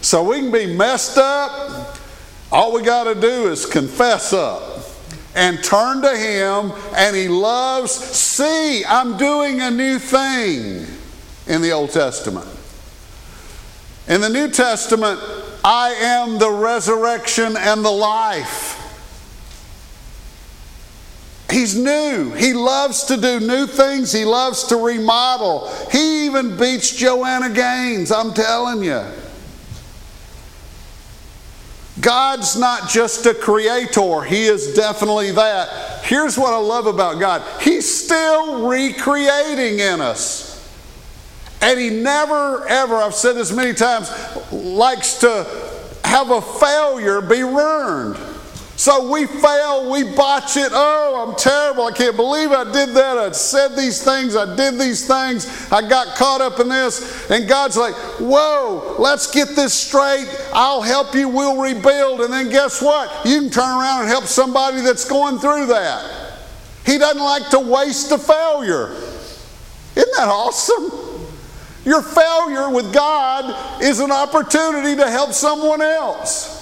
So 0.01 0.23
we 0.23 0.41
can 0.41 0.53
be 0.53 0.66
messed 0.66 1.18
up. 1.18 1.99
All 2.53 2.73
we 2.73 2.83
got 2.83 3.05
to 3.05 3.20
do 3.20 3.49
is 3.49 3.66
confess 3.66 4.33
up 4.33 4.81
and 5.35 5.62
turn 5.64 6.03
to 6.03 6.16
him, 6.16 6.73
and 6.95 7.16
he 7.16 7.29
loves, 7.29 7.91
see, 7.93 8.85
I'm 8.85 9.16
doing 9.16 9.61
a 9.61 9.70
new 9.70 9.99
thing 9.99 10.87
in 11.47 11.62
the 11.62 11.73
Old 11.73 11.91
Testament. 11.91 12.47
In 14.09 14.20
the 14.20 14.29
New 14.29 14.51
Testament, 14.51 15.18
I 15.64 15.91
am 15.91 16.39
the 16.39 16.51
resurrection 16.51 17.57
and 17.57 17.85
the 17.85 17.91
life. 17.91 18.72
He's 21.53 21.77
new. 21.77 22.33
He 22.33 22.55
loves 22.55 23.05
to 23.05 23.17
do 23.19 23.39
new 23.39 23.67
things. 23.67 24.11
He 24.11 24.25
loves 24.25 24.65
to 24.65 24.77
remodel. 24.77 25.71
He 25.91 26.25
even 26.25 26.57
beats 26.57 26.97
Joanna 26.97 27.51
Gaines, 27.51 28.11
I'm 28.11 28.33
telling 28.33 28.83
you. 28.83 29.05
God's 32.01 32.59
not 32.59 32.89
just 32.89 33.27
a 33.27 33.35
creator, 33.35 34.23
He 34.23 34.45
is 34.45 34.75
definitely 34.75 35.31
that. 35.33 36.03
Here's 36.05 36.39
what 36.39 36.55
I 36.55 36.59
love 36.59 36.87
about 36.87 37.21
God 37.21 37.43
He's 37.61 38.03
still 38.03 38.67
recreating 38.67 39.79
in 39.79 40.01
us. 40.01 40.51
And 41.61 41.79
he 41.79 41.91
never, 41.91 42.67
ever, 42.67 42.97
I've 42.97 43.15
said 43.15 43.35
this 43.35 43.53
many 43.53 43.73
times, 43.73 44.11
likes 44.51 45.21
to 45.21 45.47
have 46.03 46.31
a 46.31 46.41
failure 46.41 47.21
be 47.21 47.43
ruined. 47.43 48.17
So 48.83 49.12
we 49.12 49.26
fail, 49.26 49.89
we 49.93 50.03
botch 50.03 50.57
it. 50.57 50.72
Oh, 50.72 51.24
I'm 51.24 51.37
terrible. 51.37 51.85
I 51.85 51.93
can't 51.93 52.16
believe 52.16 52.51
I 52.51 52.64
did 52.64 52.89
that. 52.97 53.16
I 53.16 53.30
said 53.30 53.76
these 53.76 54.03
things, 54.03 54.35
I 54.35 54.57
did 54.57 54.76
these 54.76 55.07
things, 55.07 55.70
I 55.70 55.89
got 55.89 56.16
caught 56.16 56.41
up 56.41 56.59
in 56.59 56.68
this. 56.68 57.30
And 57.30 57.49
God's 57.49 57.76
like, 57.76 57.95
whoa, 58.18 58.97
let's 58.99 59.30
get 59.30 59.51
this 59.51 59.72
straight. 59.72 60.26
I'll 60.53 60.83
help 60.83 61.14
you, 61.14 61.28
we'll 61.28 61.62
rebuild. 61.62 62.22
And 62.22 62.33
then 62.33 62.51
guess 62.51 62.83
what? 62.83 63.24
You 63.24 63.43
can 63.43 63.51
turn 63.51 63.70
around 63.70 64.01
and 64.01 64.09
help 64.09 64.24
somebody 64.24 64.80
that's 64.80 65.09
going 65.09 65.39
through 65.39 65.66
that. 65.66 66.41
He 66.85 66.99
doesn't 66.99 67.22
like 67.22 67.51
to 67.51 67.61
waste 67.61 68.11
a 68.11 68.18
failure. 68.18 68.89
Isn't 69.95 70.12
that 70.16 70.26
awesome? 70.26 70.91
Your 71.85 72.03
failure 72.03 72.68
with 72.68 72.93
God 72.93 73.80
is 73.80 74.01
an 74.01 74.11
opportunity 74.11 74.97
to 74.97 75.09
help 75.09 75.35
someone 75.35 75.83
else. 75.83 76.59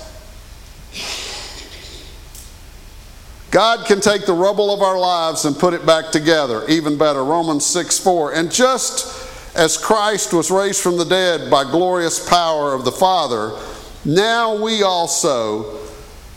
God 3.51 3.87
can 3.87 4.01
take 4.01 4.27
the 4.27 4.33
rubble 4.33 4.73
of 4.73 4.81
our 4.81 4.99
lives 4.99 5.45
and 5.45 5.59
put 5.59 5.75
it 5.75 5.85
back 5.85 6.13
together, 6.13 6.65
even 6.69 6.97
better. 6.97 7.25
Romans 7.25 7.67
6 7.67 7.99
4. 7.99 8.35
And 8.35 8.51
just 8.51 9.29
as 9.57 9.77
Christ 9.77 10.33
was 10.33 10.51
raised 10.51 10.81
from 10.81 10.97
the 10.97 11.05
dead 11.05 11.51
by 11.51 11.65
glorious 11.65 12.29
power 12.29 12.75
of 12.75 12.85
the 12.85 12.93
Father, 12.93 13.59
now 14.05 14.63
we 14.63 14.83
also 14.83 15.81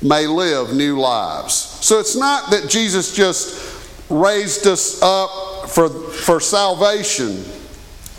may 0.02 0.26
live 0.26 0.74
new 0.74 1.00
lives. 1.00 1.54
So 1.54 2.00
it's 2.00 2.16
not 2.16 2.50
that 2.50 2.70
Jesus 2.70 3.16
just 3.16 4.10
raised 4.10 4.66
us 4.66 5.02
up 5.02 5.70
for, 5.70 5.90
for 5.90 6.40
salvation. 6.40 7.44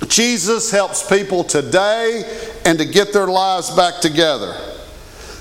Jesus 0.08 0.70
helps 0.70 1.08
people 1.08 1.44
today 1.44 2.22
and 2.64 2.78
to 2.78 2.84
get 2.84 3.12
their 3.12 3.26
lives 3.26 3.70
back 3.74 4.00
together. 4.00 4.73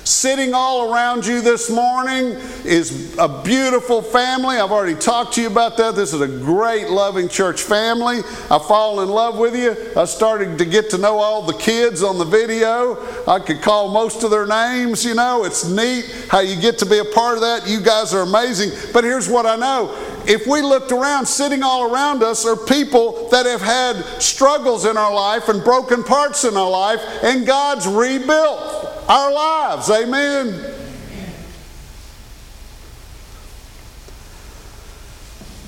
Sitting 0.04 0.52
all 0.52 0.92
around 0.92 1.24
you 1.24 1.40
this 1.40 1.70
morning 1.70 2.36
is 2.62 3.16
a 3.16 3.42
beautiful 3.42 4.02
family. 4.02 4.58
I've 4.58 4.70
already 4.70 4.96
talked 4.96 5.32
to 5.34 5.40
you 5.40 5.46
about 5.46 5.78
that. 5.78 5.94
This 5.96 6.12
is 6.12 6.20
a 6.20 6.28
great, 6.28 6.90
loving 6.90 7.26
church 7.26 7.62
family. 7.62 8.18
I 8.50 8.58
fall 8.58 9.00
in 9.00 9.08
love 9.08 9.38
with 9.38 9.56
you. 9.56 9.74
I 9.98 10.04
started 10.04 10.58
to 10.58 10.66
get 10.66 10.90
to 10.90 10.98
know 10.98 11.16
all 11.20 11.40
the 11.40 11.54
kids 11.54 12.02
on 12.02 12.18
the 12.18 12.24
video. 12.26 12.98
I 13.26 13.38
could 13.38 13.62
call 13.62 13.88
most 13.88 14.22
of 14.24 14.30
their 14.30 14.46
names, 14.46 15.06
you 15.06 15.14
know. 15.14 15.44
It's 15.44 15.66
neat 15.66 16.04
how 16.28 16.40
you 16.40 16.60
get 16.60 16.76
to 16.80 16.86
be 16.86 16.98
a 16.98 17.04
part 17.06 17.36
of 17.36 17.40
that. 17.40 17.66
You 17.66 17.80
guys 17.80 18.12
are 18.12 18.24
amazing. 18.24 18.72
But 18.92 19.04
here's 19.04 19.30
what 19.30 19.46
I 19.46 19.56
know 19.56 19.96
if 20.26 20.46
we 20.46 20.60
looked 20.60 20.92
around, 20.92 21.26
sitting 21.26 21.62
all 21.62 21.90
around 21.90 22.22
us 22.22 22.44
are 22.44 22.56
people 22.56 23.28
that 23.30 23.46
have 23.46 23.62
had 23.62 24.02
struggles 24.22 24.84
in 24.84 24.98
our 24.98 25.14
life 25.14 25.48
and 25.48 25.64
broken 25.64 26.04
parts 26.04 26.44
in 26.44 26.56
our 26.58 26.70
life, 26.70 27.00
and 27.22 27.46
God's 27.46 27.86
rebuilt 27.86 28.93
our 29.08 29.32
lives. 29.32 29.90
Amen. 29.90 30.74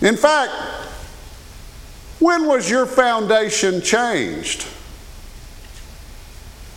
In 0.03 0.17
fact, 0.17 0.53
when 2.19 2.47
was 2.47 2.71
your 2.71 2.87
foundation 2.87 3.81
changed? 3.81 4.67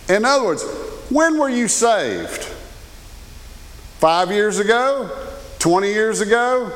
In 0.07 0.25
other 0.25 0.45
words, 0.45 0.63
when 1.09 1.37
were 1.37 1.49
you 1.49 1.67
saved? 1.67 2.43
Five 3.99 4.31
years 4.31 4.59
ago? 4.59 5.09
20 5.59 5.87
years 5.89 6.21
ago? 6.21 6.69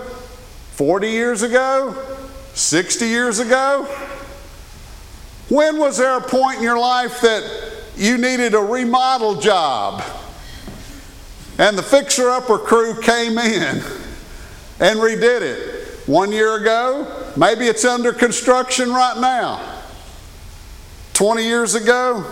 40 0.73 1.09
years 1.09 1.41
ago? 1.41 1.95
60 2.53 3.05
years 3.05 3.39
ago? 3.39 3.85
When 5.49 5.77
was 5.77 5.97
there 5.97 6.17
a 6.17 6.21
point 6.21 6.57
in 6.57 6.63
your 6.63 6.79
life 6.79 7.21
that 7.21 7.62
you 7.95 8.17
needed 8.17 8.53
a 8.53 8.59
remodel 8.59 9.39
job 9.39 10.03
and 11.57 11.77
the 11.77 11.83
fixer 11.83 12.29
upper 12.29 12.57
crew 12.57 12.99
came 13.01 13.37
in 13.37 13.77
and 14.79 14.99
redid 14.99 15.41
it? 15.41 15.87
One 16.07 16.31
year 16.31 16.55
ago? 16.55 17.31
Maybe 17.37 17.67
it's 17.67 17.85
under 17.85 18.11
construction 18.11 18.89
right 18.89 19.17
now. 19.19 19.81
20 21.13 21.43
years 21.43 21.75
ago? 21.75 22.25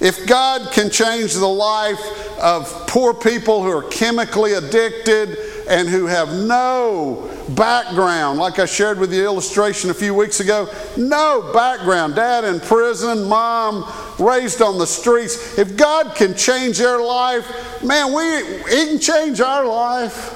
If 0.00 0.26
God 0.26 0.72
can 0.72 0.90
change 0.90 1.34
the 1.34 1.46
life 1.46 2.00
of 2.38 2.86
poor 2.86 3.12
people 3.12 3.62
who 3.62 3.70
are 3.70 3.82
chemically 3.82 4.54
addicted 4.54 5.36
and 5.68 5.88
who 5.88 6.06
have 6.06 6.32
no 6.32 7.28
background, 7.54 8.38
like 8.38 8.58
I 8.58 8.66
shared 8.66 8.98
with 8.98 9.10
the 9.10 9.22
illustration 9.22 9.90
a 9.90 9.94
few 9.94 10.14
weeks 10.14 10.40
ago, 10.40 10.68
no 10.96 11.50
background, 11.52 12.14
dad 12.14 12.44
in 12.44 12.60
prison, 12.60 13.24
mom 13.24 13.90
raised 14.18 14.62
on 14.62 14.78
the 14.78 14.86
streets, 14.86 15.58
if 15.58 15.76
God 15.76 16.14
can 16.14 16.34
change 16.34 16.78
their 16.78 17.00
life, 17.00 17.82
man, 17.82 18.12
we, 18.12 18.44
He 18.70 18.86
can 18.86 18.98
change 18.98 19.40
our 19.40 19.64
life. 19.64 20.34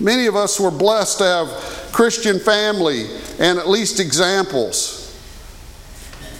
Many 0.00 0.26
of 0.26 0.36
us 0.36 0.58
were 0.58 0.70
blessed 0.70 1.18
to 1.18 1.24
have 1.24 1.48
Christian 1.92 2.38
family 2.38 3.06
and 3.38 3.58
at 3.58 3.68
least 3.68 4.00
examples. 4.00 5.03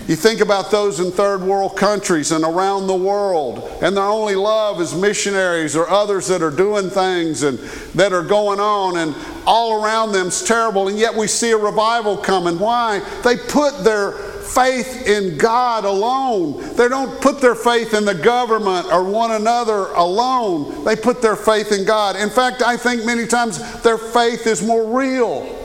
You 0.07 0.17
think 0.17 0.41
about 0.41 0.71
those 0.71 1.01
in 1.01 1.11
third 1.11 1.41
world 1.41 1.77
countries 1.77 2.31
and 2.31 2.45
around 2.45 2.87
the 2.87 2.95
world, 2.95 3.67
and 3.81 3.97
their 3.97 4.05
only 4.05 4.35
love 4.35 4.81
is 4.81 4.95
missionaries 4.95 5.75
or 5.75 5.89
others 5.89 6.27
that 6.27 6.43
are 6.43 6.51
doing 6.51 6.91
things 6.91 7.43
and 7.43 7.59
that 7.95 8.13
are 8.13 8.23
going 8.23 8.61
on, 8.61 8.99
and 8.99 9.15
all 9.47 9.83
around 9.83 10.13
them's 10.13 10.43
terrible, 10.43 10.89
and 10.89 10.99
yet 10.99 11.15
we 11.15 11.27
see 11.27 11.53
a 11.53 11.57
revival 11.57 12.19
coming. 12.19 12.59
Why? 12.59 13.01
They 13.23 13.37
put 13.37 13.83
their 13.83 14.13
faith 14.13 15.07
in 15.07 15.39
God 15.39 15.85
alone. 15.87 16.77
They 16.77 16.89
don't 16.89 17.21
put 17.23 17.41
their 17.41 17.55
faith 17.55 17.95
in 17.95 18.05
the 18.05 18.15
government 18.15 18.87
or 18.93 19.03
one 19.03 19.33
another 19.33 19.87
alone. 19.95 20.85
They 20.85 20.97
put 20.97 21.23
their 21.23 21.37
faith 21.37 21.73
in 21.73 21.87
God. 21.87 22.17
In 22.17 22.29
fact, 22.29 22.63
I 22.63 22.77
think 22.77 23.05
many 23.05 23.27
times 23.27 23.59
their 23.83 23.99
faith 23.99 24.47
is 24.47 24.63
more 24.63 24.99
real. 24.99 25.64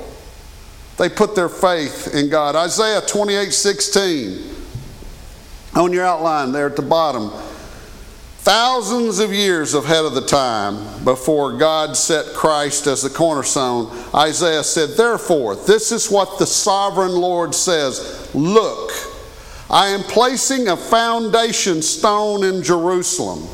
They 1.00 1.08
put 1.08 1.34
their 1.34 1.48
faith 1.48 2.14
in 2.14 2.28
God. 2.28 2.58
Isaiah 2.58 3.00
28 3.00 3.54
16. 3.54 4.56
On 5.76 5.94
your 5.94 6.06
outline 6.06 6.52
there 6.52 6.68
at 6.68 6.76
the 6.76 6.82
bottom. 6.82 7.32
Thousands 8.40 9.20
of 9.20 9.34
years 9.34 9.74
ahead 9.74 10.04
of 10.04 10.14
the 10.14 10.26
time 10.26 11.06
before 11.06 11.58
God 11.58 11.96
set 11.96 12.36
Christ 12.36 12.86
as 12.86 13.02
the 13.02 13.10
cornerstone, 13.10 13.98
Isaiah 14.14 14.64
said, 14.64 14.98
Therefore, 14.98 15.56
this 15.56 15.94
is 15.94 16.12
what 16.12 16.38
the 16.38 16.46
sovereign 16.46 17.14
Lord 17.14 17.56
says 17.56 18.30
Look, 18.36 18.92
I 19.70 19.88
am 19.88 20.02
placing 20.02 20.68
a 20.68 20.76
foundation 20.76 21.82
stone 21.82 22.44
in 22.44 22.62
Jerusalem. 22.62 23.48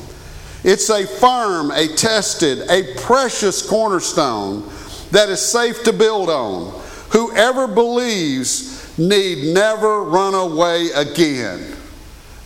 It's 0.64 0.90
a 0.90 1.06
firm, 1.06 1.70
a 1.70 1.90
tested, 1.90 2.68
a 2.72 2.96
precious 3.02 3.68
cornerstone 3.68 4.68
that 5.12 5.30
is 5.30 5.42
safe 5.42 5.84
to 5.84 5.94
build 5.94 6.32
on. 6.32 6.75
Whoever 7.10 7.68
believes 7.68 8.98
need 8.98 9.54
never 9.54 10.04
run 10.04 10.34
away 10.34 10.90
again. 10.96 11.76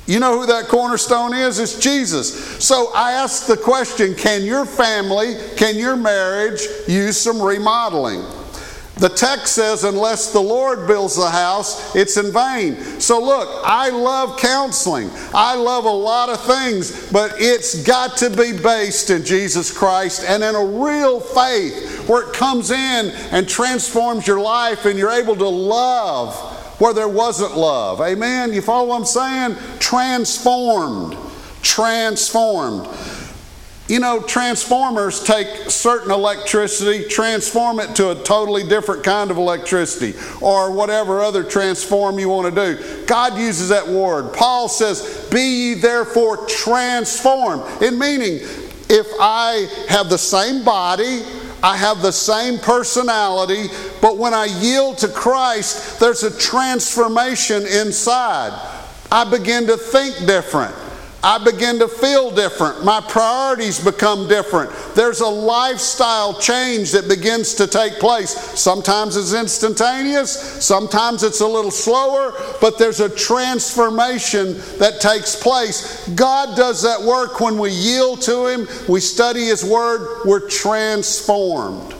You 0.05 0.19
know 0.19 0.39
who 0.39 0.47
that 0.47 0.67
cornerstone 0.67 1.35
is? 1.35 1.59
It's 1.59 1.79
Jesus. 1.79 2.57
So 2.63 2.91
I 2.95 3.11
ask 3.11 3.45
the 3.45 3.57
question 3.57 4.15
can 4.15 4.43
your 4.43 4.65
family, 4.65 5.35
can 5.55 5.75
your 5.75 5.95
marriage 5.95 6.61
use 6.87 7.15
some 7.15 7.39
remodeling? 7.39 8.23
The 8.99 9.07
text 9.07 9.55
says, 9.55 9.85
unless 9.85 10.33
the 10.33 10.41
Lord 10.41 10.85
builds 10.85 11.15
the 11.15 11.29
house, 11.29 11.95
it's 11.95 12.17
in 12.17 12.33
vain. 12.33 12.99
So, 12.99 13.21
look, 13.21 13.47
I 13.63 13.89
love 13.89 14.37
counseling. 14.37 15.09
I 15.33 15.55
love 15.55 15.85
a 15.85 15.89
lot 15.89 16.27
of 16.27 16.41
things, 16.41 17.09
but 17.09 17.35
it's 17.37 17.81
got 17.83 18.17
to 18.17 18.29
be 18.29 18.51
based 18.51 19.09
in 19.09 19.23
Jesus 19.23 19.75
Christ 19.75 20.25
and 20.27 20.43
in 20.43 20.53
a 20.53 20.65
real 20.65 21.21
faith 21.21 21.98
where 22.09 22.27
it 22.27 22.33
comes 22.33 22.71
in 22.71 23.11
and 23.31 23.47
transforms 23.47 24.25
your 24.25 24.41
life 24.41 24.85
and 24.85 24.97
you're 24.97 25.11
able 25.11 25.35
to 25.35 25.47
love 25.47 26.35
where 26.79 26.93
there 26.93 27.07
wasn't 27.07 27.55
love. 27.55 28.01
Amen? 28.01 28.51
You 28.51 28.61
follow 28.61 28.87
what 28.87 28.97
I'm 28.97 29.05
saying? 29.05 29.55
Transformed. 29.79 31.15
Transformed. 31.61 32.87
You 33.87 33.99
know, 33.99 34.21
transformers 34.21 35.23
take 35.23 35.47
certain 35.69 36.11
electricity, 36.11 37.07
transform 37.07 37.79
it 37.79 37.95
to 37.95 38.11
a 38.11 38.15
totally 38.23 38.67
different 38.67 39.03
kind 39.03 39.31
of 39.31 39.37
electricity, 39.37 40.17
or 40.41 40.71
whatever 40.71 41.21
other 41.21 41.43
transform 41.43 42.19
you 42.19 42.29
want 42.29 42.53
to 42.53 42.75
do. 42.75 43.05
God 43.07 43.37
uses 43.37 43.69
that 43.69 43.87
word. 43.87 44.33
Paul 44.33 44.69
says, 44.69 45.27
Be 45.31 45.41
ye 45.41 45.73
therefore 45.73 46.45
transformed. 46.45 47.63
In 47.81 47.97
meaning, 47.97 48.41
if 48.89 49.07
I 49.19 49.67
have 49.87 50.09
the 50.09 50.17
same 50.17 50.63
body, 50.63 51.23
I 51.61 51.75
have 51.75 52.01
the 52.01 52.11
same 52.11 52.57
personality, 52.57 53.67
but 54.01 54.17
when 54.17 54.33
I 54.33 54.45
yield 54.45 54.97
to 54.99 55.07
Christ, 55.09 55.99
there's 55.99 56.23
a 56.23 56.37
transformation 56.37 57.65
inside. 57.65 58.51
I 59.11 59.29
begin 59.29 59.67
to 59.67 59.75
think 59.75 60.25
different. 60.25 60.75
I 61.21 61.43
begin 61.43 61.79
to 61.79 61.87
feel 61.89 62.31
different. 62.31 62.85
My 62.85 63.01
priorities 63.01 63.83
become 63.83 64.29
different. 64.29 64.71
There's 64.95 65.19
a 65.19 65.27
lifestyle 65.27 66.39
change 66.39 66.91
that 66.93 67.09
begins 67.09 67.53
to 67.55 67.67
take 67.67 67.95
place. 67.95 68.31
Sometimes 68.57 69.17
it's 69.17 69.33
instantaneous, 69.33 70.31
sometimes 70.63 71.23
it's 71.23 71.41
a 71.41 71.47
little 71.47 71.71
slower, 71.71 72.33
but 72.61 72.77
there's 72.77 73.01
a 73.01 73.09
transformation 73.09 74.53
that 74.77 75.01
takes 75.01 75.35
place. 75.35 76.07
God 76.09 76.55
does 76.55 76.81
that 76.83 77.01
work 77.01 77.41
when 77.41 77.57
we 77.57 77.71
yield 77.71 78.21
to 78.21 78.47
Him, 78.47 78.67
we 78.87 79.01
study 79.01 79.47
His 79.47 79.65
Word, 79.65 80.21
we're 80.25 80.47
transformed. 80.47 81.95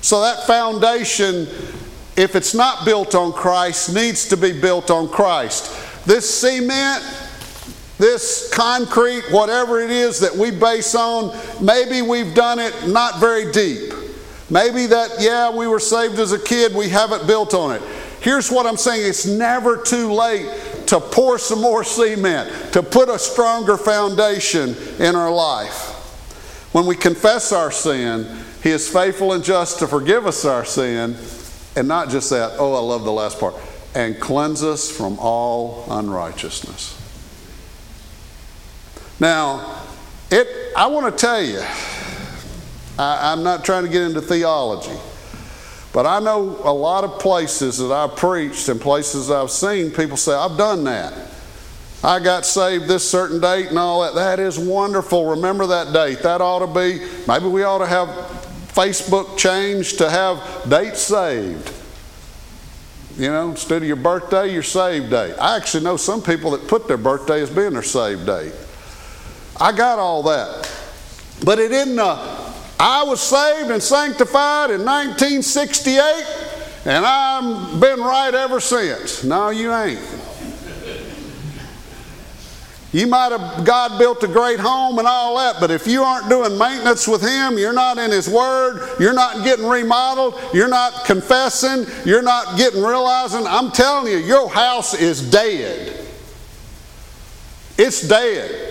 So 0.00 0.22
that 0.22 0.46
foundation, 0.46 1.46
if 2.16 2.34
it's 2.34 2.54
not 2.54 2.86
built 2.86 3.14
on 3.14 3.32
Christ, 3.32 3.94
needs 3.94 4.28
to 4.28 4.36
be 4.38 4.58
built 4.58 4.90
on 4.90 5.10
Christ. 5.10 6.06
This 6.06 6.32
cement, 6.40 7.04
this 7.98 8.52
concrete, 8.54 9.24
whatever 9.30 9.80
it 9.80 9.90
is 9.90 10.20
that 10.20 10.34
we 10.34 10.50
base 10.50 10.94
on, 10.94 11.36
maybe 11.60 12.00
we've 12.00 12.34
done 12.34 12.58
it 12.58 12.88
not 12.88 13.18
very 13.18 13.50
deep. 13.50 13.92
Maybe 14.50 14.86
that, 14.86 15.16
yeah, 15.18 15.50
we 15.50 15.66
were 15.66 15.80
saved 15.80 16.18
as 16.18 16.32
a 16.32 16.38
kid, 16.38 16.74
we 16.74 16.88
haven't 16.88 17.26
built 17.26 17.52
on 17.54 17.74
it. 17.74 17.82
Here's 18.20 18.50
what 18.50 18.66
I'm 18.66 18.76
saying 18.76 19.06
it's 19.06 19.26
never 19.26 19.76
too 19.76 20.12
late 20.12 20.48
to 20.86 21.00
pour 21.00 21.38
some 21.38 21.60
more 21.60 21.84
cement, 21.84 22.72
to 22.72 22.82
put 22.82 23.08
a 23.08 23.18
stronger 23.18 23.76
foundation 23.76 24.74
in 24.98 25.14
our 25.14 25.30
life. 25.30 25.94
When 26.72 26.86
we 26.86 26.96
confess 26.96 27.52
our 27.52 27.70
sin, 27.70 28.26
He 28.62 28.70
is 28.70 28.88
faithful 28.88 29.32
and 29.32 29.44
just 29.44 29.80
to 29.80 29.86
forgive 29.86 30.26
us 30.26 30.44
our 30.44 30.64
sin, 30.64 31.16
and 31.76 31.88
not 31.88 32.08
just 32.08 32.30
that, 32.30 32.56
oh, 32.58 32.74
I 32.74 32.80
love 32.80 33.04
the 33.04 33.12
last 33.12 33.38
part, 33.38 33.54
and 33.94 34.18
cleanse 34.18 34.62
us 34.62 34.90
from 34.90 35.18
all 35.18 35.84
unrighteousness. 35.90 36.97
Now, 39.20 39.82
it, 40.30 40.46
I 40.76 40.86
want 40.86 41.12
to 41.12 41.20
tell 41.20 41.42
you, 41.42 41.60
I, 42.98 43.32
I'm 43.32 43.42
not 43.42 43.64
trying 43.64 43.84
to 43.84 43.90
get 43.90 44.02
into 44.02 44.20
theology, 44.20 44.96
but 45.92 46.06
I 46.06 46.20
know 46.20 46.60
a 46.62 46.72
lot 46.72 47.04
of 47.04 47.18
places 47.18 47.78
that 47.78 47.90
I've 47.90 48.16
preached 48.16 48.68
and 48.68 48.80
places 48.80 49.30
I've 49.30 49.50
seen, 49.50 49.90
people 49.90 50.16
say, 50.16 50.32
I've 50.32 50.56
done 50.56 50.84
that. 50.84 51.14
I 52.04 52.20
got 52.20 52.46
saved 52.46 52.86
this 52.86 53.08
certain 53.08 53.40
date 53.40 53.68
and 53.68 53.78
all 53.78 54.02
that. 54.02 54.14
That 54.14 54.38
is 54.38 54.56
wonderful. 54.56 55.30
Remember 55.30 55.66
that 55.66 55.92
date. 55.92 56.20
That 56.20 56.40
ought 56.40 56.60
to 56.60 56.66
be, 56.68 57.04
maybe 57.26 57.46
we 57.46 57.64
ought 57.64 57.78
to 57.78 57.86
have 57.86 58.08
Facebook 58.72 59.36
changed 59.36 59.98
to 59.98 60.08
have 60.08 60.40
dates 60.68 61.00
saved. 61.00 61.72
You 63.16 63.32
know, 63.32 63.50
instead 63.50 63.82
of 63.82 63.88
your 63.88 63.96
birthday, 63.96 64.52
your 64.52 64.62
saved 64.62 65.10
date. 65.10 65.34
I 65.40 65.56
actually 65.56 65.82
know 65.82 65.96
some 65.96 66.22
people 66.22 66.52
that 66.52 66.68
put 66.68 66.86
their 66.86 66.96
birthday 66.96 67.42
as 67.42 67.50
being 67.50 67.72
their 67.72 67.82
saved 67.82 68.26
date. 68.26 68.52
I 69.60 69.72
got 69.72 69.98
all 69.98 70.22
that. 70.24 70.70
But 71.44 71.58
it 71.58 71.72
isn't 71.72 71.98
a, 71.98 72.52
I 72.78 73.02
was 73.04 73.20
saved 73.20 73.70
and 73.70 73.82
sanctified 73.82 74.70
in 74.70 74.84
1968 74.84 76.48
and 76.84 77.04
I've 77.04 77.80
been 77.80 78.00
right 78.00 78.32
ever 78.32 78.60
since. 78.60 79.24
No, 79.24 79.50
you 79.50 79.72
ain't. 79.74 80.00
You 82.92 83.06
might 83.06 83.32
have, 83.32 83.66
God 83.66 83.98
built 83.98 84.22
a 84.22 84.28
great 84.28 84.58
home 84.58 84.98
and 84.98 85.06
all 85.06 85.36
that, 85.36 85.56
but 85.60 85.70
if 85.70 85.86
you 85.86 86.02
aren't 86.02 86.30
doing 86.30 86.56
maintenance 86.56 87.06
with 87.06 87.20
Him, 87.20 87.58
you're 87.58 87.74
not 87.74 87.98
in 87.98 88.10
His 88.10 88.30
Word, 88.30 88.96
you're 88.98 89.12
not 89.12 89.44
getting 89.44 89.66
remodeled, 89.66 90.40
you're 90.54 90.68
not 90.68 91.04
confessing, 91.04 91.84
you're 92.06 92.22
not 92.22 92.56
getting 92.56 92.82
realizing, 92.82 93.46
I'm 93.46 93.70
telling 93.72 94.10
you, 94.10 94.18
your 94.18 94.48
house 94.48 94.94
is 94.94 95.30
dead. 95.30 96.06
It's 97.76 98.08
dead. 98.08 98.67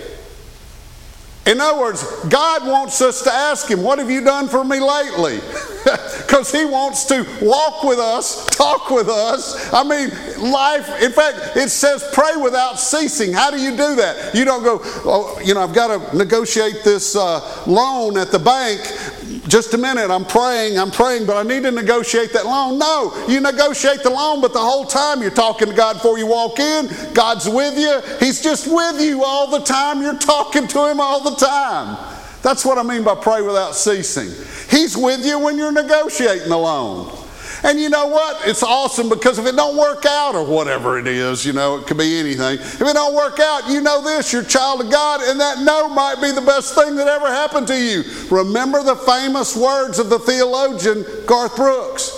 In 1.48 1.62
other 1.62 1.80
words, 1.80 2.04
God 2.28 2.68
wants 2.68 3.02
us 3.02 3.22
to 3.24 3.32
ask 3.32 3.72
Him, 3.72 3.82
What 3.82 4.00
have 4.00 4.10
you 4.10 4.22
done 4.22 4.48
for 4.48 4.64
me 4.64 4.80
lately? 4.80 5.39
Because 6.28 6.52
He 6.52 6.66
wants 6.66 7.06
to 7.06 7.26
walk 7.41 7.84
with 7.84 8.00
us, 8.00 8.45
talk 8.48 8.89
with 8.89 9.08
us. 9.08 9.72
I 9.72 9.84
mean, 9.84 10.10
life, 10.52 11.02
in 11.02 11.14
fact, 11.14 11.56
it 11.56 11.70
says 11.70 12.04
pray 12.12 12.36
without 12.36 12.78
ceasing. 12.78 13.32
How 13.32 13.50
do 13.50 13.58
you 13.58 13.72
do 13.72 13.95
that? 13.95 14.36
You 14.36 14.43
don't 14.43 14.62
go, 14.62 14.82
Oh, 14.84 15.39
you 15.41 15.54
know, 15.54 15.62
I've 15.62 15.74
got 15.74 15.88
to 16.12 16.18
negotiate 16.18 16.84
this 16.84 17.16
uh, 17.16 17.64
loan 17.66 18.18
at 18.18 18.32
the 18.32 18.39
bank 18.39 18.82
just 19.48 19.74
a 19.74 19.78
minute, 19.78 20.12
I'm 20.12 20.26
praying, 20.26 20.78
I'm 20.78 20.91
praying, 20.91 21.26
but 21.26 21.38
I 21.38 21.43
need 21.43 21.64
to 21.64 21.72
negotiate 21.72 22.34
that 22.34 22.45
loan. 22.45 22.78
No, 22.78 23.26
you 23.28 23.39
negotiate 23.39 24.04
the 24.04 24.10
loan, 24.10 24.41
but 24.41 24.54
the 24.54 24.60
whole 24.60 24.86
time 24.86 25.22
you're 25.22 25.32
talking 25.32 25.70
to 25.70 25.74
God 25.74 25.93
before 25.93 26.18
you 26.18 26.28
walk 26.28 26.60
in. 26.60 26.89
God's 27.14 27.48
with 27.48 27.78
you. 27.78 28.02
He's 28.20 28.41
just 28.41 28.68
with 28.68 29.02
you 29.02 29.24
all 29.24 29.50
the 29.50 29.60
time. 29.60 30.02
You're 30.02 30.18
talking 30.18 30.68
to 30.68 30.89
Him 30.89 31.00
all 31.00 31.22
the 31.22 31.36
time. 31.36 31.98
That's 32.41 32.64
what 32.64 32.78
I 32.78 32.84
mean 32.84 33.04
by 33.04 33.16
pray 33.16 33.41
without 33.41 33.76
ceasing. 33.76 34.30
He's 34.70 34.95
with 34.95 35.26
you 35.26 35.39
when 35.39 35.58
you're 35.58 35.72
negotiating 35.72 36.50
the 36.50 36.58
loan. 36.58 37.16
And 37.64 37.80
you 37.80 37.89
know 37.89 38.08
what? 38.08 38.47
It's 38.47 38.62
awesome 38.64 39.10
because 39.10 39.39
if 39.39 39.45
it 39.45 39.55
don't 39.55 39.78
work 39.78 40.05
out 40.05 40.36
or 40.36 40.45
whatever 40.45 40.99
it 40.99 41.08
is, 41.08 41.45
you 41.45 41.53
know, 41.53 41.78
it 41.78 41.88
could 41.88 41.97
be 41.97 42.20
anything. 42.20 42.60
If 42.60 42.82
it 42.82 42.93
don't 42.93 43.16
work 43.16 43.39
out, 43.39 43.68
you 43.68 43.82
know 43.82 44.01
this, 44.03 44.32
you're 44.32 44.43
a 44.43 44.45
child 44.45 44.82
of 44.82 44.91
God, 44.91 45.22
and 45.22 45.39
that 45.39 45.60
no 45.64 45.89
might 45.89 46.22
be 46.22 46.32
the 46.32 46.41
best 46.41 46.76
thing 46.76 46.95
that 46.97 47.08
ever 47.08 47.28
happened 47.28 47.68
to 47.68 47.78
you. 47.78 48.03
Remember 48.30 48.84
the 48.84 48.95
famous 48.95 49.55
words 49.55 49.97
of 49.99 50.10
the 50.10 50.20
theologian 50.20 51.03
Garth 51.26 51.55
Brooks. 51.55 52.10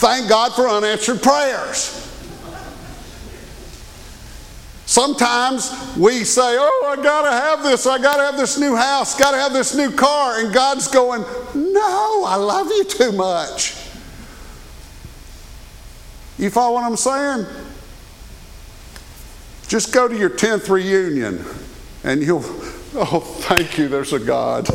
Thank 0.00 0.28
God 0.28 0.54
for 0.54 0.66
unanswered 0.66 1.22
prayers. 1.22 1.96
Sometimes 4.86 5.70
we 5.96 6.24
say, 6.24 6.56
Oh, 6.58 6.96
I 6.98 7.00
gotta 7.00 7.30
have 7.30 7.62
this, 7.62 7.86
I 7.86 7.98
gotta 8.02 8.22
have 8.22 8.36
this 8.36 8.58
new 8.58 8.74
house, 8.74 9.16
gotta 9.16 9.36
have 9.36 9.52
this 9.52 9.76
new 9.76 9.92
car, 9.92 10.40
and 10.40 10.52
God's 10.52 10.88
going, 10.88 11.22
No, 11.54 12.24
I 12.26 12.34
love 12.34 12.66
you 12.68 12.82
too 12.84 13.12
much. 13.12 13.89
You 16.40 16.48
follow 16.48 16.76
what 16.76 16.84
I'm 16.84 16.96
saying? 16.96 17.44
Just 19.68 19.92
go 19.92 20.08
to 20.08 20.16
your 20.16 20.30
10th 20.30 20.70
reunion 20.70 21.44
and 22.02 22.22
you'll, 22.22 22.38
oh, 22.94 23.20
thank 23.42 23.76
you, 23.76 23.88
there's 23.88 24.14
a 24.14 24.18
God. 24.18 24.66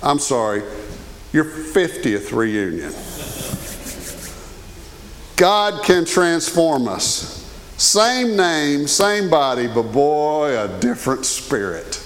I'm 0.00 0.20
sorry, 0.20 0.62
your 1.32 1.44
50th 1.44 2.30
reunion. 2.30 2.92
God 5.36 5.82
can 5.82 6.04
transform 6.04 6.86
us. 6.86 7.36
Same 7.78 8.36
name, 8.36 8.86
same 8.86 9.28
body, 9.28 9.66
but 9.66 9.90
boy, 9.90 10.56
a 10.56 10.68
different 10.78 11.26
spirit. 11.26 11.96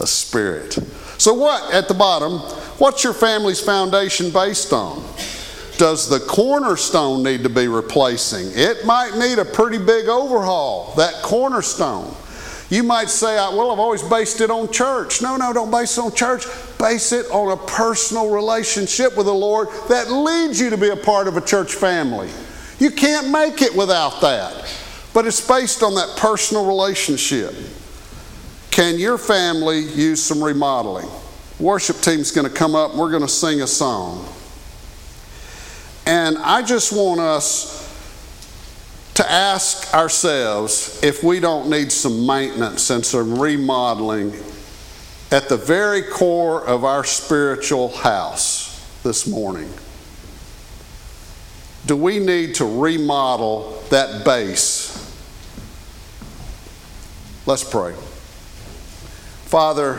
A 0.00 0.06
spirit. 0.06 0.78
So, 1.18 1.34
what 1.34 1.74
at 1.74 1.88
the 1.88 1.94
bottom? 1.94 2.38
What's 2.78 3.04
your 3.04 3.12
family's 3.12 3.60
foundation 3.60 4.30
based 4.30 4.72
on? 4.72 5.04
Does 5.78 6.08
the 6.08 6.20
cornerstone 6.20 7.22
need 7.22 7.42
to 7.42 7.48
be 7.48 7.68
replacing? 7.68 8.48
It 8.52 8.84
might 8.84 9.16
need 9.16 9.38
a 9.38 9.44
pretty 9.44 9.78
big 9.78 10.08
overhaul, 10.08 10.94
that 10.96 11.14
cornerstone. 11.22 12.14
You 12.72 12.82
might 12.82 13.10
say, 13.10 13.36
well, 13.36 13.70
I've 13.70 13.78
always 13.78 14.02
based 14.02 14.40
it 14.40 14.50
on 14.50 14.72
church. 14.72 15.20
No, 15.20 15.36
no, 15.36 15.52
don't 15.52 15.70
base 15.70 15.98
it 15.98 16.00
on 16.00 16.14
church. 16.14 16.46
Base 16.78 17.12
it 17.12 17.26
on 17.30 17.52
a 17.52 17.56
personal 17.66 18.30
relationship 18.30 19.14
with 19.14 19.26
the 19.26 19.34
Lord 19.34 19.68
that 19.90 20.10
leads 20.10 20.58
you 20.58 20.70
to 20.70 20.78
be 20.78 20.88
a 20.88 20.96
part 20.96 21.28
of 21.28 21.36
a 21.36 21.42
church 21.42 21.74
family. 21.74 22.30
You 22.78 22.90
can't 22.90 23.28
make 23.28 23.60
it 23.60 23.76
without 23.76 24.22
that. 24.22 24.74
But 25.12 25.26
it's 25.26 25.46
based 25.46 25.82
on 25.82 25.94
that 25.96 26.16
personal 26.16 26.66
relationship. 26.66 27.54
Can 28.70 28.98
your 28.98 29.18
family 29.18 29.80
use 29.80 30.22
some 30.22 30.42
remodeling? 30.42 31.10
Worship 31.60 32.00
team's 32.00 32.30
going 32.30 32.48
to 32.48 32.54
come 32.54 32.74
up 32.74 32.92
and 32.92 33.00
we're 33.00 33.10
going 33.10 33.20
to 33.20 33.28
sing 33.28 33.60
a 33.60 33.66
song. 33.66 34.26
And 36.06 36.38
I 36.38 36.62
just 36.62 36.92
want 36.92 37.20
us 37.20 37.82
to 39.14 39.30
ask 39.30 39.92
ourselves 39.94 41.02
if 41.02 41.22
we 41.22 41.38
don't 41.38 41.68
need 41.68 41.92
some 41.92 42.26
maintenance 42.26 42.90
and 42.90 43.04
some 43.04 43.38
remodeling 43.38 44.32
at 45.30 45.48
the 45.48 45.56
very 45.56 46.02
core 46.02 46.66
of 46.66 46.84
our 46.84 47.04
spiritual 47.04 47.88
house 47.88 49.00
this 49.02 49.26
morning. 49.26 49.70
Do 51.86 51.96
we 51.96 52.18
need 52.18 52.56
to 52.56 52.64
remodel 52.64 53.82
that 53.90 54.24
base? 54.24 54.98
Let's 57.44 57.64
pray. 57.64 57.94
Father, 59.46 59.98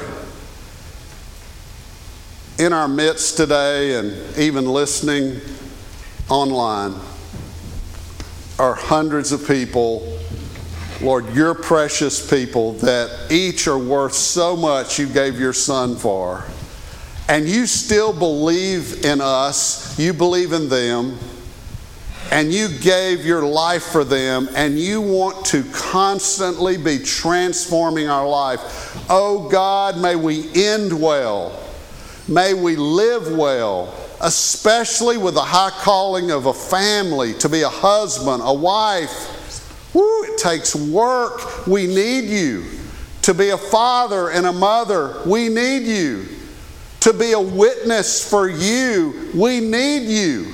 in 2.58 2.72
our 2.72 2.88
midst 2.88 3.38
today 3.38 3.96
and 3.96 4.38
even 4.38 4.66
listening, 4.66 5.42
online 6.34 6.96
are 8.58 8.74
hundreds 8.74 9.32
of 9.32 9.48
people, 9.48 10.20
Lord, 11.00 11.32
your 11.36 11.54
precious 11.54 12.28
people 12.28 12.74
that 12.74 13.32
each 13.32 13.68
are 13.68 13.78
worth 13.78 14.14
so 14.14 14.56
much 14.56 14.98
you 14.98 15.06
gave 15.06 15.40
your 15.40 15.54
son 15.54 15.96
for. 15.96 16.44
And 17.30 17.48
you 17.48 17.68
still 17.68 18.12
believe 18.12 19.06
in 19.06 19.22
us, 19.22 19.98
you 20.00 20.12
believe 20.12 20.54
in 20.54 20.70
them, 20.70 21.20
and 22.32 22.52
you 22.52 22.68
gave 22.80 23.24
your 23.24 23.46
life 23.46 23.84
for 23.84 24.04
them, 24.04 24.50
and 24.56 24.80
you 24.80 25.02
want 25.02 25.46
to 25.48 25.64
constantly 25.72 26.78
be 26.78 26.98
transforming 26.98 28.10
our 28.10 28.28
life. 28.28 29.06
Oh 29.08 29.48
God, 29.50 30.00
may 30.00 30.16
we 30.16 30.52
end 30.56 31.00
well, 31.00 31.64
may 32.28 32.56
we 32.56 32.76
live 32.76 33.32
well 33.32 34.03
especially 34.24 35.18
with 35.18 35.34
the 35.34 35.42
high 35.42 35.70
calling 35.70 36.32
of 36.32 36.46
a 36.46 36.54
family, 36.54 37.34
to 37.34 37.50
be 37.50 37.62
a 37.62 37.70
husband, 37.70 38.42
a 38.44 38.54
wife. 38.54 39.94
Woo, 39.94 40.24
it 40.24 40.38
takes 40.38 40.74
work. 40.74 41.68
We 41.68 41.88
need 41.88 42.30
you. 42.30 42.66
To 43.24 43.34
be 43.34 43.50
a 43.50 43.58
father 43.58 44.30
and 44.30 44.46
a 44.46 44.54
mother, 44.54 45.22
we 45.26 45.50
need 45.50 45.84
you. 45.84 46.26
To 47.02 47.14
be 47.14 47.34
a 47.34 47.40
witness 47.40 48.28
for 48.28 48.50
you, 48.50 49.30
we 49.36 49.60
need 49.60 50.08
you. 50.08 50.54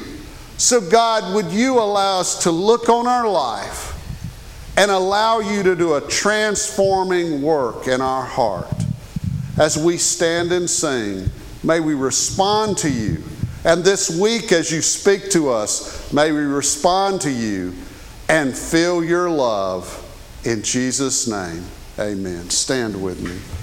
So, 0.57 0.81
God, 0.81 1.35
would 1.35 1.51
you 1.51 1.79
allow 1.79 2.19
us 2.19 2.43
to 2.43 2.51
look 2.51 2.89
on 2.89 3.05
our 3.07 3.29
life 3.29 3.95
and 4.77 4.89
allow 4.89 5.39
you 5.39 5.61
to 5.61 5.75
do 5.75 5.93
a 5.93 6.01
transforming 6.01 7.43
work 7.43 7.87
in 7.87 8.01
our 8.01 8.25
heart? 8.25 8.67
As 9.59 9.77
we 9.77 9.97
stand 9.97 10.51
and 10.51 10.67
sing, 10.67 11.29
may 11.63 11.79
we 11.79 11.93
respond 11.93 12.77
to 12.79 12.89
you 12.89 13.23
and 13.65 13.83
this 13.83 14.09
week, 14.09 14.51
as 14.51 14.71
you 14.71 14.81
speak 14.81 15.29
to 15.31 15.49
us, 15.49 16.11
may 16.13 16.31
we 16.31 16.41
respond 16.41 17.21
to 17.21 17.31
you 17.31 17.73
and 18.29 18.55
feel 18.55 19.03
your 19.03 19.29
love. 19.29 20.05
In 20.45 20.63
Jesus' 20.63 21.27
name, 21.27 21.63
amen. 21.97 22.49
Stand 22.49 23.01
with 23.01 23.21
me. 23.21 23.58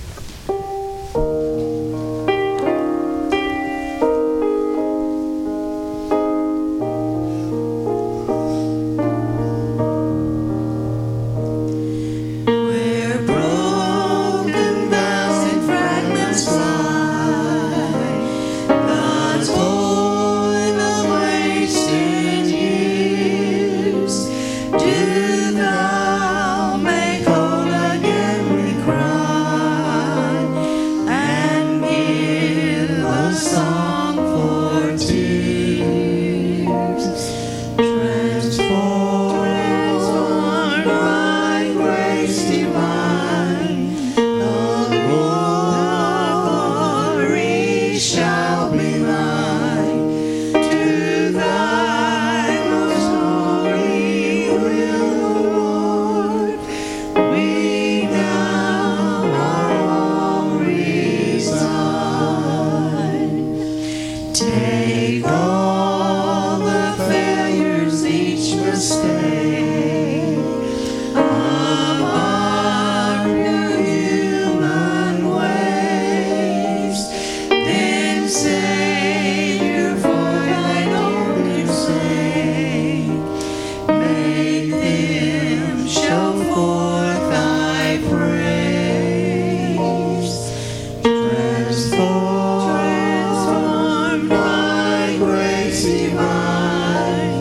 se 95.77 96.09
vai. 96.09 97.36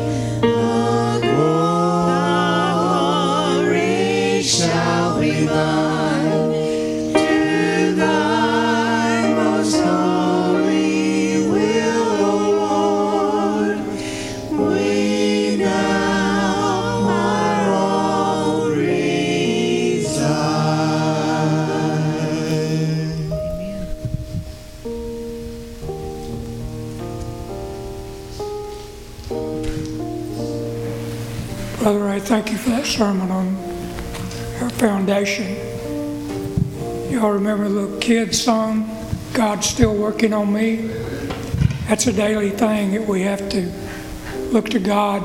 Working 40.05 40.33
on 40.33 40.53
Me? 40.53 40.75
That's 41.87 42.05
a 42.05 42.13
daily 42.13 42.51
thing 42.51 42.91
that 42.91 43.07
we 43.07 43.23
have 43.23 43.49
to 43.49 43.61
look 44.51 44.69
to 44.69 44.79
God 44.79 45.23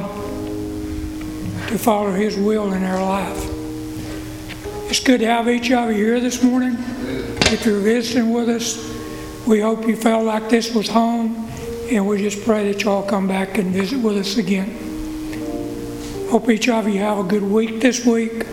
to 1.68 1.78
follow 1.78 2.12
His 2.12 2.34
will 2.38 2.72
in 2.72 2.82
our 2.84 3.02
life. 3.02 3.44
It's 4.88 5.00
good 5.00 5.20
to 5.20 5.26
have 5.26 5.50
each 5.50 5.70
of 5.70 5.90
you 5.90 5.96
here 5.96 6.18
this 6.18 6.42
morning. 6.42 6.76
If 6.78 7.66
you're 7.66 7.80
visiting 7.80 8.32
with 8.32 8.48
us, 8.48 8.78
we 9.46 9.60
hope 9.60 9.86
you 9.86 9.96
felt 9.96 10.24
like 10.24 10.48
this 10.48 10.74
was 10.74 10.88
home, 10.88 11.46
and 11.90 12.08
we 12.08 12.16
just 12.22 12.42
pray 12.46 12.72
that 12.72 12.82
y'all 12.82 13.02
come 13.02 13.28
back 13.28 13.58
and 13.58 13.72
visit 13.72 14.00
with 14.00 14.16
us 14.16 14.38
again. 14.38 14.78
Hope 16.30 16.48
each 16.48 16.70
of 16.70 16.88
you 16.88 17.00
have 17.00 17.18
a 17.18 17.24
good 17.24 17.42
week 17.42 17.82
this 17.82 18.06
week. 18.06 18.46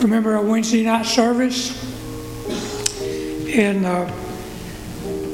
Remember 0.00 0.36
our 0.36 0.44
Wednesday 0.44 0.82
night 0.82 1.06
service. 1.06 1.78
And 3.54 3.86
uh, 3.86 4.10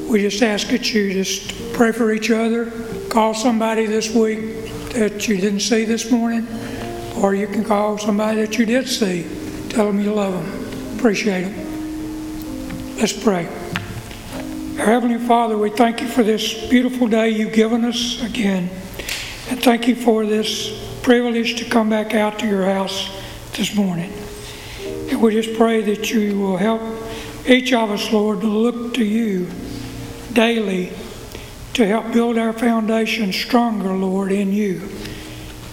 we 0.09 0.22
just 0.22 0.42
ask 0.42 0.68
that 0.68 0.94
you 0.94 1.12
just 1.12 1.72
pray 1.72 1.90
for 1.90 2.12
each 2.12 2.30
other. 2.30 2.70
Call 3.11 3.34
somebody 3.34 3.86
this 3.86 4.14
week 4.14 4.38
that 4.90 5.26
you 5.26 5.36
didn't 5.36 5.61
see 5.61 5.84
this 5.84 6.11
morning, 6.11 6.46
or 7.16 7.34
you 7.34 7.46
can 7.46 7.64
call 7.64 7.98
somebody 7.98 8.40
that 8.40 8.57
you 8.57 8.66
did 8.66 8.88
see. 8.88 9.26
Tell 9.68 9.86
them 9.86 10.00
you 10.00 10.14
love 10.14 10.32
them, 10.32 10.98
appreciate 10.98 11.42
them. 11.42 12.96
Let's 12.98 13.12
pray. 13.12 13.46
Our 14.78 14.84
Heavenly 14.84 15.18
Father, 15.18 15.59
we 15.59 15.70
thank 15.70 16.00
you 16.00 16.09
for 16.09 16.22
this 16.22 16.68
beautiful 16.68 17.09
day 17.09 17.30
you've 17.30 17.52
given 17.52 17.84
us 17.84 18.22
again. 18.22 18.70
And 19.50 19.62
thank 19.62 19.88
you 19.88 19.96
for 19.96 20.24
this 20.24 21.00
privilege 21.02 21.57
to 21.57 21.64
come 21.68 21.90
back 21.90 22.14
out 22.14 22.38
to 22.38 22.46
your 22.46 22.64
house 22.64 23.11
this 23.57 23.74
morning. 23.74 24.12
And 25.11 25.20
we 25.20 25.32
just 25.32 25.59
pray 25.59 25.82
that 25.82 26.11
you 26.11 26.38
will 26.38 26.57
help 26.57 26.82
each 27.46 27.72
of 27.72 27.90
us, 27.90 28.12
Lord, 28.12 28.40
to 28.42 28.46
look 28.46 28.94
to 28.94 29.04
you 29.04 29.48
daily 30.37 30.93
to 31.72 31.87
help 31.87 32.12
build 32.12 32.37
our 32.37 32.53
foundation 32.53 33.32
stronger, 33.32 33.93
Lord, 33.93 34.30
in 34.30 34.53
you. 34.53 34.87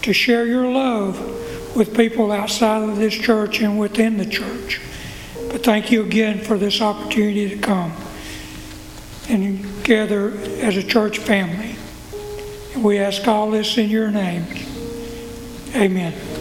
To 0.03 0.13
share 0.13 0.45
your 0.45 0.71
love 0.71 1.75
with 1.75 1.95
people 1.95 2.31
outside 2.31 2.87
of 2.87 2.97
this 2.97 3.13
church 3.13 3.61
and 3.61 3.77
within 3.77 4.17
the 4.17 4.25
church. 4.25 4.81
But 5.51 5.63
thank 5.63 5.91
you 5.91 6.03
again 6.03 6.39
for 6.39 6.57
this 6.57 6.81
opportunity 6.81 7.49
to 7.49 7.57
come 7.57 7.93
and 9.29 9.83
gather 9.83 10.31
as 10.61 10.77
a 10.77 10.83
church 10.83 11.19
family. 11.19 11.75
We 12.81 12.97
ask 12.99 13.27
all 13.27 13.51
this 13.51 13.77
in 13.77 13.89
your 13.89 14.11
name. 14.11 14.45
Amen. 15.75 16.32